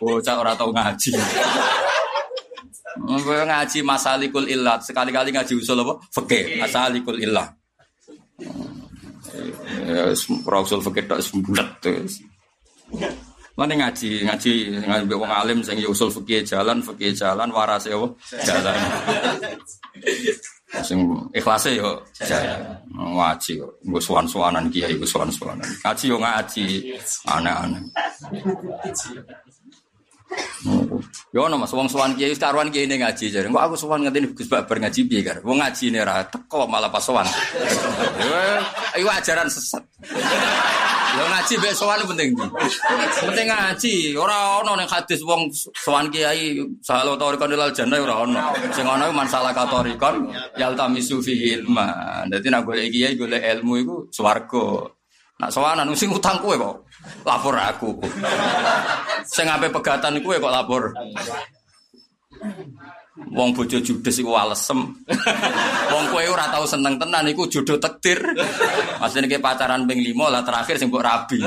Bocah 0.00 0.34
ora 0.40 0.56
tau 0.56 0.72
ngaji. 0.72 1.12
Gue 2.94 3.38
ngaji 3.42 3.78
masalikul 3.82 4.46
illat, 4.46 4.86
sekali-kali 4.86 5.34
ngaji 5.34 5.58
usul 5.58 5.82
apa? 5.82 5.98
Fikih, 6.14 6.62
masalikul 6.62 7.18
illat. 7.18 7.50
Ya, 9.82 10.14
usul 10.14 10.78
fikih 10.78 11.04
tak 11.10 11.18
sembulat. 11.18 11.82
Mana 13.54 13.74
ngaji, 13.74 14.26
ngaji 14.26 14.52
ngaji 14.82 15.14
wong 15.14 15.30
alim 15.30 15.58
sing 15.62 15.78
ya 15.78 15.86
usul 15.90 16.10
fikih 16.10 16.42
jalan, 16.42 16.82
fikih 16.82 17.14
jalan, 17.14 17.50
waras 17.54 17.86
ya 17.86 17.98
jalan. 18.42 18.78
Sing 20.82 20.98
ikhlase 21.30 21.78
yo 21.78 22.02
jalan. 22.18 22.78
Ngaji 22.90 23.62
yo, 23.62 23.70
nggo 23.86 23.98
suwan-suwanan 24.02 24.66
kiai, 24.74 24.98
nggo 24.98 25.06
suwan-suwanan. 25.06 25.66
Ngaji 25.86 26.04
yo 26.10 26.18
ngaji, 26.18 26.66
aneh-aneh. 27.30 27.82
Yo 31.34 31.44
ono 31.44 31.58
Mas 31.58 31.72
wong 31.74 31.90
sowan 31.90 32.14
kiai 32.14 32.32
karuan 32.38 32.70
kiai 32.70 32.86
ini 32.86 33.02
ngaji 33.02 33.26
jare. 33.26 33.50
Kok 33.50 33.58
aku 33.58 33.74
sowan 33.74 34.06
ngene 34.06 34.32
Gus 34.38 34.46
Babar 34.46 34.78
ngaji 34.78 35.00
piye 35.10 35.20
kar. 35.26 35.42
Wong 35.42 35.58
ngaji 35.58 35.90
ne 35.90 36.00
ra 36.06 36.22
teko 36.24 36.70
malah 36.70 36.88
pas 36.94 37.02
sowan. 37.02 37.26
Iku 38.94 39.08
ajaran 39.10 39.50
sesat. 39.50 39.82
Yo 41.14 41.24
ngaji 41.26 41.54
be 41.58 41.68
sowan 41.74 42.00
penting. 42.06 42.38
Penting 43.18 43.50
ngaji, 43.50 44.14
ora 44.14 44.62
ono 44.62 44.78
ning 44.78 44.86
hadis 44.86 45.26
wong 45.26 45.50
sowan 45.74 46.06
kiai 46.14 46.58
salo 46.86 47.18
torikon 47.18 47.50
ilal 47.50 47.74
jannah 47.74 47.98
ora 47.98 48.14
ono. 48.22 48.40
Sing 48.70 48.86
ono 48.86 49.10
masalah 49.10 49.50
katorikon 49.50 50.30
yal 50.54 50.78
tamisu 50.78 51.18
fi 51.18 51.58
ilma. 51.58 52.22
Dadi 52.30 52.46
nek 52.46 52.62
golek 52.62 52.94
kiai 52.94 53.18
golek 53.18 53.42
ilmu 53.42 53.74
iku 53.82 53.96
swarga. 54.14 54.86
Nak 55.34 55.50
sowanan 55.50 55.90
sing 55.98 56.14
utang 56.14 56.38
kowe 56.38 56.54
kok 56.54 56.86
lapor 57.26 57.58
aku. 57.58 57.90
Sing 59.26 59.50
ape 59.50 59.66
pegatan 59.66 60.22
kowe 60.22 60.38
kok 60.38 60.54
lapor. 60.54 60.94
Wong 63.34 63.50
bojo 63.50 63.82
judes 63.82 64.14
iku. 64.22 64.30
Wong 65.90 66.04
kowe 66.14 66.22
ora 66.22 66.46
tau 66.54 66.62
seneng 66.70 67.02
tenan 67.02 67.26
iku 67.26 67.50
jodoh 67.50 67.82
takdir. 67.82 68.22
Maksudnya 69.02 69.26
ke 69.26 69.42
pacaran 69.42 69.90
ping 69.90 70.06
5 70.06 70.14
lah 70.30 70.46
terakhir 70.46 70.78
sing 70.78 70.86
rabi. 70.94 71.42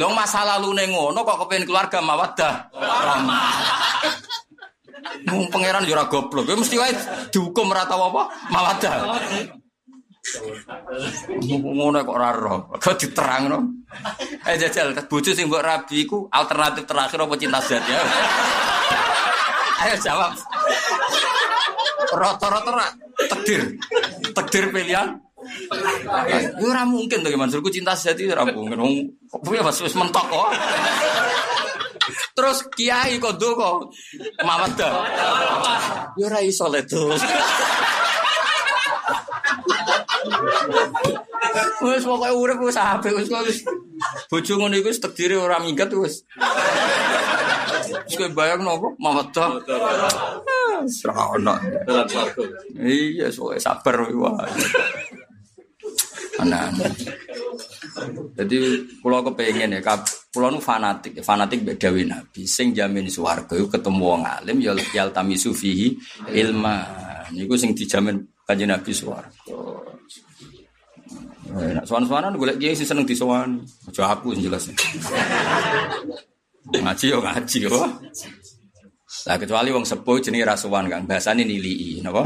Lho 0.00 0.08
masa 0.16 0.40
lalune 0.48 0.88
ngono 0.88 1.20
kok 1.20 1.44
kepengin 1.44 1.68
keluarga 1.68 2.00
mawaddah. 2.00 2.54
Wong 5.28 5.52
pangeran 5.52 5.84
yo 5.84 5.92
ora 5.92 6.08
goblok. 6.08 6.48
Kowe 6.48 6.56
mesti 6.56 6.80
wae 6.80 6.96
dihukum 7.28 7.68
ora 7.68 7.84
tau 7.84 8.00
apa 8.08 8.32
mawaddah. 8.48 8.96
Ngono 11.40 12.04
kok 12.04 12.14
ora 12.14 12.30
ro. 12.36 12.68
Kok 12.76 12.96
diterangno. 13.00 13.58
Eh 14.44 14.56
jajal 14.60 14.94
bojo 15.08 15.32
sing 15.32 15.48
mbok 15.48 15.64
rabi 15.64 16.06
iku 16.06 16.28
alternatif 16.30 16.84
terakhir 16.86 17.24
apa 17.24 17.34
cinta 17.40 17.58
sejati? 17.64 17.90
Ayo 19.80 19.96
jawab. 19.98 20.32
Rata-rata 22.14 22.94
takdir. 23.32 23.80
Takdir 24.36 24.64
pilihan. 24.70 25.18
Ya 26.28 26.38
ora 26.60 26.84
mungkin 26.84 27.24
to 27.24 27.32
Mansurku 27.32 27.72
cinta 27.72 27.96
sejati 27.96 28.28
ora 28.28 28.44
mungkin. 28.52 29.16
Kok 29.26 29.40
punya 29.40 29.64
pas 29.64 29.80
wis 29.80 29.96
mentok 29.96 30.28
kok. 30.28 30.48
Terus 32.36 32.58
kiai 32.76 33.16
kok 33.16 33.40
ndonga 33.40 33.88
mawaddah. 34.44 34.92
Ya 36.20 36.24
ora 36.28 36.40
iso 36.44 36.68
le 36.68 36.84
Wes 41.80 42.04
pokoke 42.04 42.30
urip 42.36 42.58
wis 42.62 42.78
apik 42.78 43.16
wis 43.16 43.28
wis. 43.30 43.58
Bojo 44.30 44.52
ngono 44.56 44.76
iku 44.78 44.88
wis 44.92 45.00
takdire 45.02 45.36
ora 45.36 45.58
minggat 45.60 45.90
wis. 45.96 46.22
Wis 48.06 48.14
kowe 48.16 48.28
bayang 48.32 48.62
nopo 48.62 48.94
mawaddah. 49.00 49.60
Ora 51.04 51.22
ono. 51.34 51.54
Iya, 52.78 53.28
soalnya 53.32 53.60
sabar 53.60 54.06
wah. 54.14 54.46
Anak. 56.40 56.72
Jadi 58.38 58.56
pulau 59.04 59.20
kepengen 59.20 59.76
ya, 59.76 59.92
pulau 60.32 60.48
nu 60.48 60.60
fanatik, 60.62 61.20
fanatik 61.20 61.60
beda 61.66 61.92
nabi. 61.92 62.48
Sing 62.48 62.72
jamin 62.72 63.12
suwargo 63.12 63.60
ketemu 63.68 64.00
wong 64.00 64.22
alim, 64.24 64.56
ya 64.62 64.72
yal 64.96 65.12
tami 65.12 65.36
sufihi 65.36 65.92
ilma. 66.32 66.80
Niku 67.36 67.60
sing 67.60 67.76
dijamin 67.76 68.24
kanjeng 68.48 68.72
nabi 68.72 68.92
suwargo. 68.94 69.89
Nah, 71.50 71.82
sowan-sowanan 71.82 72.38
golek 72.38 72.62
kiai 72.62 72.78
sing 72.78 72.86
seneng 72.86 73.02
disowan. 73.02 73.58
Aja 73.90 74.06
aku 74.06 74.34
sing 74.34 74.46
jelas. 74.46 74.70
Ngaji 76.70 77.06
yo 77.10 77.18
ngaji 77.18 77.58
yo. 77.66 77.74
Lah 79.28 79.36
kecuali 79.36 79.68
wong 79.68 79.84
sepuh 79.84 80.16
jenenge 80.22 80.48
rasuwan 80.48 80.88
Kang, 80.88 81.04
bahasane 81.04 81.44
nilii, 81.44 82.00
napa? 82.00 82.24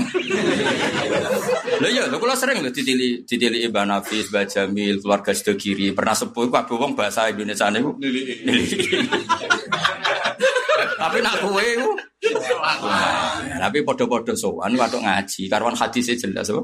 Lho 1.83 1.89
iya, 1.91 2.07
lho 2.07 2.23
kula 2.23 2.39
sering 2.39 2.63
lho 2.63 2.71
ditili 2.71 3.25
ditili 3.27 3.67
Mbak 3.67 3.85
Nafis, 3.89 4.31
Mbak 4.31 4.45
Jamil, 4.47 5.03
keluarga 5.03 5.35
Sedekiri, 5.35 5.91
pernah 5.91 6.15
sepuh 6.15 6.47
kabeh 6.47 6.77
wong 6.79 6.95
bahasa 6.95 7.27
Indonesia 7.33 7.67
niku 7.73 7.99
nilii. 7.99 8.47
Tapi 10.95 11.19
nak 11.19 11.35
kowe 11.43 11.67
iku 12.23 12.41
tapi 13.65 13.79
podo-podo 13.81 14.37
sowan 14.37 14.77
waktu 14.77 15.01
ngaji 15.01 15.43
karwan 15.49 15.77
hadisnya 15.77 16.15
jelas 16.21 16.53
apa? 16.53 16.63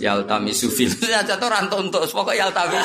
Yaltami 0.00 0.52
sufil. 0.52 0.88
Ya 1.04 1.20
jatuh 1.28 1.48
rantuk 1.48 1.80
untuk 1.80 2.02
pokok 2.08 2.32
yaltami. 2.32 2.80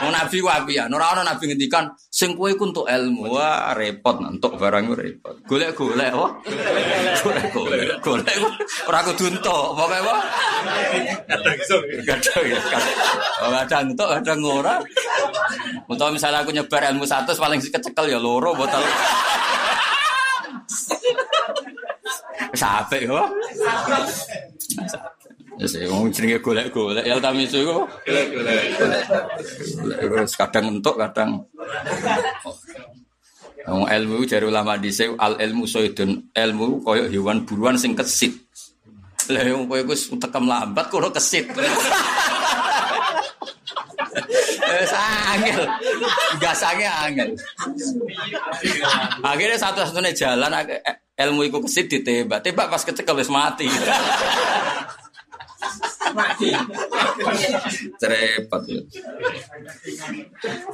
Mau 0.00 0.08
nabi 0.16 0.40
wabi 0.40 0.80
ya. 0.80 0.88
Nora 0.88 1.12
ono 1.12 1.20
nabi 1.20 1.52
ngendikan 1.52 1.92
sing 2.08 2.32
kowe 2.32 2.48
iku 2.48 2.72
untuk 2.72 2.86
ilmu. 2.88 3.28
Wah 3.28 3.76
repot 3.76 4.16
untuk 4.24 4.56
barang 4.56 4.88
repot. 4.96 5.36
Golek-golek 5.44 6.12
wah. 6.16 6.32
Golek-golek. 7.20 8.00
Golek 8.00 8.36
ora 8.88 8.98
kudu 9.04 9.24
entuk. 9.28 9.66
Pokoke 9.76 9.96
apa? 10.00 10.14
Kadang 11.28 11.56
iso. 11.60 11.76
Kadang 12.08 12.44
ya. 12.48 12.60
Kadang 13.40 13.84
entuk, 13.92 14.08
kadang 14.08 14.40
ora. 14.48 14.74
Untuk 15.90 16.08
misalnya 16.14 16.40
aku 16.40 16.56
nyebar 16.56 16.88
ilmu 16.94 17.04
satu 17.04 17.36
paling 17.36 17.60
kecekel 17.60 18.06
ya 18.08 18.16
loro 18.16 18.56
botol. 18.56 18.80
Sampai 22.54 23.06
kok. 23.06 23.26
Ya 25.60 25.66
sih, 25.68 25.84
mau 25.92 26.08
jenenge 26.08 26.40
golek-golek 26.40 27.04
ya 27.04 27.20
tamisu 27.20 27.60
iku. 27.60 27.84
Golek-golek. 28.08 28.64
Golek 30.08 30.28
kadang 30.38 30.64
entuk, 30.78 30.96
kadang 30.96 31.44
Wong 33.68 33.84
ilmu 33.84 34.24
jare 34.24 34.48
ulama 34.48 34.80
dhisik 34.80 35.14
al 35.20 35.36
ilmu 35.36 35.68
soidun 35.68 36.32
ilmu 36.32 36.80
koyo 36.80 37.12
hewan 37.12 37.44
buruan 37.44 37.76
sing 37.76 37.92
kesit. 37.92 38.32
Lah 39.28 39.44
wong 39.52 39.68
kowe 39.68 39.80
wis 39.84 40.08
tekem 40.08 40.48
lambat 40.48 40.88
kok 40.88 41.12
kesit. 41.12 41.46
Wis 44.70 44.94
angel. 44.94 45.62
Gasange 46.38 46.86
angel. 46.86 47.28
Akhirnya 49.22 49.58
satu-satunya 49.58 50.12
jalan 50.14 50.52
ilmu 51.18 51.40
iku 51.50 51.58
kesit 51.64 51.90
ditembak. 51.90 52.40
Tembak 52.44 52.70
pas 52.70 52.82
kecekel 52.82 53.16
wis 53.18 53.30
mati. 53.32 53.66
mati. 56.10 56.50
Repot 58.02 58.62
ya. 58.66 58.80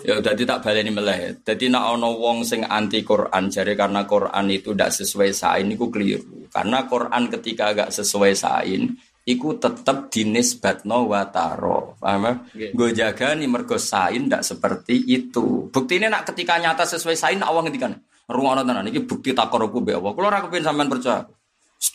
Ya 0.04 0.14
dadi 0.24 0.42
tak 0.48 0.64
baleni 0.64 0.90
meleh. 0.92 1.36
Dadi 1.44 1.68
nek 1.68 1.84
ana 1.96 2.08
wong 2.08 2.46
sing 2.46 2.64
anti 2.64 3.04
Quran 3.04 3.52
jare 3.52 3.76
karena 3.76 4.08
Quran 4.08 4.46
itu 4.48 4.72
tidak 4.72 4.94
sesuai 4.96 5.30
sain 5.36 5.68
iku 5.68 5.92
keliru. 5.92 6.48
Karena 6.48 6.88
Quran 6.88 7.28
ketika 7.28 7.76
agak 7.76 7.88
sesuai 7.92 8.32
sain 8.32 8.96
iku 9.26 9.58
tetep 9.58 10.08
dinisbatno 10.08 11.10
wa 11.10 11.26
taro. 11.26 11.98
Paham 11.98 12.46
ya? 12.54 12.70
Gue 12.70 12.94
jaga 12.94 13.34
nih 13.34 13.50
mergo 13.50 13.74
sain 13.76 14.30
ndak 14.30 14.46
seperti 14.46 15.02
itu. 15.10 15.66
Bukti 15.68 15.98
ini 15.98 16.06
nak 16.06 16.30
ketika 16.30 16.62
nyata 16.62 16.86
sesuai 16.86 17.18
sain 17.18 17.42
awang 17.42 17.66
ngendikan. 17.66 17.98
Ruang 18.26 18.62
tenan 18.62 18.86
iki 18.90 19.02
bukti 19.02 19.34
takoroku 19.34 19.82
be 19.82 19.98
Allah. 19.98 20.14
Kulo 20.14 20.26
ora 20.30 20.42
kepengin 20.46 20.66
sampean 20.66 20.90
percaya. 20.90 21.26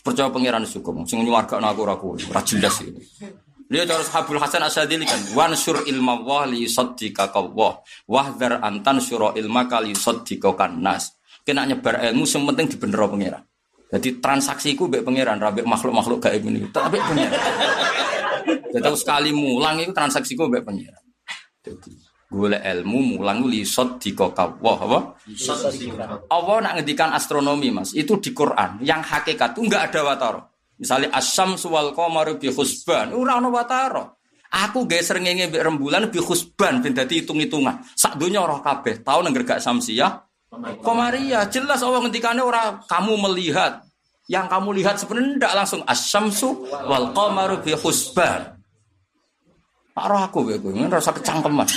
Percaya 0.03 0.27
pangeran 0.31 0.63
syukur. 0.67 0.95
Sing 1.07 1.23
nyuwargakno 1.23 1.67
aku 1.67 1.79
ora 1.83 1.95
kuwi. 1.95 2.27
Ora 2.31 2.43
jelas 2.43 2.79
iki. 2.83 3.03
Dia 3.71 3.87
terus 3.87 4.11
Habul 4.11 4.35
Hasan 4.35 4.67
Asadili 4.67 5.07
kan 5.07 5.19
wansur 5.31 5.87
ilma 5.87 6.19
wah 6.19 6.43
li 6.43 6.67
saddika 6.67 7.31
kawah 7.31 7.79
wahdar 8.03 8.59
antan 8.59 8.99
syuro 8.99 9.31
ilma 9.39 9.63
kali 9.71 9.95
saddika 9.95 10.51
nas. 10.67 11.15
Kena 11.47 11.63
nyebar 11.63 12.03
ilmu 12.11 12.27
sing 12.27 12.43
penting 12.43 12.67
dibener 12.75 12.99
pangeran. 13.07 13.43
Jadi 13.91 14.23
transaksiku 14.23 14.87
mbek 14.87 15.03
pangeran, 15.03 15.35
rabek 15.35 15.67
makhluk-makhluk 15.67 16.23
gaib 16.23 16.47
ini. 16.47 16.63
Tapi 16.71 16.95
pangeran. 16.95 17.41
Jadi 18.71 18.89
sekali 18.95 19.35
mulang 19.35 19.83
itu 19.83 19.91
transaksiku 19.91 20.47
mbek 20.47 20.63
pangeran. 20.63 21.03
Jadi 21.59 21.91
golek 22.31 22.63
ilmu 22.63 23.19
mulang 23.19 23.43
lisot 23.43 23.99
di 23.99 24.15
wah 24.15 24.79
apa? 24.79 24.99
Allah 26.31 26.57
nak 26.63 26.73
ngedikan 26.79 27.11
astronomi 27.11 27.67
mas 27.75 27.91
itu 27.91 28.15
di 28.23 28.31
Quran 28.31 28.79
yang 28.79 29.03
hakikat 29.03 29.51
itu 29.51 29.67
enggak 29.67 29.91
ada 29.91 29.99
wataro. 30.07 30.41
Misalnya 30.79 31.11
asam 31.11 31.59
suwal 31.59 31.91
qamaru 31.91 32.39
bi 32.39 32.47
husban, 32.47 33.11
ora 33.11 33.37
ana 33.37 33.51
wataro. 33.51 34.17
Aku 34.51 34.87
gak 34.87 35.03
srengenge 35.03 35.51
mbek 35.51 35.63
rembulan 35.63 36.07
bi 36.07 36.23
husban 36.23 36.79
ben 36.79 36.95
dadi 36.95 37.19
hitung-hitungan. 37.19 37.83
Sak 37.99 38.15
donya 38.15 38.39
ora 38.39 38.63
kabeh 38.63 39.03
tau 39.03 39.19
nang 39.19 39.35
gak 39.35 39.59
samsiah 39.59 40.30
Komaria 40.83 41.47
jelas 41.47 41.79
Allah 41.79 42.03
ngendikannya 42.03 42.43
orang 42.43 42.83
kamu 42.83 43.15
melihat 43.23 43.87
yang 44.27 44.51
kamu 44.51 44.83
lihat 44.83 44.99
sebenarnya 44.99 45.39
tidak 45.39 45.53
langsung 45.63 45.81
asyamsu 45.87 46.49
wal 46.67 47.15
qamaru 47.15 47.63
bi 47.63 47.71
husban. 47.71 48.59
Pak 49.95 50.05
roh 50.11 50.19
aku 50.19 50.51
gue 50.51 50.59
gue 50.59 50.71
rasa 50.91 51.15
kecangkeman. 51.15 51.67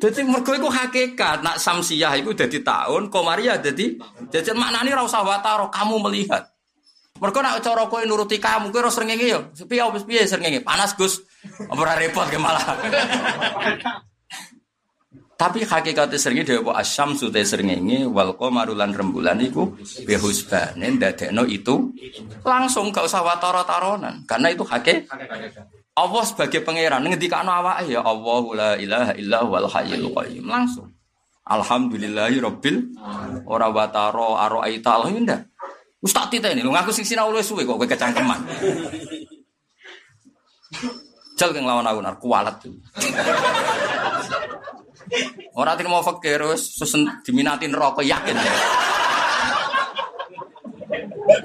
Jadi 0.00 0.20
mergo 0.24 0.52
iku 0.56 0.72
hakikat 0.72 1.44
nak 1.44 1.60
samsiah 1.60 2.16
iku 2.18 2.32
dadi 2.32 2.64
tahun, 2.64 3.12
komaria 3.12 3.60
dadi 3.60 4.00
jadi 4.32 4.56
maknane 4.56 4.96
ora 4.96 5.04
usah 5.04 5.20
wataro 5.20 5.68
kamu 5.68 6.08
melihat. 6.08 6.48
Mergo 7.20 7.38
nak 7.44 7.60
cara 7.60 7.84
kowe 7.86 8.00
nuruti 8.00 8.40
kamu 8.40 8.72
kowe 8.72 8.80
ora 8.80 8.90
srengenge 8.90 9.28
yo. 9.28 9.40
Piye 9.68 9.84
wis 9.92 10.08
piye 10.08 10.24
srengenge? 10.24 10.64
Panas 10.64 10.96
Gus. 10.96 11.20
Ora 11.68 12.00
repot 12.00 12.26
ke 12.32 12.40
malah. 12.40 12.80
Tapi 15.42 15.66
hakikatnya 15.66 16.18
seringnya 16.22 16.54
dewa 16.54 16.78
asyam 16.78 17.18
sudah 17.18 17.42
seringnya 17.42 18.06
wal 18.06 18.38
marulan 18.38 18.94
rembulan 18.94 19.42
iku 19.42 19.74
behusbanen 20.06 21.02
dadekno 21.02 21.42
itu 21.50 21.90
langsung 22.46 22.94
gak 22.94 23.10
usah 23.10 23.26
taronan 23.42 24.22
karena 24.22 24.54
itu 24.54 24.62
hakik 24.62 25.10
Allah 25.92 26.24
sebagai 26.24 26.64
pangeran. 26.64 27.04
Ngendikano 27.04 27.52
awake 27.52 27.92
ya 27.92 28.00
Allah 28.00 28.42
la 28.56 28.70
ilaha 28.80 29.12
illa 29.12 29.38
wal 29.44 29.68
hayyul 29.68 30.08
qayyum. 30.16 30.48
Langsung. 30.48 30.88
Alhamdulillahi 31.44 32.40
rabbil 32.40 32.96
ora 33.44 33.68
wataro 33.68 34.40
aro 34.40 34.64
aita 34.64 34.96
Allah 34.96 35.12
ndak? 35.12 35.40
Wis 36.00 36.16
tak 36.16 36.32
titeni. 36.32 36.64
Lho 36.64 36.72
ngaku 36.72 36.96
sing 36.96 37.04
sinau 37.04 37.28
suwe 37.44 37.68
kok 37.68 37.76
kowe 37.76 37.84
kecangkeman. 37.84 38.40
Jal 41.36 41.52
keng 41.52 41.68
lawan 41.68 41.84
aku 41.84 42.00
nar. 42.00 42.16
Kualat. 42.16 42.56
Ora 45.52 45.76
tin 45.76 45.88
mau 45.88 46.00
fakir 46.00 46.40
sesen 46.56 47.20
diminati 47.20 47.68
neraka 47.68 48.00
yakin. 48.00 48.36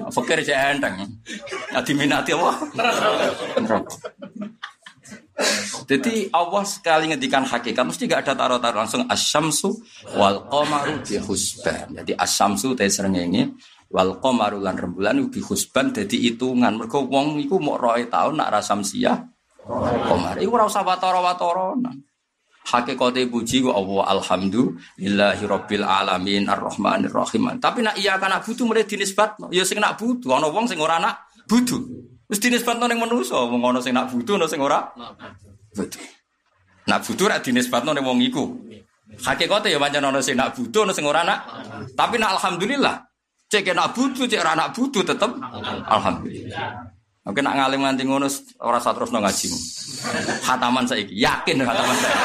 Fakir 0.08 0.40
cek 0.40 0.58
enteng. 0.76 0.94
Ya 1.72 1.80
diminati? 1.84 2.32
Neraka. 2.32 3.96
Jadi 5.88 6.28
Allah 6.34 6.64
sekali 6.68 7.08
ngedikan 7.14 7.46
hakikat 7.46 7.80
mesti 7.86 8.04
gak 8.04 8.26
ada 8.28 8.34
taruh-taruh 8.36 8.84
langsung 8.84 9.08
asyamsu 9.08 9.72
wal 10.18 10.44
qamaru 10.50 11.00
bi 11.00 11.16
husban. 11.16 11.94
Jadi 11.96 12.12
asyamsu 12.12 12.76
teh 12.76 12.90
srengenge 12.92 13.56
wal 13.88 14.20
qamaru 14.20 14.60
lan 14.60 14.76
rembulan 14.76 15.16
bi 15.32 15.40
husban 15.40 15.94
dadi 15.94 16.28
hitungan. 16.28 16.76
Mergo 16.76 17.08
wong 17.08 17.40
iku 17.40 17.56
mau 17.56 17.80
roe 17.80 18.04
tahun 18.04 18.36
nak 18.36 18.60
rasamsiah 18.60 19.16
qamar. 19.64 20.36
Iku 20.42 20.52
ora 20.52 20.68
usah 20.68 20.84
watara-watara. 20.84 21.80
Hakikate 22.68 23.24
puji 23.32 23.64
ku 23.64 23.72
Allah 23.72 24.20
alhamdulillahi 24.20 25.42
rabbil 25.48 25.84
alamin 25.88 26.52
arrahmanir 26.52 27.08
rahim. 27.08 27.48
Tapi 27.56 27.80
nak 27.80 27.96
iya 27.96 28.20
kan 28.20 28.28
nak 28.28 28.44
butuh 28.44 28.68
mulai 28.68 28.84
dinisbatno. 28.84 29.48
Ya 29.48 29.64
sing 29.64 29.80
nak 29.80 29.96
butuh 29.96 30.36
ana 30.36 30.52
wong 30.52 30.68
sing 30.68 30.76
ora 30.76 31.00
nak 31.00 31.32
butuh. 31.48 31.80
Wis 32.28 32.36
dinisbatno 32.36 32.84
ning 32.84 33.00
manusa, 33.00 33.40
wong 33.48 33.64
ana 33.64 33.80
sing 33.80 33.96
nak 33.96 34.12
butuh 34.12 34.36
ana 34.36 34.44
sing 34.44 34.60
ora 34.60 34.84
butuh. 35.72 36.04
Nak 36.92 37.08
butuh 37.08 37.24
rak 37.32 37.40
dinisbatno 37.40 37.96
ning 37.96 38.04
wong 38.04 38.20
iku. 38.20 38.44
Hakikate 39.16 39.72
ya 39.72 39.80
pancen 39.80 40.04
ana 40.04 40.20
sing 40.20 40.36
nak 40.36 40.52
butuh 40.52 40.84
ana 40.84 40.92
sing 40.92 41.08
ora 41.08 41.24
nak. 41.24 41.48
Tapi 41.96 42.20
nak 42.20 42.36
alhamdulillah. 42.36 43.00
Cek 43.48 43.72
nak 43.72 43.96
butuh, 43.96 44.28
cek 44.28 44.44
ora 44.44 44.52
nak 44.52 44.76
butuh 44.76 45.00
tetep 45.08 45.32
alhamdulillah. 45.88 46.84
Oke 47.24 47.40
nak 47.40 47.56
ngalim 47.60 47.80
nganti 47.80 48.04
ngono 48.04 48.28
ora 48.60 48.76
usah 48.76 48.92
terusno 48.92 49.24
ngajimu. 49.24 49.56
Khataman 50.44 50.84
saiki, 50.84 51.16
yakin 51.16 51.64
khataman 51.64 51.96
saiki. 51.96 52.20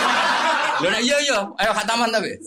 Lho 0.84 0.88
nek 0.92 1.04
iya 1.08 1.18
iya, 1.24 1.40
ayo 1.64 1.72
khataman 1.72 2.12
tapi. 2.12 2.32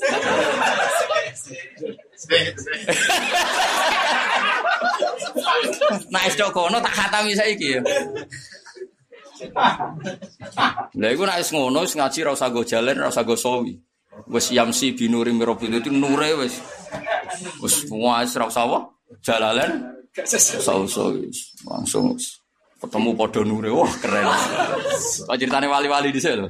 Nah, 6.13 6.23
es 6.29 6.37
kono 6.37 6.79
tak 6.81 6.95
khatami 6.95 7.33
saiki 7.33 7.79
ya. 7.79 7.81
Lah 10.97 11.09
iku 11.13 11.23
nek 11.29 11.41
ngono 11.53 11.85
wis 11.85 11.95
ngaji 11.97 12.19
ora 12.25 12.33
usah 12.37 12.49
go 12.53 12.63
jalan, 12.65 12.97
ora 13.01 13.13
usah 13.13 13.25
go 13.25 13.37
sawi. 13.37 13.77
Wis 14.33 14.49
yamsi 14.53 14.97
binuri 14.97 15.33
mirabbil 15.37 15.77
itu 15.77 15.93
nure 15.93 16.31
wis. 16.41 16.61
Wis 17.61 17.85
wis 17.89 18.31
ora 18.37 18.47
usah 18.49 18.65
apa? 18.65 18.79
Jalalan. 19.21 19.71
Langsung 21.69 22.17
ketemu 22.81 23.11
podo 23.13 23.41
nure. 23.45 23.69
Wah, 23.73 23.93
keren. 24.01 24.25
Kok 25.29 25.37
ceritane 25.37 25.69
wali-wali 25.69 26.09
dhisik 26.13 26.37
lho. 26.37 26.49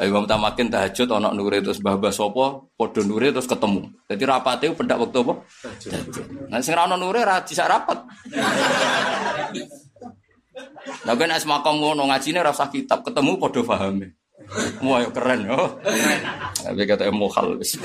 Imam 0.00 0.24
Tamakin 0.24 0.72
tahajud 0.72 1.12
ana 1.12 1.28
nure 1.36 1.60
terus 1.60 1.76
mbah-mbah 1.84 2.08
sapa 2.08 2.64
padha 2.72 3.04
nure 3.04 3.28
terus 3.36 3.44
ketemu. 3.44 3.92
Dadi 4.08 4.24
rapate 4.24 4.72
pendak 4.72 4.96
waktu 4.96 5.20
apa? 5.20 5.34
Nah 6.48 6.58
sing 6.64 6.72
ra 6.72 6.88
ana 6.88 6.96
nure 6.96 7.20
ra 7.20 7.44
bisa 7.44 7.68
rapat. 7.68 8.00
Lah 11.04 11.14
kan 11.16 11.32
es 11.36 11.44
makom 11.44 11.84
ngono 11.84 12.08
ngajine 12.08 12.40
usah 12.44 12.72
kitab, 12.72 13.04
ketemu 13.04 13.36
padha 13.36 13.60
pahame. 13.60 14.16
Wah, 14.80 15.04
keren 15.12 15.46
yo. 15.46 15.78
Tapi 16.64 16.82
kata 16.88 17.06
emohal 17.12 17.60
wis. 17.60 17.76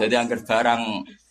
Jadi 0.00 0.14
angker 0.16 0.40
barang 0.42 0.82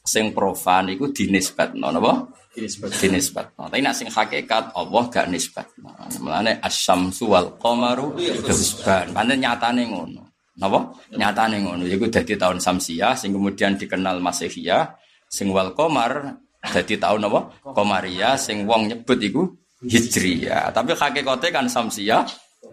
sing 0.09 0.33
profan 0.33 0.89
iku 0.89 1.13
dinisbatno 1.13 1.93
napa? 1.93 2.25
Dinisbatno. 2.57 3.69
Tapi 3.69 3.85
nek 3.85 3.93
sing 3.93 4.09
hakikat 4.09 4.73
Allah 4.73 5.03
gak 5.13 5.29
nisbatno. 5.29 5.93
Mulane 6.25 6.57
asyamsu 6.57 7.29
wal 7.29 7.53
qamaru 7.61 8.17
husban. 8.49 9.13
Pancen 9.13 9.37
nyatane 9.37 9.85
ngono. 9.85 10.33
Napa? 10.57 10.89
Nyatane 11.13 11.61
ngono. 11.61 11.85
Iku 11.85 12.09
dadi 12.09 12.33
tahun 12.33 12.57
Samsiah 12.57 13.13
sing 13.13 13.37
kemudian 13.37 13.77
dikenal 13.77 14.17
Masehiyah 14.17 14.97
sing 15.29 15.53
wal 15.53 15.77
qamar 15.77 16.41
dadi 16.65 16.97
tahun 16.97 17.29
apa? 17.29 17.69
Qamariyah 17.77 18.33
sing 18.41 18.65
wong 18.65 18.89
nyebut 18.89 19.21
iku 19.21 19.45
Hijriyah. 19.85 20.73
Tapi 20.73 20.97
hakikatnya 20.97 21.49
kan 21.53 21.65
Samsiah 21.69 22.25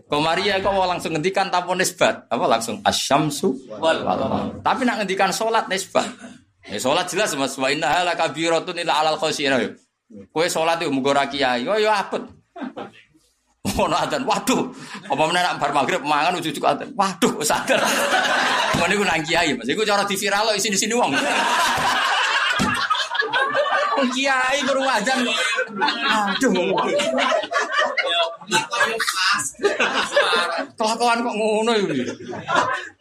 Komaria 0.06 0.62
kok 0.62 0.70
langsung 0.70 1.18
ngendikan 1.18 1.50
tanpa 1.50 1.74
nisbat, 1.74 2.30
apa 2.30 2.44
langsung 2.46 2.78
asyamsu 2.82 3.74
wal 3.78 4.06
Tapi 4.62 4.82
nak 4.86 5.02
ngendikan 5.02 5.34
sholat 5.34 5.66
nisbat. 5.66 6.06
Ya 6.66 6.78
sholat 6.82 7.06
jelas 7.06 7.30
mas 7.38 7.54
wa 7.54 7.70
inna 7.70 7.86
hala 7.86 8.18
kabiratun 8.18 8.74
ila 8.82 8.92
alal 9.02 9.16
khosirah. 9.22 9.62
Kue 10.34 10.46
sholat 10.50 10.82
itu 10.82 10.90
mugo 10.90 11.14
kiai, 11.14 11.62
yo 11.62 11.78
yo 11.78 11.90
apet. 11.90 12.22
Ono 13.82 13.98
adzan, 13.98 14.22
waduh, 14.22 14.70
apa 15.10 15.22
mana 15.26 15.42
nak 15.42 15.58
bar 15.58 15.74
maghrib 15.74 15.98
mangan 16.06 16.38
ujug-ujug 16.38 16.62
adzan. 16.62 16.88
Waduh, 16.94 17.42
sadar. 17.42 17.82
Ngono 18.78 18.92
iku 18.94 19.04
nang 19.04 19.26
kiai, 19.26 19.58
Mas. 19.58 19.66
Iku 19.66 19.82
cara 19.82 20.06
di 20.06 20.14
viral 20.14 20.54
isi 20.54 20.70
di 20.70 20.78
sini. 20.78 20.94
Wong 20.94 21.10
kiai 24.12 24.58
guru 24.62 24.82
adzan. 24.86 25.18
Aduh. 25.26 26.52
Kelakuan 30.76 31.18
kok 31.24 31.34
ngono 31.34 31.72
iki. 31.74 32.04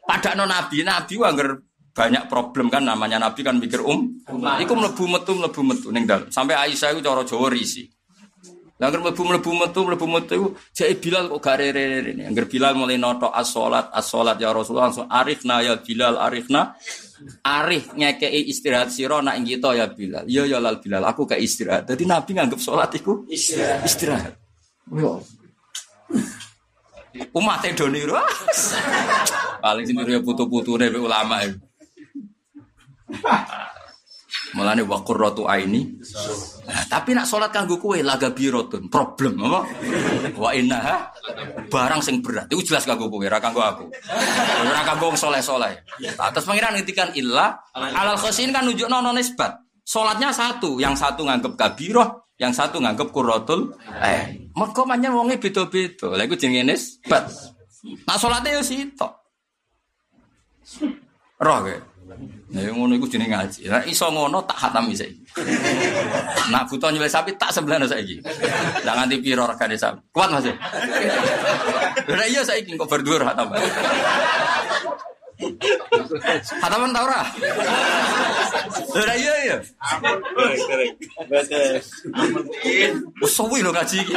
Padakno 0.06 0.44
nabi, 0.50 0.78
nabi 0.82 1.14
wanger 1.20 1.50
banyak 1.96 2.28
problem 2.28 2.68
kan 2.68 2.84
namanya 2.84 3.16
nabi 3.16 3.40
kan 3.40 3.56
mikir 3.56 3.80
um. 3.80 4.20
Iku 4.60 4.74
mlebu 4.76 5.04
metu 5.08 5.32
mlebu 5.32 5.62
metu 5.64 5.88
ning 5.96 6.04
dalem. 6.04 6.28
Sampai 6.28 6.60
Aisyah 6.60 6.92
iku 6.92 7.00
cara 7.00 7.24
Jawa 7.24 7.48
risi. 7.48 7.88
Lah 8.76 8.92
anggere 8.92 9.08
mlebu 9.08 9.24
mlebu 9.24 9.52
metu 9.56 9.80
mlebu 9.88 10.06
metu 10.12 10.36
jek 10.76 11.00
Bilal 11.00 11.32
kok 11.32 11.40
gare 11.40 11.72
rene. 11.72 12.28
Angger 12.28 12.52
Bilal 12.52 12.76
mulai 12.76 13.00
noto 13.00 13.32
as-salat 13.32 13.96
as-salat 13.96 14.36
ya 14.36 14.52
Rasulullah 14.52 14.92
langsung 14.92 15.08
arifna 15.08 15.64
ya 15.64 15.80
Bilal 15.80 16.20
arifna. 16.20 16.76
Arif 17.48 17.96
ngekei 17.96 18.52
istirahat 18.52 18.92
sira 18.92 19.24
nak 19.24 19.40
kita 19.40 19.72
ya 19.72 19.88
Bilal. 19.88 20.28
Iya 20.28 20.44
ya 20.52 20.58
lal 20.60 20.84
Bilal, 20.84 21.00
aku 21.08 21.24
kayak 21.24 21.48
istirahat. 21.48 21.84
Jadi 21.88 22.04
Nabi 22.04 22.36
nganggep 22.36 22.60
salat 22.60 22.92
iku 23.00 23.24
istirahat. 23.32 23.88
Istirahat. 23.88 24.34
Yo. 24.92 25.24
Umat 27.32 27.64
Indonesia 27.64 28.20
paling 29.64 29.88
sendiri 29.88 30.20
ya 30.20 30.22
putu-putu 30.22 30.76
nih 30.76 30.92
ulama 31.00 31.40
itu. 31.48 31.56
Mulane 34.56 34.88
wa 34.88 35.04
qurratu 35.04 35.48
aini. 35.52 36.00
Nah, 36.66 36.84
tapi 36.88 37.12
nak 37.12 37.28
salat 37.28 37.52
kanggo 37.52 37.76
kowe 37.76 38.00
laga 38.00 38.32
birotun, 38.32 38.88
problem 38.88 39.38
apa? 39.44 39.68
Wa 40.32 40.56
innaha 40.56 41.12
barang 41.68 42.02
sing 42.02 42.24
berat. 42.24 42.48
Itu 42.48 42.64
jelas 42.64 42.88
kanggo 42.88 43.12
kowe, 43.12 43.24
ora 43.28 43.44
kanggo 43.44 43.60
aku. 43.60 43.86
Ora 44.64 44.82
kanggo 44.88 45.12
wong 45.12 45.20
saleh-saleh. 45.20 45.84
Terus 46.00 46.46
pangeran 46.48 46.80
ngendikan 46.80 47.12
illa 47.20 47.60
alal 47.76 48.16
khosin 48.16 48.56
kan 48.56 48.64
nunjukno 48.64 49.04
ono 49.04 49.12
nisbat. 49.12 49.60
Salatnya 49.86 50.34
satu, 50.34 50.82
yang 50.82 50.98
satu 50.98 51.28
nganggep 51.28 51.54
kabiroh, 51.60 52.34
yang 52.42 52.56
satu 52.56 52.82
nganggep 52.82 53.12
qurratul 53.12 53.76
eh. 54.02 54.50
Mergo 54.56 54.88
manyen 54.88 55.14
wonge 55.14 55.38
beda-beda. 55.38 56.16
Lha 56.16 56.26
iku 56.26 56.40
jenenge 56.40 56.74
nisbat. 56.74 57.28
Nah 58.08 58.18
salate 58.18 58.56
yo 58.56 58.64
sitok. 58.64 59.12
Roh 61.44 61.60
ke? 61.62 61.76
Nah, 62.46 62.62
ngono 62.62 62.94
iku 62.94 63.10
jenenge 63.10 63.34
ngaji. 63.34 63.62
Nah, 63.74 63.82
iso 63.90 64.06
ngono 64.14 64.46
tak 64.46 64.70
hatam 64.70 64.94
saiki. 64.94 65.18
Nak 66.54 66.70
butuh 66.70 66.94
nyelih 66.94 67.10
sapi 67.10 67.34
tak 67.42 67.50
sebelah 67.50 67.82
saiki. 67.90 68.22
Lah 68.86 68.94
nganti 69.02 69.18
piro 69.18 69.50
regane 69.50 69.74
sapi. 69.74 69.98
Kuat 70.14 70.30
Mas. 70.30 70.46
Lah 72.06 72.28
iya 72.30 72.46
saiki 72.46 72.78
kok 72.78 72.86
berdua 72.86 73.34
hatam. 73.34 73.50
Hataman 76.62 76.94
tau 76.94 77.10
ora? 77.10 77.22
Lah 78.94 79.16
iya 79.18 79.34
iya. 79.50 79.58
Wes 83.20 83.32
suwi 83.34 83.66
lho 83.66 83.74
ngaji 83.74 84.06
iki. 84.06 84.16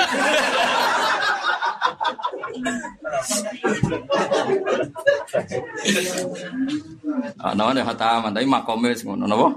Ana 7.39 7.73
ne 7.73 7.81
hataman 7.83 8.33
tapi 8.35 8.47
makome 8.47 8.93
ngono 8.95 9.25
napa? 9.25 9.49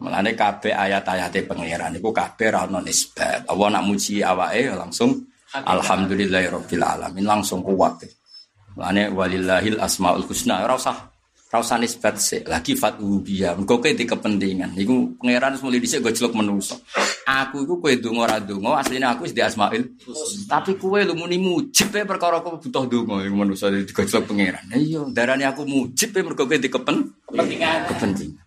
Mulane 0.00 0.32
kabeh 0.32 0.72
ayat-ayate 0.72 1.44
pangeran 1.44 1.92
iku 2.00 2.08
kabeh 2.08 2.48
ra 2.48 2.64
ono 2.64 2.80
nisbat. 2.80 3.44
Allah 3.44 3.68
nak 3.68 3.84
muji 3.84 4.24
awake 4.24 4.72
langsung 4.72 5.12
alhamdulillahirabbil 5.52 6.84
alamin 6.84 7.28
langsung 7.28 7.60
kuat. 7.60 8.08
Mulane 8.80 9.12
walillahil 9.12 9.76
asmaul 9.76 10.24
husna 10.24 10.64
ora 10.64 10.80
ora 11.50 11.66
usah 11.66 11.82
nisbat 11.82 12.14
sik 12.14 12.42
lagi 12.46 12.78
fatu 12.78 13.18
biya. 13.18 13.58
Engko 13.58 13.82
kowe 13.82 13.90
di 13.90 14.06
kepentingan. 14.06 14.70
Iku 14.78 15.18
pangeran 15.18 15.58
wis 15.58 15.62
mulai 15.66 15.82
dhisik 15.82 15.98
gojlok 15.98 16.38
menungso. 16.38 16.78
Aku 17.26 17.66
iku 17.66 17.82
kowe 17.82 17.90
donga 17.98 18.30
ora 18.30 18.36
donga, 18.38 18.78
asline 18.78 19.02
aku 19.02 19.26
wis 19.26 19.34
di 19.34 19.42
asmaul. 19.42 19.82
Tapi 20.46 20.78
kowe 20.78 21.02
lu 21.02 21.18
muni 21.18 21.42
mujib 21.42 21.90
e 21.90 22.06
perkara 22.06 22.38
kowe 22.38 22.54
butuh 22.54 22.86
donga 22.86 23.26
iku 23.26 23.34
menungso 23.34 23.66
di 23.66 23.82
gojlok 23.90 24.30
pangeran. 24.30 24.62
Iya, 24.78 25.10
darane 25.10 25.42
aku 25.42 25.66
mujib 25.66 26.14
e 26.14 26.20
mergo 26.22 26.46
kowe 26.46 26.54
di 26.54 26.70
kepen 26.70 26.96
kepentingan. 27.26 27.78
Kepentingan. 27.90 28.44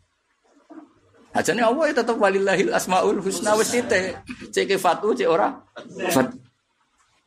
Ajane 1.33 1.65
Allah 1.65 1.83
ya 1.91 1.93
tetep 1.99 2.15
walillahil 2.15 2.71
asmaul 2.71 3.19
husna 3.19 3.59
wis 3.59 3.67
tite. 3.67 4.15
Cek 4.47 4.79
fatu 4.79 5.11
cek 5.11 5.27
ora. 5.27 5.51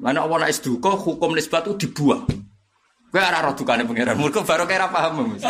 Mana 0.01 0.25
Allah 0.25 0.49
nek 0.49 0.57
duka 0.65 0.97
hukum 0.97 1.37
nisbat 1.37 1.69
itu 1.69 1.85
dibuang. 1.85 2.25
Kowe 3.17 3.25
ora 3.25 3.41
roh 3.41 3.57
dukane 3.57 3.89
pangeran. 3.89 4.21
Mergo 4.21 4.45
baru 4.45 4.69
kira 4.69 4.93
paham. 4.93 5.41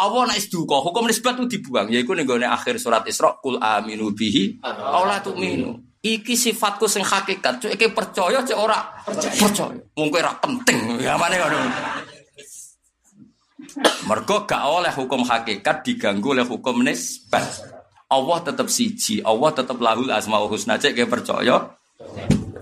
Allah 0.00 0.22
nek 0.24 0.40
duka 0.48 0.80
hukum 0.80 1.04
nisbat 1.04 1.36
itu 1.36 1.60
dibuang. 1.60 1.92
Yaiku 1.92 2.16
ning 2.16 2.24
gone 2.24 2.48
akhir 2.48 2.80
surat 2.80 3.04
Isra 3.04 3.36
kul 3.44 3.60
aminu 3.60 4.08
bihi 4.16 4.56
aw 4.64 5.04
la 5.04 5.20
tu'minu. 5.20 6.00
Iki 6.00 6.32
sifatku 6.32 6.88
sing 6.88 7.04
hakikat. 7.04 7.60
Cuk 7.60 7.76
iki 7.76 7.92
percaya 7.92 8.40
cek 8.40 8.56
ora 8.56 8.80
percaya. 9.04 9.68
Mung 10.00 10.08
kowe 10.08 10.16
ora 10.24 10.32
penting. 10.40 10.96
Ya 10.96 11.20
mane 11.20 11.36
ngono. 11.36 11.60
Mergo 14.08 14.48
gak 14.48 14.64
oleh 14.64 14.92
hukum 14.96 15.28
hakikat 15.28 15.84
diganggu 15.84 16.32
oleh 16.32 16.48
hukum 16.48 16.80
nisbat. 16.80 17.68
Allah 18.08 18.38
tetap 18.48 18.72
siji, 18.72 19.20
Allah 19.20 19.52
tetap 19.52 19.76
lahul 19.76 20.08
asmaul 20.08 20.48
husna 20.48 20.80
cek 20.80 20.96
kayak 20.96 21.12
percaya. 21.12 21.76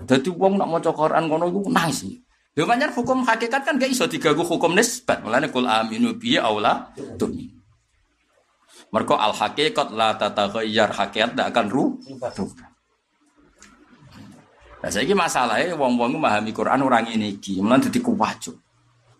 Jadi 0.03 0.27
wong 0.35 0.59
nak 0.59 0.67
maca 0.67 0.91
Quran 0.91 1.31
ngono 1.31 1.47
iku 1.47 1.71
nangis. 1.71 2.03
Lho 2.51 2.67
pancen 2.67 2.91
hukum 2.91 3.23
hakikat 3.23 3.63
kan 3.63 3.79
gak 3.79 3.91
iso 3.91 4.11
diganggu 4.11 4.43
hukum 4.43 4.75
nisbat. 4.75 5.23
Mulane 5.23 5.47
kul 5.47 5.63
aminu 5.63 6.19
bi 6.19 6.35
aula 6.35 6.91
tu'min. 7.15 7.47
Mergo 8.91 9.15
al 9.15 9.31
hakikat 9.31 9.95
la 9.95 10.19
tataghayyar 10.19 10.91
hakikat 10.91 11.31
tidak 11.31 11.47
akan 11.55 11.65
rubah. 11.71 12.31
Nah, 14.81 14.89
saya 14.89 15.13
masalahnya 15.13 15.77
wong-wong 15.77 16.17
memahami 16.17 16.51
Quran 16.51 16.81
orang 16.81 17.05
ini 17.13 17.37
iki, 17.37 17.61
mulane 17.61 17.85
dadi 17.85 18.01
kuwajuk. 18.01 18.57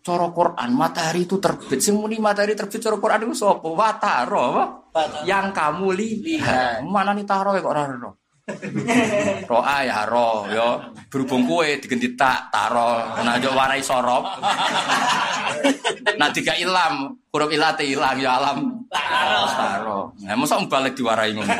Cara 0.01 0.33
Quran 0.33 0.69
matahari 0.73 1.29
itu 1.29 1.37
terbit. 1.37 1.77
Sing 1.77 1.93
muni 1.93 2.17
matahari 2.17 2.57
terbit 2.57 2.81
cara 2.81 2.97
Quran 2.97 3.29
itu 3.29 3.37
sapa? 3.37 3.69
Wataro 3.69 4.39
apa? 4.49 4.63
Yang 5.29 5.53
kamu 5.53 5.87
lihat. 5.93 6.81
Mana 6.81 7.13
nih 7.13 7.21
taro 7.21 7.53
kok 7.53 7.69
ora 7.69 7.85
ro? 7.85 8.20
Roa 9.47 9.77
ya 9.85 10.05
ro 10.07 10.47
yo. 10.51 10.93
Berhubung 11.11 11.43
kue 11.47 11.79
diganti 11.79 12.15
tak 12.15 12.51
taro. 12.51 13.15
Yo 13.43 13.51
warai 13.55 13.83
sorop. 13.83 14.27
Nah 16.17 16.29
tiga 16.31 16.55
ilam, 16.55 17.15
huruf 17.33 17.51
ilate 17.51 17.83
ilang 17.83 18.17
ya 18.19 18.37
alam. 18.39 18.87
Taro. 18.91 20.15
Nah 20.23 20.35
masa 20.39 20.59
balik 20.65 20.95
diwarai 20.95 21.35
ngono. 21.35 21.51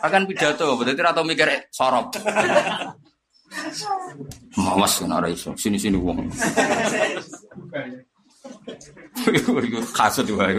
Akan 0.00 0.24
pidato, 0.24 0.80
berarti 0.80 1.02
atau 1.04 1.24
mikir 1.28 1.68
sorop. 1.68 2.16
Mawas 4.56 5.02
kan 5.02 5.12
ora 5.12 5.28
iso. 5.28 5.52
Sini-sini 5.58 5.98
wong. 5.98 6.24
Iku 9.28 9.80
kasut 9.92 10.30
wae. 10.32 10.56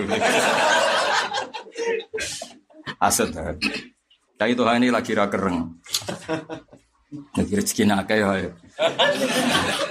Asal 3.01 3.34
Tapi 4.42 4.58
Tuhan 4.58 4.82
ini 4.82 4.89
lagi 4.89 5.14
ra 5.14 5.30
kereng. 5.30 5.70
Lagi 7.38 7.54
rezeki 7.54 7.86
nak 7.86 8.10
ya. 8.10 8.50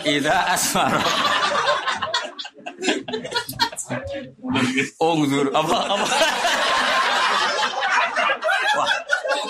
Ida 0.03 0.51
asmar. 0.51 0.91
Ongdur 4.99 5.55
apa 5.55 5.77
apa. 5.95 6.07
Wah, 8.75 8.91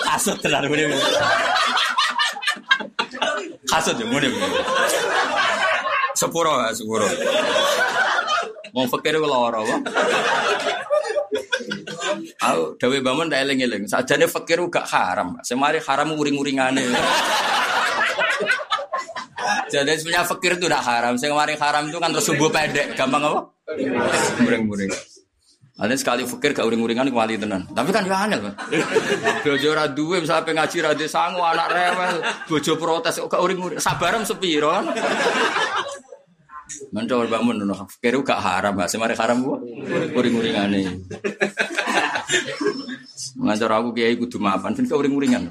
kasut 0.05 0.37
tenan 0.37 0.69
ini. 0.69 0.93
Kasut 3.73 3.97
ya, 3.97 4.05
mulai 4.05 4.29
Sepuro, 6.13 6.53
sepuro. 6.77 7.09
Mau 8.71 8.87
fakir 8.87 9.19
kalau 9.19 9.39
orang 9.51 9.63
apa? 9.67 9.75
Aku 12.41 12.75
dawe 12.75 12.97
bangun 13.03 13.27
tak 13.31 13.39
eling 13.45 13.59
eling. 13.63 13.83
Sajane 13.87 14.25
fakir 14.27 14.59
gak 14.71 14.87
haram. 14.87 15.37
Semari 15.43 15.79
haram 15.83 16.11
uring-uringane. 16.15 16.83
Jadi 19.71 19.91
sebenarnya 19.95 20.27
fakir 20.27 20.59
itu 20.59 20.67
tidak 20.67 20.83
haram. 20.83 21.15
Semari 21.15 21.55
haram 21.55 21.87
itu 21.87 21.97
kan 21.99 22.11
terus 22.11 22.27
subuh 22.27 22.51
pendek, 22.51 22.95
gampang 22.99 23.23
apa? 23.23 23.39
Muring-muring. 24.43 24.91
Ada 25.79 25.95
sekali 25.95 26.27
fakir 26.27 26.51
gak 26.51 26.67
uring-uringan 26.67 27.07
wali 27.15 27.39
tenan. 27.39 27.63
Tapi 27.71 27.89
kan 27.95 28.03
ya 28.03 28.27
angel, 28.27 28.51
Pak. 28.51 28.55
Bojo 29.47 29.67
ora 29.71 29.87
duwe 29.87 30.19
misalnya 30.19 30.43
pengaji 30.43 30.77
ra 30.83 30.91
sangu 31.07 31.41
anak 31.41 31.67
rewel, 31.71 32.15
bojo 32.51 32.73
protes 32.75 33.15
kok 33.19 33.31
gak 33.31 33.41
uring-uring. 33.41 33.79
Sabarem 33.79 34.27
sepiro 34.27 34.75
kan. 34.75 34.85
Mencoba 36.91 37.25
bangun 37.27 37.63
nono 37.63 37.73
fakir 37.87 38.15
gak 38.21 38.39
haram, 38.41 38.73
Pak. 38.77 38.87
Semare 38.91 39.15
haram 39.15 39.43
gua. 39.43 39.57
Uring-uringane. 40.17 40.81
Ngajar 43.41 43.71
aku 43.71 43.95
kiai 43.95 44.15
kudu 44.19 44.37
maafan, 44.37 44.75
ben 44.75 44.85
uring-uringan. 44.87 45.43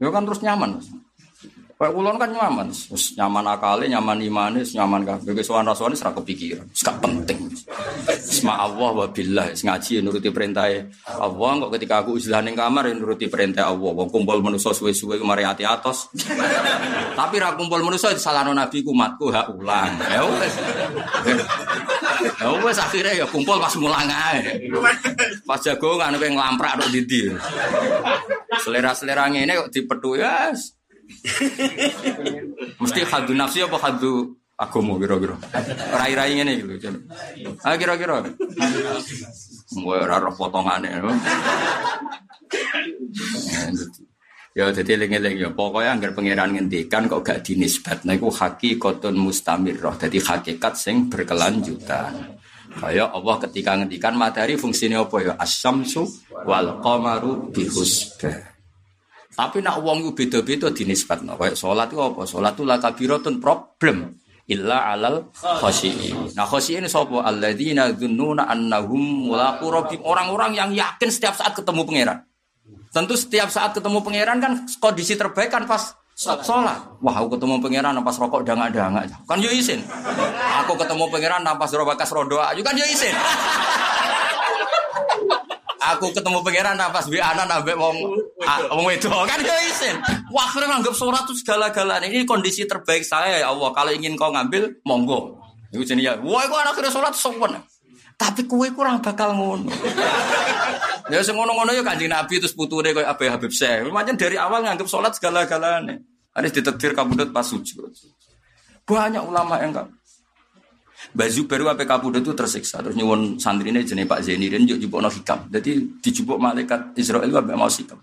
Ya 0.00 0.08
kan 0.08 0.24
terus 0.24 0.40
nyaman. 0.40 0.80
Kayak 1.80 1.96
kulon 1.96 2.20
kan 2.20 2.28
nyaman, 2.28 2.68
terus 2.68 3.16
nyaman 3.16 3.56
akali, 3.56 3.88
nyaman 3.88 4.20
imanis, 4.20 4.76
nyaman 4.76 5.00
kabeh. 5.00 5.32
Wis 5.32 5.48
sowan 5.48 5.64
rasane 5.64 5.96
ora 5.96 6.12
kepikiran, 6.12 6.68
gak 6.76 7.00
penting. 7.00 7.56
Isma 8.04 8.68
Allah 8.68 8.92
wa 8.92 9.08
billah, 9.08 9.48
ngaji 9.56 10.04
nuruti 10.04 10.28
perintah 10.28 10.68
Allah. 11.08 11.50
Kok 11.64 11.72
ketika 11.72 12.04
aku 12.04 12.20
izlah 12.20 12.44
ning 12.44 12.52
kamar 12.52 12.84
ya 12.84 12.92
nuruti 12.92 13.32
perintah 13.32 13.72
Allah. 13.72 13.96
Wong 13.96 14.12
kumpul 14.12 14.44
manusa 14.44 14.76
suwe-suwe 14.76 15.24
mari 15.24 15.40
ati 15.40 15.64
atos. 15.64 16.12
Tapi 17.16 17.40
ra 17.40 17.56
kumpul 17.56 17.80
manusa 17.80 18.12
disalahno 18.12 18.52
nabi 18.52 18.84
ku 18.84 18.92
matku 18.92 19.32
hak 19.32 19.48
ulang. 19.56 19.96
Ya 20.04 20.20
wis. 20.20 20.54
Ya 22.44 22.48
wis 22.60 22.76
akhirnya 22.76 23.24
ya 23.24 23.24
kumpul 23.24 23.56
pas 23.56 23.72
mulang 23.80 24.04
ae. 24.04 24.68
Pas 25.48 25.64
jagongan 25.64 26.12
kowe 26.12 26.28
nglamprak 26.28 26.76
tok 26.76 26.92
ndi 26.92 27.32
Selera-selera 28.68 29.32
ngene 29.32 29.64
kok 29.64 29.72
ya. 30.20 30.52
Mesti 32.80 33.00
hadu 33.06 33.32
nafsi 33.36 33.60
apa 33.64 33.76
hadu 33.80 34.36
agama 34.60 35.00
kira-kira. 35.00 35.36
Rai-rai 35.96 36.36
ngene 36.36 36.52
gitu. 36.60 36.92
Ah 37.64 37.76
kira-kira. 37.80 38.20
Gue 39.70 39.96
ora 39.96 40.20
roh 40.20 40.34
potongane. 40.36 40.88
Ya 44.50 44.66
jadi 44.74 44.98
eling-eling 44.98 45.38
ya 45.38 45.48
pokoknya 45.54 45.94
anggar 45.94 46.10
pangeran 46.10 46.58
ngendikan 46.58 47.06
kok 47.06 47.22
gak 47.22 47.46
dinisbat 47.46 48.02
nah 48.02 48.18
iku 48.18 48.28
hakikatun 48.34 49.14
mustamirrah. 49.14 49.94
Jadi 49.96 50.18
hakikat 50.18 50.74
sing 50.74 51.06
berkelanjutan. 51.06 52.34
Kaya 52.70 53.10
Allah 53.10 53.36
ketika 53.46 53.78
ngendikan 53.78 54.14
matahari 54.18 54.58
fungsinya 54.58 55.06
apa 55.06 55.16
ya? 55.22 55.32
Asyamsu 55.38 56.02
wal 56.46 56.82
qamaru 56.82 57.50
bihusbah. 57.54 58.49
Tapi 59.40 59.64
nak 59.64 59.80
wong 59.80 60.04
itu 60.04 60.12
beda-beda 60.12 60.68
dinisbatno. 60.68 61.40
Kayak 61.40 61.56
sholat 61.56 61.88
itu 61.88 61.96
apa? 61.96 62.28
Sholat 62.28 62.52
itu 62.60 62.68
lakabiratun 62.68 63.40
problem. 63.40 64.20
Illa 64.44 64.92
alal 64.92 65.32
khosiin. 65.32 66.36
Nah 66.36 66.44
khosiin 66.44 66.84
sapa? 66.92 67.24
Alladzina 67.24 67.88
dzunnuna 67.88 68.52
annahum 68.52 69.32
mulaqu 69.32 69.64
rabbihim. 69.72 70.04
Orang-orang 70.04 70.52
yang 70.52 70.70
yakin 70.76 71.08
setiap 71.08 71.40
saat 71.40 71.56
ketemu 71.56 71.88
pangeran. 71.88 72.20
Tentu 72.92 73.16
setiap 73.16 73.48
saat 73.48 73.72
ketemu 73.72 74.04
pangeran 74.04 74.44
kan 74.44 74.52
kondisi 74.76 75.16
terbaik 75.16 75.48
kan 75.48 75.64
pas 75.64 75.96
sholat. 76.20 77.00
Wah, 77.00 77.14
aku 77.16 77.40
ketemu 77.40 77.64
pangeran 77.64 77.96
pas 78.04 78.16
rokok 78.20 78.44
dangak-dangak. 78.44 79.08
Kan 79.24 79.40
yo 79.40 79.48
isin. 79.48 79.80
Aku 80.68 80.76
ketemu 80.76 81.08
pangeran 81.08 81.48
pas 81.56 81.70
robakas 81.72 82.12
rodoa. 82.12 82.52
Kan 82.60 82.76
yo 82.76 82.84
isin. 82.84 83.16
Aku 85.80 86.12
ketemu 86.12 86.44
pangeran 86.44 86.76
pas 86.92 87.06
bi 87.08 87.16
anak 87.16 87.48
nabe 87.48 87.72
wong 87.72 87.96
wong 88.70 88.86
itu 88.92 89.08
kan 89.08 89.40
ya 89.40 89.56
isin. 89.66 89.96
Wah 90.28 90.46
kira 90.52 90.68
nganggap 90.68 90.94
surat 90.94 91.24
itu 91.24 91.40
segala-galanya 91.40 92.06
ini 92.06 92.28
kondisi 92.28 92.68
terbaik 92.68 93.02
saya 93.02 93.40
ya 93.40 93.48
Allah. 93.48 93.72
Kalau 93.72 93.90
ingin 93.90 94.14
kau 94.14 94.30
ngambil 94.30 94.84
monggo. 94.84 95.40
Itu 95.72 95.82
jenis 95.82 96.04
ya. 96.04 96.14
Wah 96.20 96.44
aku 96.44 96.54
anak 96.60 96.76
kira 96.76 96.92
surat 96.92 97.16
sopan 97.16 97.56
tapi 98.20 98.44
kue 98.44 98.68
kurang 98.76 99.00
bakal 99.00 99.32
ngono. 99.32 99.72
Ya 101.08 101.24
sing 101.24 101.32
ngono-ngono 101.32 101.72
ya 101.72 101.80
kanjeng 101.80 102.12
Nabi 102.12 102.36
terus 102.36 102.52
puture 102.52 102.92
koyo 102.92 103.08
Abu 103.08 103.24
Habib 103.24 103.48
Syekh. 103.48 103.88
Macam 103.88 104.12
dari 104.20 104.36
awal 104.36 104.60
nganggap 104.60 104.84
sholat 104.84 105.16
segala-galanya 105.16 105.96
harus 106.36 106.52
ditetir 106.52 106.92
kabudut 106.92 107.32
pas 107.32 107.42
sujud. 107.48 107.88
Banyak 108.84 109.24
ulama 109.24 109.56
yang 109.56 109.72
enggak 109.72 109.88
Baju 111.10 111.40
baru 111.48 111.64
apa 111.72 111.82
kabudut 111.88 112.22
itu 112.22 112.32
tersiksa 112.36 112.78
terus 112.84 112.94
nyuwun 112.94 113.40
santri 113.40 113.72
ini 113.72 113.82
jenis 113.82 114.06
Pak 114.06 114.20
Zaini 114.22 114.46
dan 114.52 114.62
jupuk 114.68 115.00
no 115.00 115.08
hikam. 115.10 115.48
Jadi 115.50 115.98
dijupuk 115.98 116.38
malaikat 116.38 116.94
Israel 116.94 117.28
apa 117.32 117.56
mau 117.56 117.66
hikam. 117.66 117.98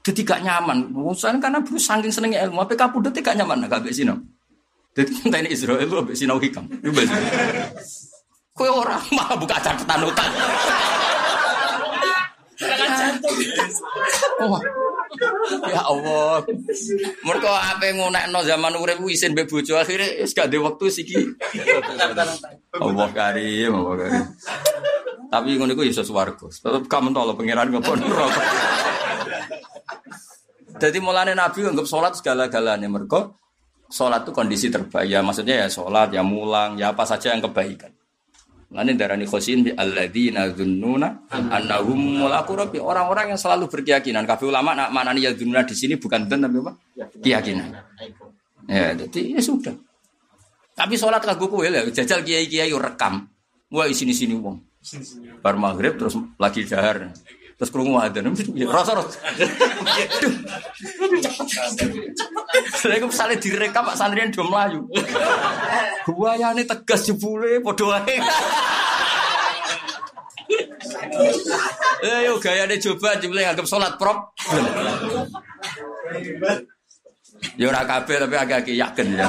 Jadi 0.00 0.20
gak 0.24 0.40
nyaman. 0.44 0.92
Musan 0.92 1.38
karena 1.40 1.60
bro 1.60 1.76
saking 1.76 2.12
senengnya 2.12 2.44
ilmu 2.48 2.64
apa 2.64 2.74
kabudut 2.76 3.14
gak 3.14 3.36
nyaman 3.36 3.68
gak 3.68 3.86
besi 3.86 4.04
no. 4.04 4.20
Jadi 4.92 5.12
ini 5.30 5.48
Israel 5.54 5.80
itu 5.86 5.94
apa 5.94 6.10
sinau 6.12 6.42
hikam. 6.42 6.66
Itu. 6.68 6.90
Kue 8.50 8.68
orang 8.68 9.00
malah 9.14 9.36
buka 9.38 9.56
catatan 9.62 10.00
utang. 10.04 10.30
Oh, 14.40 14.60
ya 15.66 15.82
Allah. 15.86 16.44
Apa 16.44 17.82
yang 17.86 17.96
ngonekno 18.02 18.40
zaman 18.46 18.74
urip 18.78 19.02
isin 19.10 19.34
mbek 19.34 19.50
bojo 19.50 19.78
akhire 19.78 20.22
wis 20.22 20.32
gak 20.34 20.50
waktu 20.50 20.84
siki. 20.90 21.18
Allah 22.78 23.08
karim, 23.10 23.72
Allah 23.74 23.94
karim. 24.06 24.24
Tapi 25.30 25.48
ngono 25.54 25.72
iku 25.78 25.86
iso 25.86 26.02
swarga. 26.02 26.50
Tetep 26.50 26.90
kamu 26.90 27.14
tolong 27.14 27.38
pangeran 27.38 27.70
ngopo 27.70 27.94
neraka. 27.94 28.42
Jadi 30.80 30.98
mulane 30.98 31.36
Nabi 31.36 31.60
anggap 31.68 31.86
sholat 31.86 32.16
segala-galanya 32.16 32.88
mereka 32.88 33.30
sholat 33.92 34.24
itu 34.26 34.32
kondisi 34.32 34.66
terbaik. 34.72 35.06
Ya 35.12 35.20
maksudnya 35.20 35.66
ya 35.66 35.68
sholat, 35.68 36.10
ya 36.10 36.24
mulang, 36.24 36.80
ya 36.80 36.90
apa 36.90 37.04
saja 37.04 37.30
yang 37.30 37.44
kebaikan. 37.44 37.94
Nanti 38.70 38.94
darani 38.94 39.26
khosin 39.26 39.66
bi 39.66 39.70
alladzina 39.74 40.46
dzunnuna 40.54 41.26
annahum 41.30 42.22
mulaku 42.22 42.54
rabbi. 42.54 42.78
Orang-orang 42.78 43.34
yang 43.34 43.40
selalu 43.40 43.66
berkeyakinan. 43.66 44.22
Kabeh 44.22 44.46
ulama 44.46 44.78
nak 44.78 44.94
manani 44.94 45.26
ya 45.26 45.34
dzunnuna 45.34 45.66
di 45.66 45.74
sini 45.74 45.98
bukan 45.98 46.30
dan 46.30 46.46
tapi 46.46 46.62
apa? 46.62 46.72
Keyakinan. 47.18 47.68
Ya, 48.70 48.94
jadi 48.94 49.34
ya 49.34 49.40
sudah. 49.42 49.74
Tapi 50.78 50.94
sholat 50.94 51.20
kagum 51.26 51.50
kue 51.50 51.66
lah, 51.66 51.82
jajal 51.90 52.22
kiai 52.22 52.46
kiai 52.46 52.70
rekam. 52.70 53.26
Wah 53.74 53.90
sini 53.90 54.14
sini 54.14 54.38
wong. 54.38 54.62
Bar 55.42 55.58
maghrib 55.58 55.98
terus 55.98 56.14
lagi 56.38 56.62
dahar. 56.64 57.10
Terus 57.60 57.68
krungu 57.76 58.00
adzan. 58.00 58.32
Rasa 58.64 58.96
rasa. 58.96 59.20
Saya 62.80 63.04
misalnya 63.04 63.36
direkam 63.36 63.84
Pak 63.84 64.00
Sandrian 64.00 64.32
do 64.32 64.40
mlayu. 64.48 64.88
Buayane 66.08 66.64
tegas 66.64 67.04
jebule 67.04 67.60
padha 67.60 68.00
wae. 68.00 68.16
Eh 72.00 72.20
yo 72.24 72.40
gayane 72.40 72.80
coba 72.80 73.20
jebule 73.20 73.44
nganggep 73.44 73.68
salat 73.68 74.00
prop. 74.00 74.32
Ya 77.60 77.68
ora 77.68 77.84
kabeh 77.84 78.24
tapi 78.24 78.40
agak-agak 78.40 78.72
yakin 78.72 79.20
ya. 79.20 79.28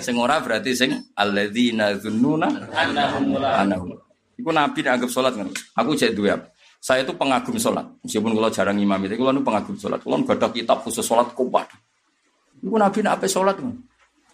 Sing 0.00 0.16
ora 0.16 0.40
berarti 0.40 0.72
sing 0.72 0.96
alladzina 1.12 1.92
dzunnuna 1.92 2.72
annahum. 2.72 3.92
Iku 4.40 4.48
nabi 4.48 4.80
anggap 4.80 5.12
salat 5.12 5.36
ngono. 5.36 5.52
Aku 5.76 5.92
cek 5.92 6.16
duwe 6.16 6.55
saya 6.80 7.02
itu 7.02 7.12
pengagum 7.18 7.58
sholat. 7.58 7.86
Meskipun 8.06 8.30
kalau 8.36 8.50
jarang 8.52 8.78
imam 8.78 9.00
itu, 9.02 9.18
kalau 9.18 9.42
pengagum 9.42 9.74
sholat. 9.74 9.98
Kalau 9.98 10.22
ada 10.22 10.48
kitab 10.54 10.86
khusus 10.86 11.02
sholat 11.02 11.34
kuat. 11.34 11.66
Itu 12.62 12.72
Nabi 12.72 12.98
nak 13.02 13.20
apa 13.20 13.26
sholat? 13.26 13.58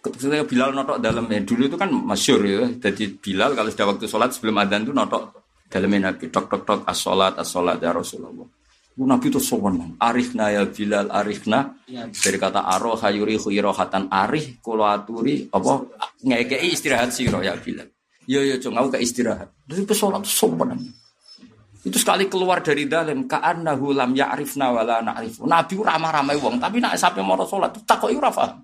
Ketika 0.03 0.45
Bilal 0.45 0.75
notok 0.75 0.99
dalamnya. 0.99 1.41
Dulu 1.47 1.63
itu 1.71 1.77
kan 1.79 1.89
masyur 1.91 2.43
ya. 2.43 2.67
Jadi 2.77 3.15
Bilal 3.23 3.55
kalau 3.55 3.71
sudah 3.71 3.87
waktu 3.87 4.07
sholat 4.11 4.35
sebelum 4.35 4.59
adzan 4.59 4.83
itu 4.83 4.93
notok 4.93 5.23
dalamnya 5.71 6.11
Nabi. 6.11 6.27
Tok 6.29 6.47
tok 6.51 6.63
tok 6.67 6.81
as 6.85 6.99
sholat 6.99 7.39
as 7.39 7.49
sholat 7.49 7.79
ya 7.79 7.95
Rasulullah. 7.95 8.47
Itu 8.93 9.05
Nabi 9.09 9.27
itu 9.31 9.41
sowan. 9.41 9.97
Arifna 10.03 10.53
ya 10.53 10.67
Bilal 10.67 11.09
arifna. 11.09 11.73
Dari 11.89 12.37
kata 12.37 12.67
aroh 12.67 12.99
hayuri 12.99 13.39
khuirohatan 13.39 14.11
arih 14.11 14.59
kulo 14.59 14.85
aturi 14.85 15.49
apa 15.49 15.73
ngekei 16.21 16.75
istirahat 16.75 17.15
siro 17.15 17.41
ya 17.41 17.55
Bilal. 17.55 17.89
Yo 18.27 18.43
yo 18.43 18.59
cung 18.59 18.77
aku 18.77 18.99
ke 18.99 19.07
istirahat. 19.07 19.49
Terus 19.71 19.87
sholat 19.95 20.27
sowan. 20.27 21.02
Itu 21.83 21.99
sekali 21.99 22.31
keluar 22.31 22.63
dari 22.63 22.87
dalam 22.87 23.27
ka'annahu 23.27 23.91
lam 23.91 24.15
ya'rifna 24.15 24.71
wa 24.71 24.87
la. 24.87 25.03
Nabi 25.03 25.75
ramah-ramah 25.75 26.35
wong, 26.39 26.63
tapi 26.63 26.79
nak 26.79 26.95
sampai 26.95 27.27
mau 27.27 27.35
salat 27.43 27.75
takoki 27.83 28.15
ora 28.15 28.31
paham. 28.31 28.63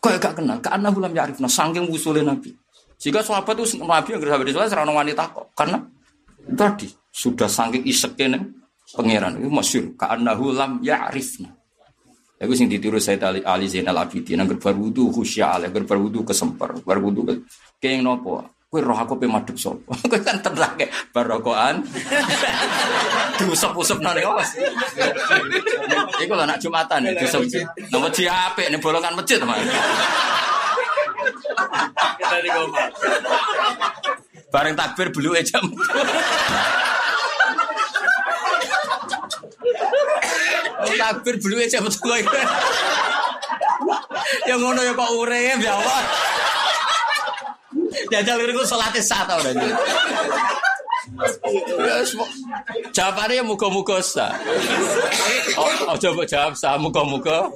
Kok 0.00 0.10
gak 0.20 0.34
kenal, 0.36 0.60
ka'annahu 0.60 1.00
lam 1.00 1.12
ya'rifna 1.16 1.48
saking 1.48 1.88
usule 1.88 2.20
Nabi. 2.20 2.52
Jika 3.00 3.24
sahabat 3.24 3.56
itu 3.56 3.80
Nabi 3.80 4.12
yang 4.12 4.20
sahabat 4.20 4.46
itu 4.52 4.60
serana 4.68 4.92
wanita 4.92 5.32
kok. 5.32 5.56
Karena 5.56 5.80
tadi 6.52 6.92
sudah 7.08 7.48
saking 7.48 7.88
isek 7.88 8.20
nih 8.20 8.36
pangeran 8.92 9.40
itu 9.40 9.48
masyur 9.48 9.96
ka'annahu 9.96 10.52
lam 10.52 10.84
ya'rifna. 10.84 11.56
Aku 12.40 12.56
sing 12.56 12.72
ditiru 12.72 12.96
saya 12.96 13.20
Ali, 13.28 13.44
Ali 13.44 13.68
Zainal 13.68 14.00
Abidin, 14.00 14.40
nang 14.40 14.48
berwudu 14.48 15.12
khusya, 15.12 15.60
berwudu 15.68 16.24
kesemper, 16.24 16.72
berwudu 16.80 17.20
ke 17.28 17.34
keng 17.76 18.00
nopo. 18.00 18.40
Kue 18.70 18.86
roh 18.86 18.94
aku 18.94 19.18
pe 19.18 19.26
madhep 19.26 19.58
sapa? 19.58 19.98
Kowe 20.10 20.20
kan 20.22 20.38
tenang 20.38 20.78
ke 20.78 20.86
barokoan. 21.10 21.82
Diusap-usap 23.42 23.98
nang 23.98 24.14
awas. 24.14 24.54
Iku 26.22 26.32
lho 26.38 26.46
nak 26.46 26.62
Jumatan 26.62 27.10
ya 27.10 27.18
diusap. 27.18 27.50
Nama 27.90 28.06
dia 28.14 28.30
apik 28.30 28.70
ning 28.70 28.78
bolongan 28.78 29.18
masjid, 29.18 29.42
Mas. 29.42 29.58
Kita 32.14 32.36
di 32.46 32.50
Bareng 34.54 34.78
takbir 34.78 35.10
belu 35.10 35.34
jam. 35.42 35.66
takbir 40.94 41.34
belu 41.42 41.58
jam 41.66 41.82
betul. 41.82 42.22
Yang 44.46 44.58
ngono 44.62 44.80
ya 44.86 44.94
kok 44.94 45.10
urip 45.18 45.58
ya 45.58 45.74
Allah. 45.74 46.29
Jajal 48.10 48.42
itu 48.42 48.62
sholatnya 48.66 49.02
satu 49.02 49.38
orang 49.38 49.56
Jawabannya 52.94 53.42
ya 53.42 53.44
muka-muka 53.44 53.98
sa. 54.00 54.30
Oh, 55.58 55.92
oh 55.92 55.96
coba 55.98 56.22
jawab 56.24 56.54
sa 56.54 56.78
muka-muka. 56.78 57.50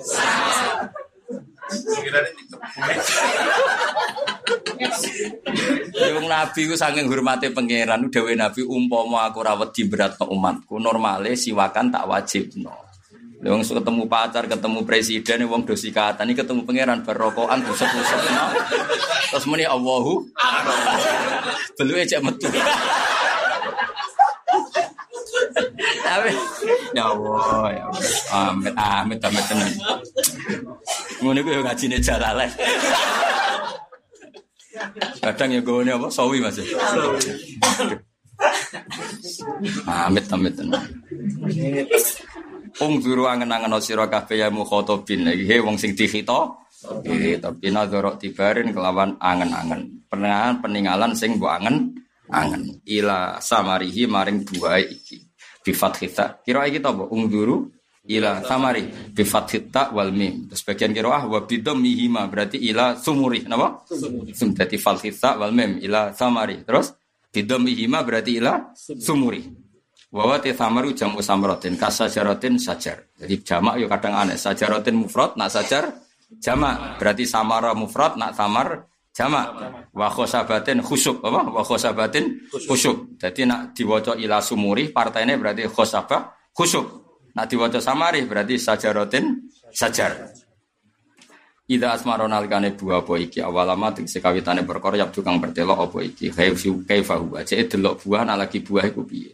Yung 5.95 6.27
nabi 6.29 6.69
ku 6.69 6.75
saking 6.77 7.09
hormati 7.09 7.49
pangeran 7.55 8.13
dewe 8.13 8.37
nabi 8.37 8.67
umpama 8.67 9.31
aku 9.31 9.41
rawat 9.41 9.73
di 9.73 9.89
berat 9.89 10.21
umatku 10.21 10.77
normale 10.77 11.33
siwakan 11.39 11.89
tak 11.89 12.05
wajib 12.05 12.53
no. 12.61 12.94
Wong 13.45 13.61
ketemu 13.61 14.09
pacar, 14.09 14.49
ketemu 14.49 14.89
presiden, 14.89 15.45
wong 15.45 15.69
dosi 15.69 15.93
kata 15.93 16.25
ini 16.25 16.33
ketemu 16.33 16.65
pangeran 16.65 17.05
berrokokan 17.05 17.61
busuk-busuk. 17.61 18.21
Terus 19.37 19.45
muni 19.45 19.69
Allahu. 19.69 20.25
Belum 21.77 22.01
aja 22.01 22.25
metu. 22.25 22.49
Tapi 26.05 26.33
ya 26.97 27.05
Allah, 27.13 27.69
ya 27.69 27.85
Allah. 27.85 28.13
Amit, 28.33 28.73
amit, 28.81 29.21
amit 29.21 29.45
tenan. 29.45 29.73
Ngono 31.21 31.41
yo 31.45 31.61
ngajine 31.61 32.01
jalalen. 32.01 32.49
Kadang 35.21 35.53
ya 35.53 35.61
gue 35.61 35.85
apa? 35.93 36.09
Sawi 36.09 36.41
Mas. 36.41 36.57
Amit, 39.85 40.25
amit 40.33 40.53
tenan. 40.57 40.85
Ung 42.83 42.99
duru 42.99 43.31
angen-angen 43.31 43.71
sira 43.79 44.11
kabeh 44.11 44.43
ya 44.43 44.51
mukhotobin 44.51 45.31
iki 45.31 45.47
he 45.47 45.57
wong 45.63 45.79
sing 45.79 45.95
dikhito. 45.95 46.59
Iki 46.85 47.39
tapi 47.39 47.71
nadzara 47.71 48.19
tibarin 48.19 48.75
kelawan 48.75 49.15
angen-angen. 49.23 50.03
Penengahan 50.11 50.59
peninggalan 50.59 51.15
sing 51.15 51.39
mbok 51.39 51.55
angen 51.55 51.95
angen 52.35 52.83
ila 52.83 53.39
samarihi 53.39 54.11
maring 54.11 54.43
buahe 54.43 54.91
iki. 54.91 55.23
Bi 55.63 55.71
fathita. 55.71 56.43
Kira 56.43 56.67
iki 56.67 56.83
to 56.83 56.91
mbok 56.91 57.09
ung 57.15 57.31
duru 57.31 57.63
ila 58.11 58.43
samari 58.43 58.91
bi 59.15 59.23
fathita 59.23 59.95
wal 59.95 60.11
mim. 60.11 60.51
Terus 60.51 60.67
bagian 60.67 60.91
kira 60.91 61.15
ah 61.15 61.25
wa 61.31 61.47
bidhammihima 61.47 62.27
berarti 62.27 62.59
ila 62.59 62.99
sumuri 62.99 63.47
napa? 63.47 63.87
Sum 64.35 64.51
dadi 64.51 64.77
fathita 64.83 65.39
wal 65.39 65.55
mim 65.55 65.79
ila 65.79 66.11
samari. 66.11 66.67
Terus 66.67 66.91
bidhammihima 67.31 68.03
berarti 68.03 68.43
ila 68.43 68.75
sumuri. 68.77 69.64
Wawa 70.15 70.39
te 70.39 70.55
samaru 70.55 70.95
jamu 70.95 71.19
samrotin 71.19 71.75
kasajaratin 71.75 72.55
sajar. 72.55 73.03
Jadi 73.19 73.43
jamak 73.43 73.83
yo 73.83 73.91
kadang 73.91 74.15
aneh. 74.15 74.39
Sajarotin 74.39 74.95
mufrad 74.95 75.35
nak 75.35 75.51
sajar 75.51 75.91
jamak. 76.39 77.03
Berarti 77.03 77.27
samara 77.27 77.75
mufrad 77.75 78.15
nak 78.15 78.31
samar 78.39 78.87
jamak. 79.11 79.51
Wa 79.91 80.07
khosabatin 80.15 80.87
khusuk 80.87 81.19
apa? 81.19 81.51
Wa 81.51 81.67
khosabatin 81.67 82.47
khusuk. 82.47 83.19
Jadi 83.19 83.43
nak 83.43 83.75
diwaca 83.75 84.15
ila 84.15 84.39
sumuri 84.39 84.95
partainya 84.95 85.35
berarti 85.35 85.67
khosabah 85.67 86.55
khusuk. 86.55 86.87
Nak 87.35 87.51
diwaca 87.51 87.83
samari 87.83 88.23
berarti 88.23 88.55
sajarotin 88.55 89.51
sajar. 89.75 90.31
Ida 91.67 91.91
asmaron 91.91 92.31
alikane 92.31 92.71
buah 92.71 93.03
apa 93.03 93.19
iki 93.19 93.43
awalama 93.43 93.91
tegese 93.91 94.23
kawitane 94.23 94.63
perkara 94.63 94.95
yap 94.95 95.11
tukang 95.11 95.43
bertelok 95.43 95.91
apa 95.91 95.99
iki 96.07 96.31
kaifu 96.31 96.87
kaifahu 96.87 97.41
aja 97.41 97.57
delok 97.57 98.05
buah 98.05 98.23
nak 98.23 98.53
buah 98.53 98.85
iku 98.93 99.03
piye 99.09 99.33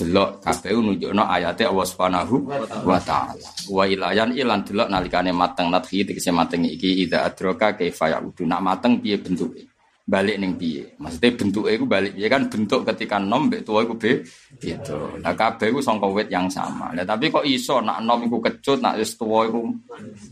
delok 0.00 0.40
kabeh 0.40 0.72
nunjukno 0.72 1.28
ayate 1.28 1.68
Allah 1.68 1.84
Subhanahu 1.84 2.48
wa 2.88 2.98
taala. 3.04 3.44
Wa 3.68 3.84
ilayan 3.84 4.32
ilan 4.32 4.64
delok 4.64 4.88
nalikane 4.88 5.36
mateng 5.36 5.68
nadhi 5.68 6.08
tegese 6.08 6.32
mateng 6.32 6.64
iki 6.64 7.04
ida 7.04 7.28
adroka 7.28 7.76
kaifa 7.76 8.16
yaudu. 8.16 8.48
Nak 8.48 8.60
mateng 8.64 8.96
piye 9.04 9.20
bentuke? 9.20 9.68
Balik 10.10 10.42
ning 10.42 10.56
piye? 10.56 10.96
Maksudnya 10.96 11.36
bentuke 11.36 11.70
iku 11.76 11.84
balik 11.84 12.16
piye 12.16 12.26
kan 12.32 12.48
bentuk 12.48 12.82
ketika 12.88 13.20
nom 13.20 13.46
mbek 13.46 13.62
tuwa 13.62 13.84
iku 13.84 13.94
be 14.00 14.24
gitu. 14.56 15.20
Nah 15.20 15.36
kabeh 15.36 15.68
iku 15.68 15.84
sangka 15.84 16.08
yang 16.32 16.48
sama. 16.48 16.96
Lah 16.96 17.04
tapi 17.04 17.28
kok 17.28 17.44
iso 17.44 17.84
nak 17.84 18.00
nom 18.00 18.24
iku 18.24 18.40
kecut 18.40 18.80
nak 18.80 18.96
wis 18.96 19.14
tuwa 19.20 19.44
iku 19.44 19.68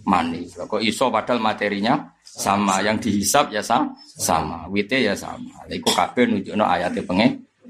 manis. 0.09 0.57
Kok 0.57 0.81
iso 0.81 1.12
padahal 1.12 1.45
materinya 1.45 1.95
sama 2.25 2.81
yang 2.81 2.97
dihisap 2.97 3.51
ya 3.53 3.61
sama, 3.61 3.93
sama. 4.03 4.64
wite 4.73 4.97
ya 4.99 5.12
sama. 5.12 5.69
Lha 5.69 5.75
iku 5.77 5.93
kabeh 5.93 6.25
nunjukno 6.27 6.64
ayate 6.64 7.05
penge 7.05 7.27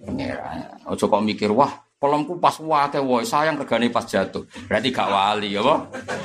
pangeran. 0.07 0.65
Ojo 0.89 1.05
kok 1.11 1.21
mikir 1.21 1.53
wah 1.53 1.88
Kolomku 1.99 2.39
pas 2.39 2.55
wake 2.63 3.03
woi 3.03 3.27
sayang 3.27 3.59
regane 3.59 3.91
pas 3.91 4.07
jatuh. 4.07 4.47
Berarti 4.71 4.95
gak 4.95 5.11
wali 5.11 5.51
ya 5.51 5.67
apa? 5.67 5.75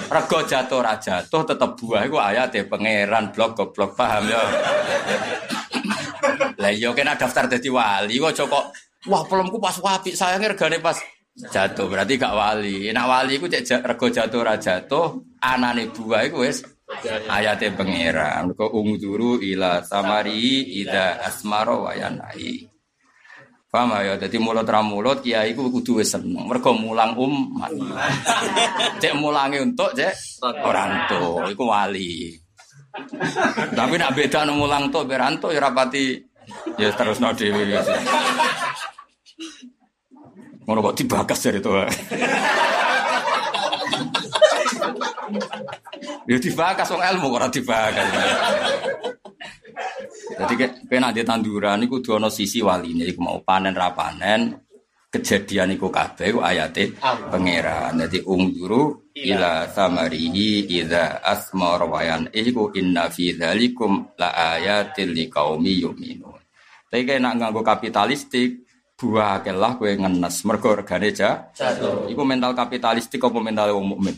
Rego 0.06 0.40
jatuh 0.46 0.80
ra 0.86 1.02
jatuh 1.02 1.42
tetep 1.50 1.74
buah 1.82 2.06
iku 2.06 2.22
ayate 2.22 2.70
pangeran 2.70 3.34
blok 3.34 3.58
goblok 3.58 3.98
paham 3.98 4.30
ya. 4.30 4.38
Lah 6.62 6.70
iya 6.70 6.94
kena 6.94 7.18
daftar 7.18 7.50
dadi 7.50 7.74
wali 7.74 8.22
kok 8.22 8.46
kok 8.46 8.66
Wah, 9.04 9.20
pelomku 9.28 9.60
pas 9.60 9.76
wapi, 9.84 10.16
sayangnya 10.16 10.56
regane 10.56 10.78
pas 10.78 10.96
jatuh. 11.36 11.90
Berarti 11.90 12.22
gak 12.22 12.38
wali. 12.38 12.94
Nak 12.94 13.10
wali 13.10 13.42
iku 13.42 13.50
cek 13.50 13.82
rego 13.82 14.08
jatuh 14.14 14.40
ora 14.46 14.56
jatuh, 14.62 15.26
anane 15.42 15.90
buah 15.90 16.22
iku 16.30 16.46
wis 16.46 16.62
ayate 17.34 17.74
pangeran. 17.74 18.54
Kok 18.54 18.72
ungduru 18.72 19.42
ila 19.42 19.82
samari 19.82 20.70
ida 20.86 21.18
asmaro 21.26 21.90
wayanai. 21.90 22.73
Paham 23.74 23.90
ya? 24.06 24.14
Jadi 24.22 24.38
mulut 24.38 24.70
ramulut 24.70 25.26
kiai 25.26 25.58
ku 25.58 25.66
kudu 25.74 25.98
wis 25.98 26.14
seneng. 26.14 26.46
Mergo 26.46 26.78
mulang 26.78 27.18
umat. 27.18 27.74
cek 29.02 29.18
mulangi 29.18 29.66
untuk 29.66 29.98
cek 29.98 30.14
orang 30.62 31.10
tuh, 31.10 31.42
iku 31.50 31.66
wali. 31.66 32.30
Tapi 33.74 33.98
nak 33.98 34.14
beda 34.14 34.46
mulang 34.54 34.94
tuh 34.94 35.10
beranto 35.10 35.50
ya 35.50 35.58
rapati 35.58 36.22
Ya 36.78 36.94
terus 36.94 37.18
no 37.18 37.34
dewi. 37.34 37.74
Ngono 40.70 40.80
kok 40.86 40.98
dibakas 41.02 41.40
dari 41.42 41.58
itu. 41.58 41.72
Ya 46.30 46.38
dibakas 46.38 46.88
wong 46.94 47.02
ilmu 47.02 47.28
ora 47.34 47.50
dibakas. 47.50 48.06
Jadi 50.24 50.54
kena 50.88 51.12
di 51.12 51.28
tanduran 51.28 51.84
iku 51.84 52.00
kudu 52.00 52.16
ana 52.16 52.30
sisi 52.32 52.64
waline 52.64 53.04
iku 53.04 53.20
mau 53.20 53.40
panen 53.44 53.76
ra 53.76 53.92
panen 53.92 54.56
kejadian 55.12 55.76
iku 55.76 55.92
kabeh 55.92 56.34
iku 56.34 56.40
ayate 56.42 56.96
pangeran. 57.02 58.00
Dadi 58.00 58.24
ungguru 58.24 59.12
ila 59.14 59.68
samarihi 59.70 60.66
idza 60.66 61.22
asmar 61.22 61.84
wayan 61.86 62.32
iku 62.32 62.72
inna 62.74 63.12
fi 63.12 63.36
dzalikum 63.36 64.18
la 64.18 64.58
ayatil 64.58 65.14
liqaumi 65.14 65.84
yu'minun. 65.84 66.42
Tapi 66.90 67.18
nak 67.18 67.34
nganggo 67.42 67.66
kapitalistik, 67.66 68.70
buah 68.94 69.42
kelah 69.42 69.82
kue 69.82 69.98
ngenes 69.98 70.46
mergo 70.46 70.78
regane 70.78 71.10
ja. 71.10 71.50
Iku 72.06 72.22
mental 72.22 72.54
kapitalistik 72.54 73.18
apa 73.18 73.38
mental 73.42 73.74
wong 73.74 73.98
mukmin? 73.98 74.16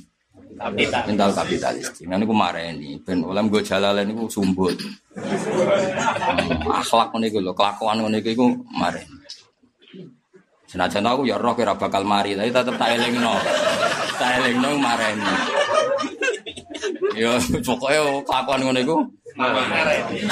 Kapital. 0.55 1.03
Mental 1.11 1.31
kapitalistik. 1.35 2.07
Nah 2.07 2.15
niku 2.15 2.31
mareni 2.31 2.95
ben 3.03 3.19
oleh 3.27 3.43
nggo 3.43 3.59
jalalen 3.59 4.07
niku 4.07 4.31
sumbut. 4.31 4.79
Hmm, 5.11 6.71
akhlak 6.71 7.11
ngene 7.11 7.27
iku 7.27 7.39
lho, 7.43 7.51
kelakuan 7.51 7.99
ngene 7.99 8.23
iku 8.23 8.29
iku 8.31 8.45
mareni. 8.71 9.19
Senajan 10.71 11.07
aku 11.11 11.27
ya 11.27 11.35
roh 11.35 11.53
kira 11.59 11.75
bakal 11.75 12.07
mari, 12.07 12.39
tapi 12.39 12.55
tetep 12.55 12.75
tak 12.79 12.89
elingno. 12.95 13.35
Tak 14.15 14.31
elingno 14.39 14.69
mareni. 14.79 15.33
Ya 17.19 17.35
pokoknya 17.59 18.23
kelakuan 18.23 18.79
iku 18.79 18.95
mareni. 19.35 20.23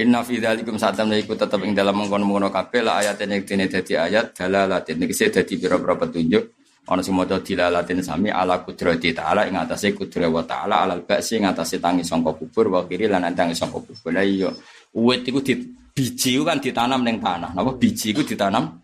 Inna 0.00 0.24
fi 0.24 0.40
dzalikum 0.40 0.80
satam 0.80 1.12
iku 1.12 1.36
tetep 1.36 1.60
ing 1.60 1.76
dalam 1.76 1.92
mengkono-mengkono 2.00 2.48
kabeh 2.48 2.80
la 2.80 3.04
ayat 3.04 3.20
yang 3.20 3.44
dene 3.44 3.68
dadi 3.68 3.92
ayat 4.00 4.32
dalalatin 4.32 5.04
iki 5.04 5.28
dadi 5.28 5.60
pira-pira 5.60 5.92
petunjuk 6.00 6.61
ana 6.82 6.98
sing 6.98 7.14
maca 7.14 7.38
dilalatin 7.38 8.02
sami 8.02 8.26
ala 8.26 8.58
kudrati 8.66 9.14
taala 9.14 9.46
ing 9.46 9.54
atase 9.54 9.94
kudrat 9.94 10.26
wa 10.26 10.42
taala 10.42 10.82
alal 10.82 11.06
ba'si 11.06 11.38
ing 11.38 11.46
atase 11.46 11.78
tangi 11.78 12.02
sangka 12.02 12.34
kubur 12.34 12.74
wa 12.74 12.80
kiri 12.82 13.06
lan 13.06 13.30
tangi 13.38 13.54
sangka 13.54 13.78
kubur. 13.78 14.10
La 14.10 14.26
iya 14.26 14.50
uwit 14.98 15.22
iku 15.22 15.38
di 15.38 15.54
biji 15.94 16.42
kan 16.42 16.58
ditanam 16.58 17.06
ning 17.06 17.22
tanah. 17.22 17.54
Napa 17.54 17.78
biji 17.78 18.10
iku 18.10 18.26
ditanam? 18.26 18.82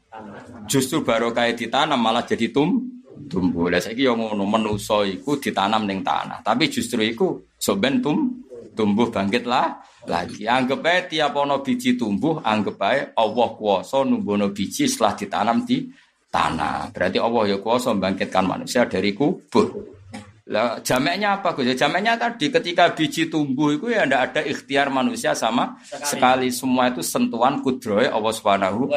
Justru 0.71 1.03
baru 1.03 1.35
kayak 1.35 1.59
ditanam 1.59 1.99
malah 1.99 2.23
jadi 2.23 2.55
tum 2.55 2.87
tumbuh. 3.27 3.67
Lah 3.67 3.83
saiki 3.83 4.07
yo 4.07 4.15
ngono 4.15 4.47
manusa 4.47 5.03
iku 5.03 5.43
ditanam 5.43 5.83
ning 5.83 6.07
tanah. 6.07 6.39
Tapi 6.47 6.71
justru 6.71 7.03
iku 7.03 7.51
soben 7.59 7.99
tum 7.99 8.47
tumbuh 8.79 9.11
bangkitlah 9.11 9.83
lagi. 10.07 10.47
Anggap 10.47 10.87
aja 10.87 11.01
tiap 11.11 11.35
ono 11.35 11.59
biji 11.67 11.99
tumbuh, 11.99 12.39
anggap 12.47 12.79
aja 12.79 13.11
Allah 13.19 13.49
kuasa 13.59 14.07
numbono 14.07 14.55
biji 14.55 14.87
setelah 14.87 15.19
ditanam 15.19 15.67
di 15.67 15.91
tanah. 16.29 16.93
Berarti 16.93 17.19
Allah 17.21 17.43
ya 17.49 17.57
kuasa 17.61 17.93
membangkitkan 17.97 18.45
manusia 18.45 18.85
dari 18.85 19.13
kubur. 19.17 19.99
Lah 20.49 20.81
jamaknya 20.81 21.37
apa 21.37 21.53
Gus? 21.53 21.69
Jamaknya 21.77 22.17
tadi 22.17 22.49
ketika 22.49 22.97
biji 22.97 23.29
tumbuh 23.29 23.69
itu 23.77 23.93
ya 23.93 24.09
ndak 24.09 24.33
ada 24.33 24.41
ikhtiar 24.41 24.89
manusia 24.89 25.37
sama 25.37 25.77
sekali. 25.85 26.49
Semua 26.49 26.89
itu 26.89 27.05
sentuhan 27.05 27.61
kudroy 27.61 28.09
Allah 28.09 28.33
Subhanahu 28.33 28.89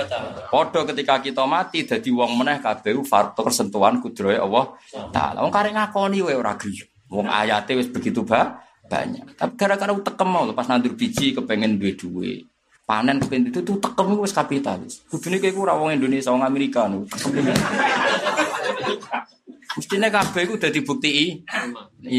Podo 0.47 0.87
ketika 0.87 1.19
kita 1.19 1.43
mati 1.43 1.83
jadi 1.83 2.07
wong 2.07 2.39
meneh 2.39 2.63
kabeh 2.63 2.95
faktor 3.03 3.51
sentuhan 3.51 3.99
kudroy 3.99 4.39
Allah 4.39 4.71
taala. 5.11 5.43
Wong 5.43 5.51
kare 5.51 5.75
ngakoni 5.75 6.23
wae 6.23 6.39
ora 6.39 6.55
griya. 6.55 6.87
Wong 7.11 7.27
ayate 7.27 7.75
wis 7.75 7.91
begitu 7.91 8.23
ba 8.23 8.63
banyak. 8.87 9.35
Tapi 9.35 9.53
gara-gara 9.59 9.91
tekem 9.91 10.27
mau 10.31 10.47
lepas 10.47 10.71
nandur 10.71 10.95
biji 10.95 11.35
kepengen 11.35 11.75
duwe 11.75 11.91
duwe. 11.99 12.33
Panen 12.91 13.23
kepengen 13.23 13.55
itu 13.55 13.63
tuh 13.63 13.79
tekem 13.79 14.19
wis 14.19 14.35
kapitalis. 14.35 14.99
Kudune 15.07 15.39
kayak 15.39 15.55
ora 15.55 15.79
wong 15.79 15.95
Indonesia 15.95 16.35
wong 16.35 16.43
Amerika 16.43 16.91
nu. 16.91 17.07
Mestinya 19.79 20.11
kabeh 20.11 20.43
iku 20.43 20.59
dadi 20.59 20.83
bukti 20.83 21.39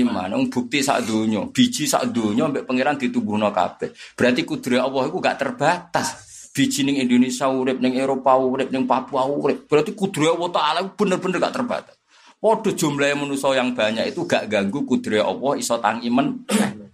iman. 0.00 0.32
Wong 0.32 0.48
bukti 0.48 0.80
sak 0.80 1.04
donya, 1.04 1.44
biji 1.52 1.84
sak 1.84 2.08
donya 2.08 2.48
mbek 2.48 2.64
pangeran 2.64 2.96
ditubuhno 2.96 3.52
kabeh. 3.52 3.92
Berarti 4.16 4.48
kudrat 4.48 4.88
Allah 4.88 5.12
iku 5.12 5.20
gak 5.20 5.44
terbatas. 5.44 6.08
Biji 6.56 6.88
ning 6.88 7.04
Indonesia 7.04 7.52
urip, 7.52 7.76
ning 7.76 8.00
Eropa 8.00 8.40
urip, 8.40 8.72
ning 8.72 8.88
Papua 8.88 9.28
urip. 9.28 9.68
Berarti 9.68 9.92
kudrat 9.92 10.40
Allah 10.40 10.50
taala 10.56 10.80
bener-bener 10.88 11.36
gak 11.36 11.52
terbatas. 11.52 12.00
Waduh 12.40 12.72
jumlahnya 12.72 13.20
manusia 13.20 13.52
yang 13.52 13.76
banyak 13.76 14.08
itu 14.08 14.24
gak 14.24 14.48
ganggu 14.48 14.88
kudri 14.88 15.20
Allah 15.20 15.52
iso 15.60 15.76
tang 15.84 16.00
iman. 16.00 16.32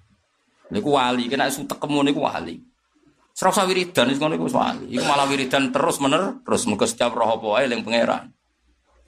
Niku 0.74 0.98
wali, 0.98 1.30
kena 1.30 1.46
isu 1.46 1.62
tekemu 1.64 2.10
niku 2.10 2.26
wali. 2.26 2.67
Serasa 3.38 3.62
wiridan 3.70 4.10
iku 4.10 4.26
niku 4.26 4.50
wali. 4.50 4.98
Iku 4.98 5.06
malah 5.06 5.30
wiridan 5.30 5.70
terus 5.70 6.02
mener, 6.02 6.42
terus 6.42 6.66
muka 6.66 6.90
setiap 6.90 7.14
roh 7.14 7.38
apa 7.38 7.62
yang 7.70 7.86
pangeran. 7.86 8.34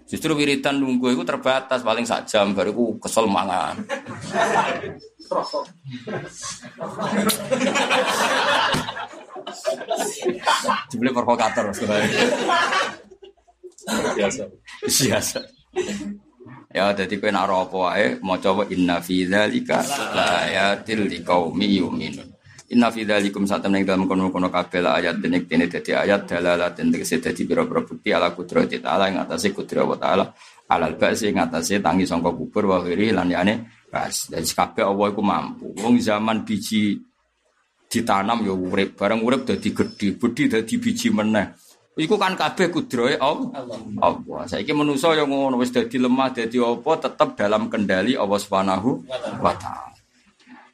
Justru 0.07 0.39
wiridan 0.39 0.79
nunggu 0.79 1.19
itu 1.19 1.27
terbatas 1.27 1.83
paling 1.83 2.07
sak 2.07 2.31
jam 2.31 2.55
baru 2.55 2.71
ku 2.71 2.85
kesel 3.03 3.27
mangan. 3.27 3.75
Jumlah 10.95 11.11
provokator. 11.11 11.75
Biasa. 14.15 14.47
Biasa. 14.87 15.39
Ya 16.71 16.95
jadi 16.95 17.19
kowe 17.19 17.35
nak 17.35 17.51
apa 17.51 17.75
wae 17.75 18.07
maca 18.23 18.55
wa 18.55 18.63
inna 18.71 19.03
fi 19.03 19.27
dzalika 19.27 19.83
la 20.15 20.47
ayatil. 20.47 21.11
Inna 22.71 22.87
fi 22.95 23.03
dzalikum 23.03 23.51
satam 23.51 23.75
ning 23.75 23.83
dalam 23.83 24.07
kono-kono 24.07 24.47
kabeh 24.47 24.79
ayat 24.87 25.19
denek 25.19 25.51
dene 25.51 25.67
dadi 25.67 25.91
ayat 25.91 26.23
dalalah 26.23 26.71
den 26.71 26.95
tegese 26.95 27.19
dadi 27.19 27.43
pira-pira 27.43 27.83
bukti 27.83 28.15
ala 28.15 28.31
kudrati 28.31 28.79
taala 28.79 29.11
ing 29.11 29.19
atase 29.19 29.51
kudrat 29.51 29.83
wa 29.83 29.99
taala 29.99 30.31
alal 30.71 30.95
ba'si 30.95 31.35
ing 31.35 31.43
atase 31.43 31.83
tangi 31.83 32.07
sangka 32.07 32.31
kubur 32.31 32.71
wa 32.71 32.79
ghiri 32.79 33.11
lan 33.11 33.27
yane 33.27 33.83
bas. 33.91 34.31
Dadi 34.31 34.47
kabeh 34.55 34.87
Allah 34.87 35.07
iku 35.11 35.19
mampu. 35.19 35.67
Wong 35.83 35.99
zaman 35.99 36.47
biji 36.47 36.95
ditanam 37.91 38.47
ya 38.47 38.55
urip, 38.55 38.95
bareng 38.95 39.27
urip 39.27 39.51
dadi 39.51 39.75
gedhe, 39.75 40.15
gedhe 40.15 40.45
dadi 40.47 40.75
biji 40.79 41.11
meneh. 41.11 41.51
Iku 41.99 42.15
kan 42.15 42.39
kabeh 42.39 42.71
kudrohe 42.71 43.19
Allah. 43.19 43.67
Allah. 43.99 44.47
Saiki 44.47 44.71
manusa 44.71 45.11
yang 45.19 45.27
ngono 45.27 45.59
wis 45.59 45.75
dadi 45.75 45.99
lemah 45.99 46.31
dadi 46.31 46.63
apa 46.63 46.93
tetep 47.03 47.35
dalam 47.35 47.67
kendali 47.67 48.15
Allah 48.15 48.39
Subhanahu 48.39 49.03
wa 49.43 49.53
taala. 49.59 50.00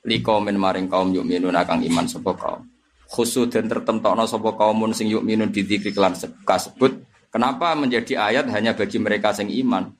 Liko 0.07 0.38
min 0.38 0.54
maring 0.54 0.86
kaum 0.86 1.11
yuk 1.11 1.26
minun 1.26 1.59
akang 1.59 1.82
iman 1.82 2.07
sapa 2.07 2.32
kaum. 2.38 2.62
Khusus 3.11 3.50
dan 3.50 3.66
tertentokno 3.66 4.22
sapa 4.26 4.54
kaumun 4.54 4.94
sing 4.94 5.11
yuk 5.11 5.26
minun 5.26 5.50
didikri 5.50 5.90
kelan 5.90 6.14
kasebut. 6.46 7.02
Kenapa 7.34 7.74
menjadi 7.74 8.14
ayat 8.16 8.46
hanya 8.54 8.72
bagi 8.72 9.02
mereka 9.02 9.34
sing 9.34 9.50
iman? 9.50 9.90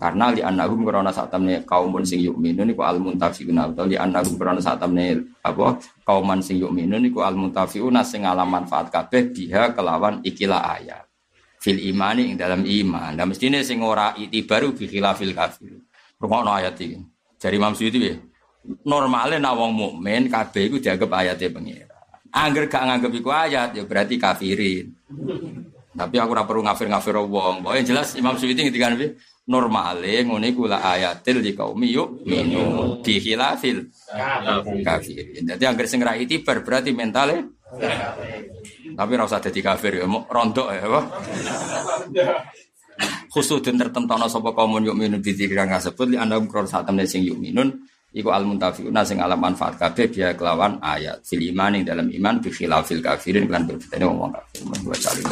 Karena 0.00 0.32
li 0.32 0.40
annahum 0.40 0.80
karena 0.88 1.12
saat 1.12 1.28
temne 1.28 1.60
kaumun 1.68 2.08
sing 2.08 2.24
yu'minun 2.24 2.72
iku 2.72 2.88
al 2.88 2.96
muntafiun 2.96 3.52
atau 3.52 3.84
li 3.84 4.00
annahum 4.00 4.32
karena 4.40 4.56
saat 4.56 4.80
temne 4.80 5.36
apa 5.44 5.76
kauman 6.08 6.40
sing 6.40 6.56
yu'minun 6.56 7.04
iku 7.04 7.20
al 7.20 7.36
muntafiun 7.36 8.00
sing 8.00 8.24
ngalam 8.24 8.48
manfaat 8.48 8.88
kabeh 8.88 9.28
biha 9.28 9.76
kelawan 9.76 10.24
ikilah 10.24 10.72
ayat. 10.80 11.04
Fil 11.60 11.76
imani 11.84 12.32
ing 12.32 12.40
dalam 12.40 12.64
iman. 12.64 13.12
Dan 13.12 13.28
mestine 13.28 13.60
sing 13.60 13.84
ora 13.84 14.16
itibaru 14.16 14.72
bi 14.72 14.88
khilafil 14.88 15.36
kafir. 15.36 15.84
Rungokno 16.16 16.48
ayat 16.48 16.80
iki. 16.80 16.96
Jari 17.36 17.60
Imam 17.60 17.76
Suyuti 17.76 18.00
ya. 18.00 18.16
Normale 18.84 19.40
nek 19.40 19.54
wong 19.56 19.72
mukmin 19.72 20.28
kabeh 20.28 20.68
iku 20.68 20.76
dianggap 20.76 21.10
ayate 21.16 21.48
pengira. 21.48 21.88
Angger 22.30 22.70
gak 22.70 22.86
nganggep 22.86 23.12
iku 23.18 23.30
ayat 23.32 23.74
ya 23.74 23.82
berarti 23.88 24.20
kafirin. 24.20 24.94
Tapi 25.90 26.16
aku 26.16 26.30
ora 26.30 26.44
perlu 26.46 26.62
ngafir-ngafir 26.62 27.18
wong. 27.18 27.66
Pokoke 27.66 27.82
jelas 27.82 28.14
Imam 28.14 28.36
Suyuti 28.38 28.62
ngendikan 28.62 28.94
piye? 28.94 29.18
normale 29.50 30.22
ngene 30.22 30.54
iku 30.54 30.70
la 30.70 30.78
ayatil 30.94 31.42
kaum 31.58 31.82
yuk 31.82 32.22
minu 32.22 33.02
di 33.02 33.18
khilafil 33.18 33.90
kafir. 34.86 35.42
Jadi 35.42 35.64
angger 35.66 35.86
sing 35.90 36.00
ra 36.06 36.14
itibar 36.14 36.62
berarti 36.62 36.94
mentale 36.94 37.58
tapi 38.94 39.10
ora 39.18 39.26
usah 39.26 39.42
dadi 39.42 39.58
kafir 39.58 39.98
ya, 39.98 40.06
rontok 40.06 40.68
ya 40.70 40.86
apa? 40.86 41.00
Khusus 43.30 43.62
dan 43.62 43.78
tertentono 43.78 44.26
sapa 44.30 44.54
kaum 44.54 44.78
di 44.82 45.46
kang 45.50 45.70
kasebut 45.70 46.06
li 46.14 46.16
anda 46.18 46.38
kron 46.46 46.66
saat 46.70 46.86
temne 46.86 47.06
sing 47.06 47.26
yuk 47.26 47.38
minun 47.38 47.74
Iku 48.10 48.34
al 48.34 48.42
muntafiuna 48.42 49.06
sing 49.06 49.22
alam 49.22 49.38
manfaat 49.38 49.78
kabeh 49.78 50.10
biya 50.10 50.34
kelawan 50.34 50.82
ayat 50.82 51.22
fil 51.22 51.46
iman 51.54 51.78
dalam 51.86 52.10
iman 52.10 52.42
bi 52.42 52.50
khilafil 52.50 52.98
kafirin 52.98 53.46
kan 53.46 53.62
berbeda 53.70 54.06
wong 54.10 54.34
kafir. 54.34 54.66
Wa 54.82 54.96
cari 54.98 55.22